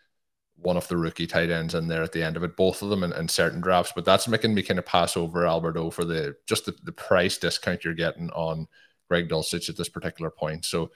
one 0.60 0.78
of 0.78 0.88
the 0.88 0.98
rookie 0.98 1.28
tight 1.28 1.50
ends 1.52 1.76
in 1.76 1.88
there 1.88 2.04
at 2.04 2.12
the 2.12 2.24
end 2.24 2.36
of 2.36 2.44
it, 2.44 2.58
both 2.58 2.82
of 2.82 2.90
them 2.90 3.04
in, 3.04 3.14
in 3.14 3.28
certain 3.28 3.62
drafts. 3.62 3.94
But 3.96 4.06
that's 4.06 4.28
making 4.28 4.54
me 4.54 4.64
kind 4.64 4.80
of 4.80 4.86
pass 4.86 5.16
over 5.16 5.46
Albert 5.46 5.78
O 5.78 5.92
for 5.92 6.06
the 6.06 6.36
just 6.48 6.66
the, 6.66 6.76
the 6.84 6.92
price 6.92 7.38
discount 7.38 7.84
you're 7.84 7.94
getting 7.94 8.30
on 8.32 8.68
Greg 9.10 9.30
Dulcich 9.30 9.70
at 9.70 9.78
this 9.78 9.90
particular 9.90 10.32
point. 10.32 10.66
So 10.66 10.92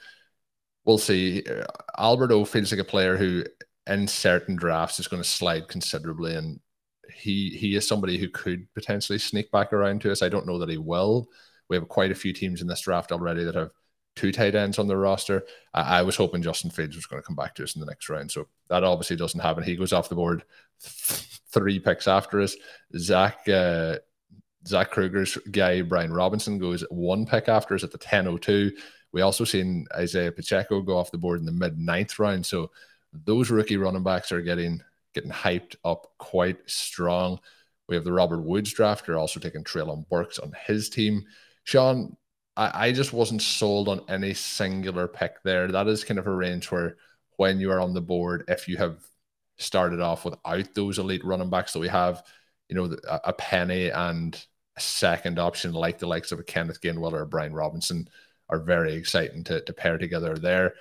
we'll 0.85 0.97
see. 0.97 1.43
Uh, 1.43 1.65
Albert 1.97 2.31
O 2.31 2.45
feels 2.45 2.71
like 2.71 2.81
a 2.81 2.85
player 2.85 3.17
who 3.17 3.43
in 3.87 4.07
certain 4.07 4.55
drafts 4.55 4.99
is 4.99 5.07
going 5.07 5.21
to 5.21 5.27
slide 5.27 5.67
considerably 5.67 6.35
and 6.35 6.59
he 7.13 7.49
he 7.49 7.75
is 7.75 7.87
somebody 7.87 8.17
who 8.17 8.29
could 8.29 8.71
potentially 8.73 9.19
sneak 9.19 9.51
back 9.51 9.73
around 9.73 10.01
to 10.01 10.11
us. 10.11 10.21
I 10.21 10.29
don't 10.29 10.47
know 10.47 10.59
that 10.59 10.69
he 10.69 10.77
will. 10.77 11.27
We 11.69 11.75
have 11.75 11.87
quite 11.87 12.11
a 12.11 12.15
few 12.15 12.33
teams 12.33 12.61
in 12.61 12.67
this 12.67 12.81
draft 12.81 13.11
already 13.11 13.43
that 13.43 13.55
have 13.55 13.71
two 14.15 14.31
tight 14.31 14.55
ends 14.55 14.79
on 14.79 14.87
the 14.87 14.97
roster. 14.97 15.43
I, 15.73 15.99
I 15.99 16.01
was 16.01 16.15
hoping 16.15 16.41
Justin 16.41 16.71
Fields 16.71 16.95
was 16.95 17.05
going 17.05 17.21
to 17.21 17.25
come 17.25 17.35
back 17.35 17.55
to 17.55 17.63
us 17.63 17.75
in 17.75 17.79
the 17.79 17.85
next 17.85 18.09
round. 18.09 18.31
So 18.31 18.47
that 18.69 18.83
obviously 18.83 19.15
doesn't 19.15 19.39
happen. 19.39 19.63
He 19.63 19.75
goes 19.75 19.93
off 19.93 20.09
the 20.09 20.15
board 20.15 20.43
th- 20.81 21.39
three 21.51 21.79
picks 21.79 22.07
after 22.07 22.41
us. 22.41 22.55
Zach 22.97 23.47
uh, 23.47 23.97
Zach 24.67 24.91
Kruger's 24.91 25.37
guy 25.51 25.81
Brian 25.81 26.13
Robinson 26.13 26.59
goes 26.59 26.83
one 26.89 27.25
pick 27.25 27.47
after 27.47 27.75
us 27.75 27.83
at 27.83 27.91
the 27.91 27.97
10:02. 27.97 28.71
We 29.11 29.21
also 29.21 29.43
seen 29.43 29.87
Isaiah 29.95 30.31
Pacheco 30.31 30.81
go 30.81 30.97
off 30.97 31.11
the 31.11 31.17
board 31.17 31.39
in 31.39 31.45
the 31.45 31.51
mid 31.51 31.77
ninth 31.77 32.17
round. 32.19 32.45
So 32.45 32.71
those 33.13 33.49
rookie 33.49 33.77
running 33.77 34.03
backs 34.03 34.31
are 34.31 34.41
getting 34.41 34.81
getting 35.13 35.31
hyped 35.31 35.75
up 35.83 36.11
quite 36.17 36.57
strong. 36.65 37.39
We 37.87 37.95
have 37.95 38.05
the 38.05 38.13
Robert 38.13 38.41
Woods 38.41 38.71
draft. 38.71 39.07
You're 39.07 39.17
also 39.17 39.39
taking 39.39 39.63
Treylon 39.63 40.07
Burks 40.07 40.39
on 40.39 40.53
his 40.65 40.89
team. 40.89 41.25
Sean, 41.63 42.15
I, 42.61 42.87
I 42.87 42.91
just 42.91 43.11
wasn't 43.11 43.41
sold 43.41 43.89
on 43.89 44.01
any 44.07 44.35
singular 44.35 45.07
pick 45.07 45.41
there. 45.43 45.67
That 45.67 45.87
is 45.87 46.03
kind 46.03 46.19
of 46.19 46.27
a 46.27 46.31
range 46.31 46.69
where 46.71 46.97
when 47.37 47.59
you 47.59 47.71
are 47.71 47.79
on 47.79 47.93
the 47.93 48.01
board, 48.01 48.43
if 48.47 48.67
you 48.67 48.77
have 48.77 48.99
started 49.57 49.99
off 49.99 50.25
without 50.25 50.73
those 50.75 50.99
elite 50.99 51.25
running 51.25 51.49
backs 51.49 51.73
that 51.73 51.79
we 51.79 51.87
have, 51.87 52.23
you 52.69 52.75
know, 52.75 52.95
a, 53.09 53.19
a 53.25 53.33
penny 53.33 53.89
and 53.89 54.45
a 54.77 54.79
second 54.79 55.39
option 55.39 55.73
like 55.73 55.97
the 55.97 56.07
likes 56.07 56.31
of 56.31 56.39
a 56.39 56.43
Kenneth 56.43 56.81
Gainwell 56.81 57.13
or 57.13 57.25
Brian 57.25 57.53
Robinson 57.53 58.07
are 58.49 58.59
very 58.59 58.93
exciting 58.93 59.43
to, 59.45 59.61
to 59.61 59.73
pair 59.73 59.97
together 59.97 60.37
there. 60.37 60.75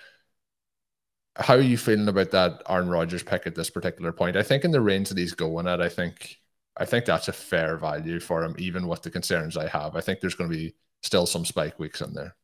How 1.36 1.54
are 1.54 1.60
you 1.60 1.78
feeling 1.78 2.08
about 2.08 2.32
that 2.32 2.62
Aaron 2.68 2.90
Rodgers 2.90 3.22
pick 3.22 3.46
at 3.46 3.54
this 3.54 3.70
particular 3.70 4.12
point? 4.12 4.36
I 4.36 4.42
think 4.42 4.64
in 4.64 4.70
the 4.70 4.80
range 4.82 5.08
that 5.08 5.18
he's 5.18 5.32
going 5.32 5.66
at, 5.66 5.80
I 5.80 5.88
think 5.88 6.36
I 6.76 6.84
think 6.84 7.04
that's 7.06 7.28
a 7.28 7.32
fair 7.32 7.76
value 7.78 8.20
for 8.20 8.44
him, 8.44 8.54
even 8.58 8.86
with 8.86 9.02
the 9.02 9.10
concerns 9.10 9.56
I 9.56 9.68
have. 9.68 9.96
I 9.96 10.00
think 10.02 10.20
there's 10.20 10.34
going 10.34 10.50
to 10.50 10.56
be 10.56 10.74
still 11.02 11.26
some 11.26 11.44
spike 11.44 11.78
weeks 11.78 12.00
in 12.00 12.12
there. 12.12 12.34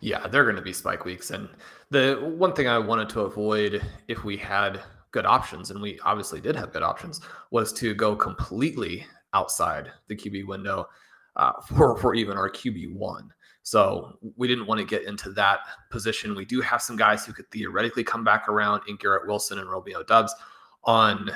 Yeah, 0.00 0.26
they're 0.26 0.44
going 0.44 0.56
to 0.56 0.62
be 0.62 0.72
spike 0.72 1.04
weeks. 1.04 1.30
And 1.30 1.48
the 1.90 2.34
one 2.36 2.52
thing 2.52 2.68
I 2.68 2.78
wanted 2.78 3.08
to 3.10 3.20
avoid 3.20 3.82
if 4.08 4.24
we 4.24 4.36
had 4.36 4.80
good 5.12 5.26
options, 5.26 5.70
and 5.70 5.80
we 5.80 5.98
obviously 6.04 6.40
did 6.40 6.56
have 6.56 6.72
good 6.72 6.82
options, 6.82 7.20
was 7.50 7.72
to 7.74 7.94
go 7.94 8.16
completely 8.16 9.06
outside 9.32 9.92
the 10.08 10.16
QB 10.16 10.46
window 10.46 10.88
uh, 11.36 11.52
for, 11.68 11.96
for 11.98 12.14
even 12.14 12.36
our 12.36 12.50
QB1. 12.50 13.28
So 13.62 14.18
we 14.36 14.48
didn't 14.48 14.66
want 14.66 14.80
to 14.80 14.86
get 14.86 15.04
into 15.04 15.30
that 15.30 15.60
position. 15.90 16.34
We 16.34 16.44
do 16.44 16.60
have 16.60 16.82
some 16.82 16.96
guys 16.96 17.24
who 17.24 17.32
could 17.32 17.48
theoretically 17.50 18.02
come 18.02 18.24
back 18.24 18.48
around 18.48 18.82
in 18.88 18.96
Garrett 18.96 19.26
Wilson 19.26 19.58
and 19.58 19.70
Romeo 19.70 20.02
Doubs 20.02 20.34
on 20.84 21.30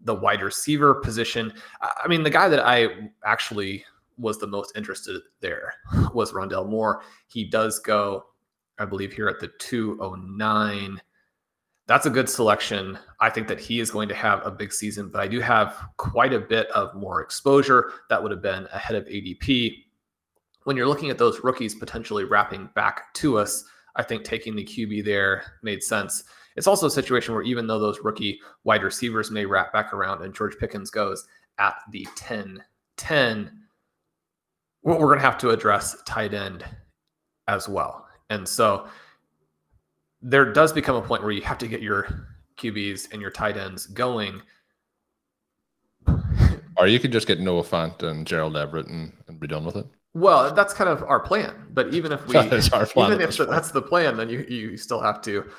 the 0.00 0.14
wide 0.14 0.42
receiver 0.42 0.94
position. 0.94 1.52
I 1.80 2.08
mean, 2.08 2.24
the 2.24 2.30
guy 2.30 2.48
that 2.48 2.66
I 2.66 3.10
actually 3.24 3.84
was 4.18 4.38
the 4.38 4.46
most 4.46 4.72
interested 4.76 5.20
there 5.40 5.74
was 6.12 6.32
Rondale 6.32 6.68
Moore. 6.68 7.02
He 7.28 7.44
does 7.44 7.78
go, 7.78 8.24
I 8.78 8.84
believe, 8.84 9.12
here 9.12 9.28
at 9.28 9.40
the 9.40 9.50
209. 9.58 11.00
That's 11.86 12.06
a 12.06 12.10
good 12.10 12.28
selection. 12.28 12.98
I 13.20 13.30
think 13.30 13.48
that 13.48 13.60
he 13.60 13.80
is 13.80 13.90
going 13.90 14.08
to 14.08 14.14
have 14.14 14.44
a 14.44 14.50
big 14.50 14.72
season, 14.72 15.08
but 15.08 15.20
I 15.20 15.28
do 15.28 15.40
have 15.40 15.76
quite 15.96 16.34
a 16.34 16.40
bit 16.40 16.68
of 16.72 16.94
more 16.94 17.22
exposure 17.22 17.92
that 18.10 18.22
would 18.22 18.32
have 18.32 18.42
been 18.42 18.66
ahead 18.72 18.96
of 18.96 19.06
ADP. 19.06 19.84
When 20.64 20.76
you're 20.76 20.88
looking 20.88 21.08
at 21.08 21.16
those 21.16 21.42
rookies 21.42 21.74
potentially 21.74 22.24
wrapping 22.24 22.68
back 22.74 23.14
to 23.14 23.38
us, 23.38 23.64
I 23.96 24.02
think 24.02 24.24
taking 24.24 24.54
the 24.54 24.64
QB 24.64 25.04
there 25.04 25.44
made 25.62 25.82
sense. 25.82 26.24
It's 26.56 26.66
also 26.66 26.86
a 26.86 26.90
situation 26.90 27.34
where 27.34 27.42
even 27.44 27.66
though 27.66 27.78
those 27.78 28.00
rookie 28.00 28.40
wide 28.64 28.82
receivers 28.82 29.30
may 29.30 29.46
wrap 29.46 29.72
back 29.72 29.94
around 29.94 30.22
and 30.22 30.34
George 30.34 30.58
Pickens 30.58 30.90
goes 30.90 31.26
at 31.58 31.76
the 31.90 32.06
10 32.16 32.62
10, 32.98 33.57
we're 34.82 34.98
going 34.98 35.18
to 35.18 35.24
have 35.24 35.38
to 35.38 35.50
address 35.50 36.00
tight 36.04 36.34
end 36.34 36.64
as 37.46 37.68
well. 37.68 38.06
And 38.30 38.46
so 38.46 38.88
there 40.22 40.52
does 40.52 40.72
become 40.72 40.96
a 40.96 41.02
point 41.02 41.22
where 41.22 41.32
you 41.32 41.42
have 41.42 41.58
to 41.58 41.68
get 41.68 41.82
your 41.82 42.28
QBs 42.58 43.12
and 43.12 43.20
your 43.20 43.30
tight 43.30 43.56
ends 43.56 43.86
going. 43.86 44.42
Or 46.76 46.86
you 46.86 47.00
could 47.00 47.12
just 47.12 47.26
get 47.26 47.40
Noah 47.40 47.64
Fant 47.64 48.02
and 48.02 48.26
Gerald 48.26 48.56
Everett 48.56 48.86
and, 48.86 49.12
and 49.26 49.40
be 49.40 49.46
done 49.46 49.64
with 49.64 49.76
it. 49.76 49.86
Well, 50.14 50.52
that's 50.54 50.72
kind 50.72 50.88
of 50.88 51.02
our 51.02 51.20
plan. 51.20 51.54
But 51.70 51.92
even 51.92 52.12
if 52.12 52.26
we, 52.26 52.38
even 52.40 52.58
if 53.20 53.36
that's 53.36 53.70
the 53.70 53.82
plan, 53.82 54.16
then 54.16 54.28
you 54.28 54.44
you 54.48 54.76
still 54.76 55.00
have 55.00 55.20
to 55.22 55.50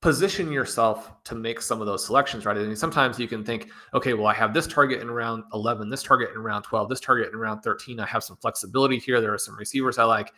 position 0.00 0.50
yourself 0.50 1.12
to 1.24 1.34
make 1.34 1.60
some 1.60 1.80
of 1.80 1.86
those 1.86 2.04
selections, 2.04 2.46
right? 2.46 2.56
I 2.56 2.62
mean, 2.62 2.74
sometimes 2.74 3.18
you 3.18 3.28
can 3.28 3.44
think, 3.44 3.70
okay, 3.92 4.14
well, 4.14 4.26
I 4.26 4.34
have 4.34 4.54
this 4.54 4.66
target 4.66 5.02
in 5.02 5.10
round 5.10 5.44
11, 5.52 5.90
this 5.90 6.02
target 6.02 6.30
in 6.34 6.40
round 6.40 6.64
12, 6.64 6.88
this 6.88 7.00
target 7.00 7.30
in 7.32 7.38
round 7.38 7.62
13. 7.62 8.00
I 8.00 8.06
have 8.06 8.24
some 8.24 8.36
flexibility 8.36 8.98
here. 8.98 9.20
There 9.20 9.34
are 9.34 9.38
some 9.38 9.56
receivers 9.56 9.98
I 9.98 10.04
like. 10.04 10.32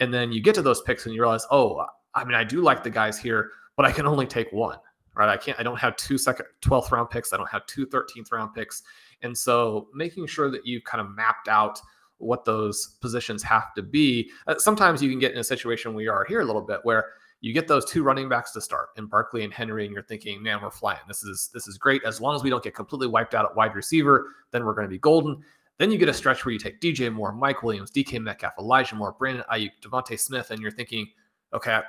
And 0.00 0.12
then 0.12 0.32
you 0.32 0.40
get 0.40 0.54
to 0.54 0.62
those 0.62 0.80
picks 0.80 1.04
and 1.04 1.14
you 1.14 1.20
realize, 1.20 1.46
oh, 1.50 1.84
I 2.14 2.24
mean, 2.24 2.34
I 2.34 2.44
do 2.44 2.62
like 2.62 2.82
the 2.82 2.90
guys 2.90 3.18
here, 3.18 3.50
but 3.76 3.84
I 3.84 3.92
can 3.92 4.06
only 4.06 4.26
take 4.26 4.50
one, 4.50 4.78
right? 5.14 5.28
I 5.28 5.36
can't, 5.36 5.60
I 5.60 5.62
don't 5.62 5.78
have 5.78 5.94
two 5.96 6.16
second 6.16 6.46
12th 6.62 6.90
round 6.90 7.10
picks. 7.10 7.34
I 7.34 7.36
don't 7.36 7.50
have 7.50 7.66
two 7.66 7.86
13th 7.86 8.32
round 8.32 8.54
picks. 8.54 8.82
And 9.20 9.36
so 9.36 9.88
making 9.94 10.26
sure 10.26 10.50
that 10.50 10.66
you've 10.66 10.84
kind 10.84 11.02
of 11.02 11.14
mapped 11.14 11.48
out 11.48 11.78
what 12.16 12.46
those 12.46 12.96
positions 13.00 13.42
have 13.42 13.74
to 13.74 13.82
be. 13.82 14.30
Uh, 14.46 14.54
sometimes 14.56 15.02
you 15.02 15.10
can 15.10 15.18
get 15.18 15.32
in 15.32 15.38
a 15.38 15.44
situation 15.44 15.92
we 15.92 16.08
are 16.08 16.24
here 16.24 16.40
a 16.40 16.44
little 16.44 16.62
bit 16.62 16.80
where 16.84 17.06
you 17.42 17.52
get 17.52 17.66
those 17.66 17.84
two 17.84 18.04
running 18.04 18.28
backs 18.28 18.52
to 18.52 18.60
start 18.60 18.90
in 18.96 19.06
Barkley 19.06 19.42
and 19.42 19.52
Henry, 19.52 19.84
and 19.84 19.92
you're 19.92 20.04
thinking, 20.04 20.40
man, 20.40 20.62
we're 20.62 20.70
flying. 20.70 21.00
This 21.08 21.24
is 21.24 21.50
this 21.52 21.66
is 21.66 21.76
great. 21.76 22.02
As 22.04 22.20
long 22.20 22.36
as 22.36 22.42
we 22.42 22.50
don't 22.50 22.62
get 22.62 22.74
completely 22.74 23.08
wiped 23.08 23.34
out 23.34 23.44
at 23.44 23.54
wide 23.54 23.74
receiver, 23.74 24.28
then 24.52 24.64
we're 24.64 24.74
going 24.74 24.86
to 24.86 24.90
be 24.90 24.98
golden. 24.98 25.42
Then 25.78 25.90
you 25.90 25.98
get 25.98 26.08
a 26.08 26.14
stretch 26.14 26.44
where 26.44 26.52
you 26.52 26.58
take 26.58 26.80
DJ 26.80 27.12
Moore, 27.12 27.32
Mike 27.32 27.64
Williams, 27.64 27.90
DK 27.90 28.22
Metcalf, 28.22 28.52
Elijah 28.60 28.94
Moore, 28.94 29.16
Brandon 29.18 29.44
Aiyuk, 29.52 29.72
DeVonta 29.82 30.18
Smith, 30.18 30.52
and 30.52 30.60
you're 30.60 30.70
thinking, 30.70 31.08
okay, 31.52 31.80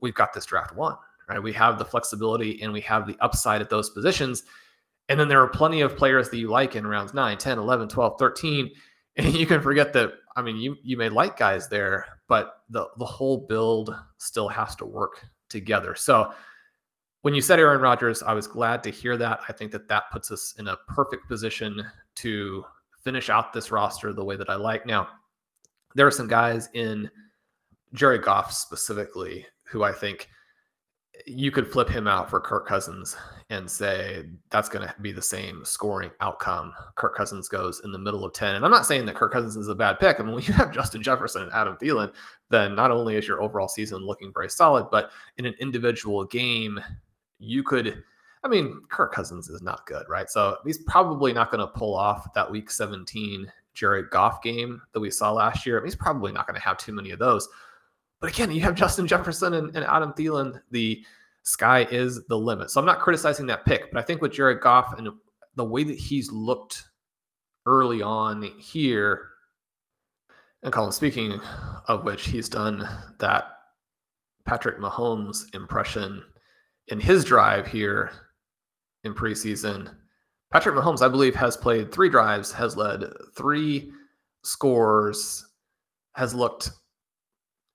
we've 0.00 0.14
got 0.14 0.32
this 0.32 0.44
draft 0.44 0.74
one, 0.74 0.96
right? 1.28 1.40
We 1.40 1.52
have 1.52 1.78
the 1.78 1.84
flexibility 1.84 2.60
and 2.60 2.72
we 2.72 2.80
have 2.80 3.06
the 3.06 3.16
upside 3.20 3.60
at 3.60 3.70
those 3.70 3.90
positions. 3.90 4.42
And 5.08 5.20
then 5.20 5.28
there 5.28 5.40
are 5.40 5.48
plenty 5.48 5.82
of 5.82 5.96
players 5.96 6.30
that 6.30 6.38
you 6.38 6.48
like 6.48 6.74
in 6.74 6.84
rounds 6.84 7.14
9, 7.14 7.38
10, 7.38 7.58
11, 7.58 7.88
12, 7.88 8.18
13. 8.18 8.70
And 9.18 9.34
you 9.34 9.46
can 9.46 9.62
forget 9.62 9.94
that, 9.94 10.12
I 10.36 10.42
mean, 10.42 10.56
you 10.56 10.76
you 10.82 10.98
may 10.98 11.08
like 11.08 11.38
guys 11.38 11.70
there, 11.70 12.15
but 12.28 12.62
the 12.70 12.88
the 12.98 13.04
whole 13.04 13.38
build 13.38 13.94
still 14.18 14.48
has 14.48 14.74
to 14.76 14.86
work 14.86 15.24
together. 15.48 15.94
So 15.94 16.32
when 17.22 17.34
you 17.34 17.40
said 17.40 17.58
Aaron 17.58 17.80
Rodgers, 17.80 18.22
I 18.22 18.34
was 18.34 18.46
glad 18.46 18.82
to 18.84 18.90
hear 18.90 19.16
that. 19.16 19.40
I 19.48 19.52
think 19.52 19.72
that 19.72 19.88
that 19.88 20.04
puts 20.12 20.30
us 20.30 20.54
in 20.58 20.68
a 20.68 20.76
perfect 20.88 21.26
position 21.28 21.84
to 22.16 22.64
finish 23.02 23.30
out 23.30 23.52
this 23.52 23.70
roster 23.70 24.12
the 24.12 24.24
way 24.24 24.36
that 24.36 24.50
I 24.50 24.54
like. 24.54 24.86
Now, 24.86 25.08
there 25.94 26.06
are 26.06 26.12
some 26.12 26.28
guys 26.28 26.68
in 26.74 27.10
Jared 27.94 28.22
Goff 28.22 28.52
specifically 28.52 29.46
who 29.64 29.82
I 29.82 29.92
think 29.92 30.28
you 31.26 31.50
could 31.50 31.70
flip 31.70 31.88
him 31.88 32.06
out 32.06 32.30
for 32.30 32.40
Kirk 32.40 32.66
Cousins 32.66 33.16
and 33.50 33.68
say 33.68 34.24
that's 34.50 34.68
going 34.68 34.86
to 34.86 34.94
be 35.02 35.12
the 35.12 35.22
same 35.22 35.64
scoring 35.64 36.10
outcome. 36.20 36.72
Kirk 36.94 37.16
Cousins 37.16 37.48
goes 37.48 37.80
in 37.84 37.90
the 37.92 37.98
middle 37.98 38.24
of 38.24 38.32
10. 38.32 38.54
And 38.54 38.64
I'm 38.64 38.70
not 38.70 38.86
saying 38.86 39.06
that 39.06 39.16
Kirk 39.16 39.32
Cousins 39.32 39.56
is 39.56 39.68
a 39.68 39.74
bad 39.74 39.98
pick. 39.98 40.20
I 40.20 40.22
mean, 40.22 40.34
when 40.34 40.44
you 40.44 40.52
have 40.54 40.72
Justin 40.72 41.02
Jefferson 41.02 41.42
and 41.42 41.52
Adam 41.52 41.76
Thielen, 41.76 42.12
then 42.48 42.74
not 42.76 42.92
only 42.92 43.16
is 43.16 43.26
your 43.26 43.42
overall 43.42 43.68
season 43.68 44.06
looking 44.06 44.32
very 44.32 44.48
solid, 44.48 44.86
but 44.90 45.10
in 45.36 45.46
an 45.46 45.54
individual 45.60 46.24
game, 46.24 46.80
you 47.38 47.62
could. 47.62 48.02
I 48.44 48.48
mean, 48.48 48.82
Kirk 48.88 49.12
Cousins 49.12 49.48
is 49.48 49.62
not 49.62 49.86
good, 49.86 50.04
right? 50.08 50.30
So 50.30 50.58
he's 50.64 50.78
probably 50.78 51.32
not 51.32 51.50
going 51.50 51.60
to 51.60 51.66
pull 51.66 51.96
off 51.96 52.32
that 52.34 52.48
week 52.48 52.70
17 52.70 53.50
Jared 53.74 54.10
Goff 54.10 54.42
game 54.42 54.80
that 54.92 55.00
we 55.00 55.10
saw 55.10 55.32
last 55.32 55.66
year. 55.66 55.84
he's 55.84 55.96
probably 55.96 56.30
not 56.30 56.46
going 56.46 56.58
to 56.58 56.64
have 56.64 56.78
too 56.78 56.92
many 56.92 57.10
of 57.10 57.18
those. 57.18 57.48
But 58.20 58.30
again, 58.30 58.50
you 58.50 58.60
have 58.62 58.74
Justin 58.74 59.06
Jefferson 59.06 59.54
and, 59.54 59.74
and 59.76 59.84
Adam 59.84 60.12
Thielen. 60.12 60.60
The 60.70 61.04
sky 61.46 61.86
is 61.92 62.26
the 62.26 62.36
limit. 62.36 62.70
So 62.70 62.80
I'm 62.80 62.86
not 62.86 62.98
criticizing 62.98 63.46
that 63.46 63.64
pick, 63.64 63.92
but 63.92 64.00
I 64.00 64.02
think 64.02 64.20
with 64.20 64.32
Jared 64.32 64.60
Goff 64.60 64.98
and 64.98 65.08
the 65.54 65.64
way 65.64 65.84
that 65.84 65.96
he's 65.96 66.30
looked 66.32 66.82
early 67.66 68.02
on 68.02 68.42
here, 68.58 69.28
and 70.62 70.72
Colm, 70.72 70.92
speaking 70.92 71.40
of 71.86 72.02
which, 72.02 72.26
he's 72.26 72.48
done 72.48 72.88
that 73.20 73.44
Patrick 74.44 74.78
Mahomes 74.78 75.44
impression 75.54 76.22
in 76.88 76.98
his 76.98 77.24
drive 77.24 77.66
here 77.68 78.10
in 79.04 79.14
preseason. 79.14 79.94
Patrick 80.52 80.74
Mahomes, 80.74 81.02
I 81.02 81.08
believe, 81.08 81.36
has 81.36 81.56
played 81.56 81.92
three 81.92 82.08
drives, 82.08 82.50
has 82.52 82.76
led 82.76 83.04
three 83.36 83.92
scores, 84.42 85.46
has 86.14 86.34
looked 86.34 86.70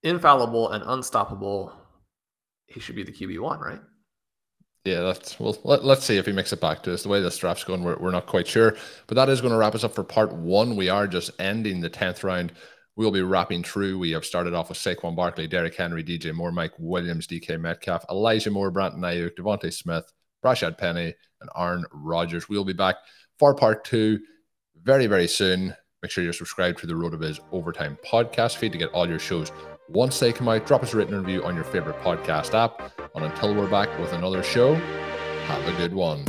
infallible 0.03 0.72
and 0.72 0.84
unstoppable. 0.88 1.74
He 2.72 2.80
should 2.80 2.95
be 2.95 3.03
the 3.03 3.11
QB 3.11 3.39
one, 3.39 3.59
right? 3.59 3.80
Yeah, 4.84 5.01
that's 5.01 5.39
well. 5.39 5.57
Let, 5.63 5.84
us 5.84 6.03
see 6.03 6.17
if 6.17 6.26
he 6.26 6.32
makes 6.32 6.53
it 6.53 6.59
back 6.59 6.82
to 6.84 6.93
us. 6.93 7.03
The 7.03 7.09
way 7.09 7.22
this 7.22 7.38
draft's 7.38 7.63
going, 7.63 7.84
we're, 7.84 7.97
we're 7.97 8.11
not 8.11 8.26
quite 8.26 8.47
sure. 8.47 8.76
But 9.05 9.15
that 9.15 9.30
is 9.30 9.39
going 9.39 9.51
to 9.51 9.57
wrap 9.57 9.76
us 9.76 9.84
up 9.84 9.93
for 9.93 10.03
part 10.03 10.34
one. 10.34 10.76
We 10.76 10.89
are 10.89 11.05
just 11.05 11.32
ending 11.39 11.82
the 11.82 11.89
tenth 11.89 12.24
round. 12.24 12.53
We'll 12.95 13.11
be 13.11 13.22
wrapping 13.22 13.63
through. 13.63 13.99
We 13.99 14.11
have 14.11 14.26
started 14.26 14.53
off 14.53 14.69
with 14.69 14.80
Saquon 14.80 15.15
Barkley, 15.15 15.47
Derrick 15.47 15.76
Henry, 15.76 16.03
DJ 16.03 16.34
Moore, 16.34 16.51
Mike 16.51 16.74
Williams, 16.80 17.28
DK 17.28 17.59
Metcalf, 17.59 18.05
Elijah 18.09 18.49
Moore, 18.49 18.72
Brandon 18.72 19.01
Aiyuk, 19.01 19.36
DeVonta 19.36 19.72
Smith, 19.72 20.11
Rashaad 20.43 20.78
Penny, 20.78 21.13
and 21.41 21.49
Aaron 21.55 21.86
Rodgers. 21.91 22.49
We'll 22.49 22.65
be 22.65 22.74
back 22.74 22.95
for 23.38 23.53
part 23.53 23.86
two 23.86 24.19
very, 24.82 25.05
very 25.05 25.28
soon. 25.28 25.76
Make 26.01 26.11
sure 26.11 26.24
you're 26.24 26.34
subscribed 26.34 26.80
to 26.80 26.88
the 26.88 26.93
RotoViz 26.93 27.39
Overtime 27.51 27.97
podcast 28.03 28.57
feed 28.57 28.72
to 28.72 28.80
get 28.80 28.89
all 28.89 29.07
your 29.07 29.19
shows 29.19 29.51
once 29.93 30.19
they 30.19 30.33
come 30.33 30.47
out. 30.47 30.65
Drop 30.65 30.83
us 30.83 30.93
a 30.93 30.97
written 30.97 31.15
review 31.15 31.43
on 31.43 31.55
your 31.55 31.63
favorite 31.63 31.99
podcast 32.01 32.53
app. 32.53 32.91
And 33.15 33.25
until 33.25 33.55
we're 33.55 33.69
back 33.69 33.97
with 33.99 34.13
another 34.13 34.43
show, 34.43 34.75
have 34.75 35.67
a 35.67 35.77
good 35.77 35.93
one. 35.93 36.25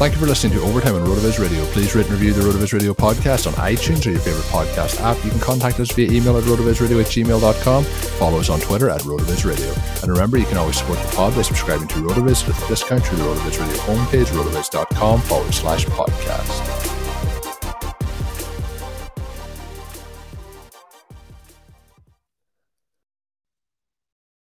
Thank 0.00 0.14
you 0.14 0.20
for 0.20 0.26
listening 0.26 0.54
to 0.54 0.62
Overtime 0.62 0.94
on 0.94 1.06
RotoViz 1.06 1.38
Radio. 1.38 1.62
Please 1.72 1.94
rate 1.94 2.06
and 2.06 2.14
review 2.14 2.32
the 2.32 2.40
RotoViz 2.40 2.72
Radio 2.72 2.94
podcast 2.94 3.46
on 3.46 3.52
iTunes 3.52 4.06
or 4.06 4.10
your 4.12 4.20
favorite 4.20 4.46
podcast 4.46 4.98
app. 5.02 5.22
You 5.22 5.30
can 5.30 5.40
contact 5.40 5.78
us 5.78 5.92
via 5.92 6.10
email 6.10 6.38
at 6.38 6.44
rotovizradio 6.44 7.00
at 7.00 7.06
gmail.com. 7.08 7.84
Follow 7.84 8.40
us 8.40 8.48
on 8.48 8.60
Twitter 8.60 8.88
at 8.88 9.02
RotoViz 9.02 9.44
Radio. 9.44 9.74
And 10.00 10.10
remember, 10.10 10.38
you 10.38 10.46
can 10.46 10.56
always 10.56 10.78
support 10.78 11.00
the 11.00 11.14
pod 11.14 11.34
by 11.34 11.42
subscribing 11.42 11.88
to 11.88 11.96
RotoViz 11.96 12.46
with 12.46 12.64
a 12.64 12.68
discount 12.68 13.04
through 13.04 13.18
the 13.18 13.24
RotoViz 13.24 13.60
Radio 13.60 13.76
homepage, 13.82 14.26
rotoviz.com 14.28 15.20
forward 15.20 15.52
slash 15.52 15.84
podcast. 15.84 16.99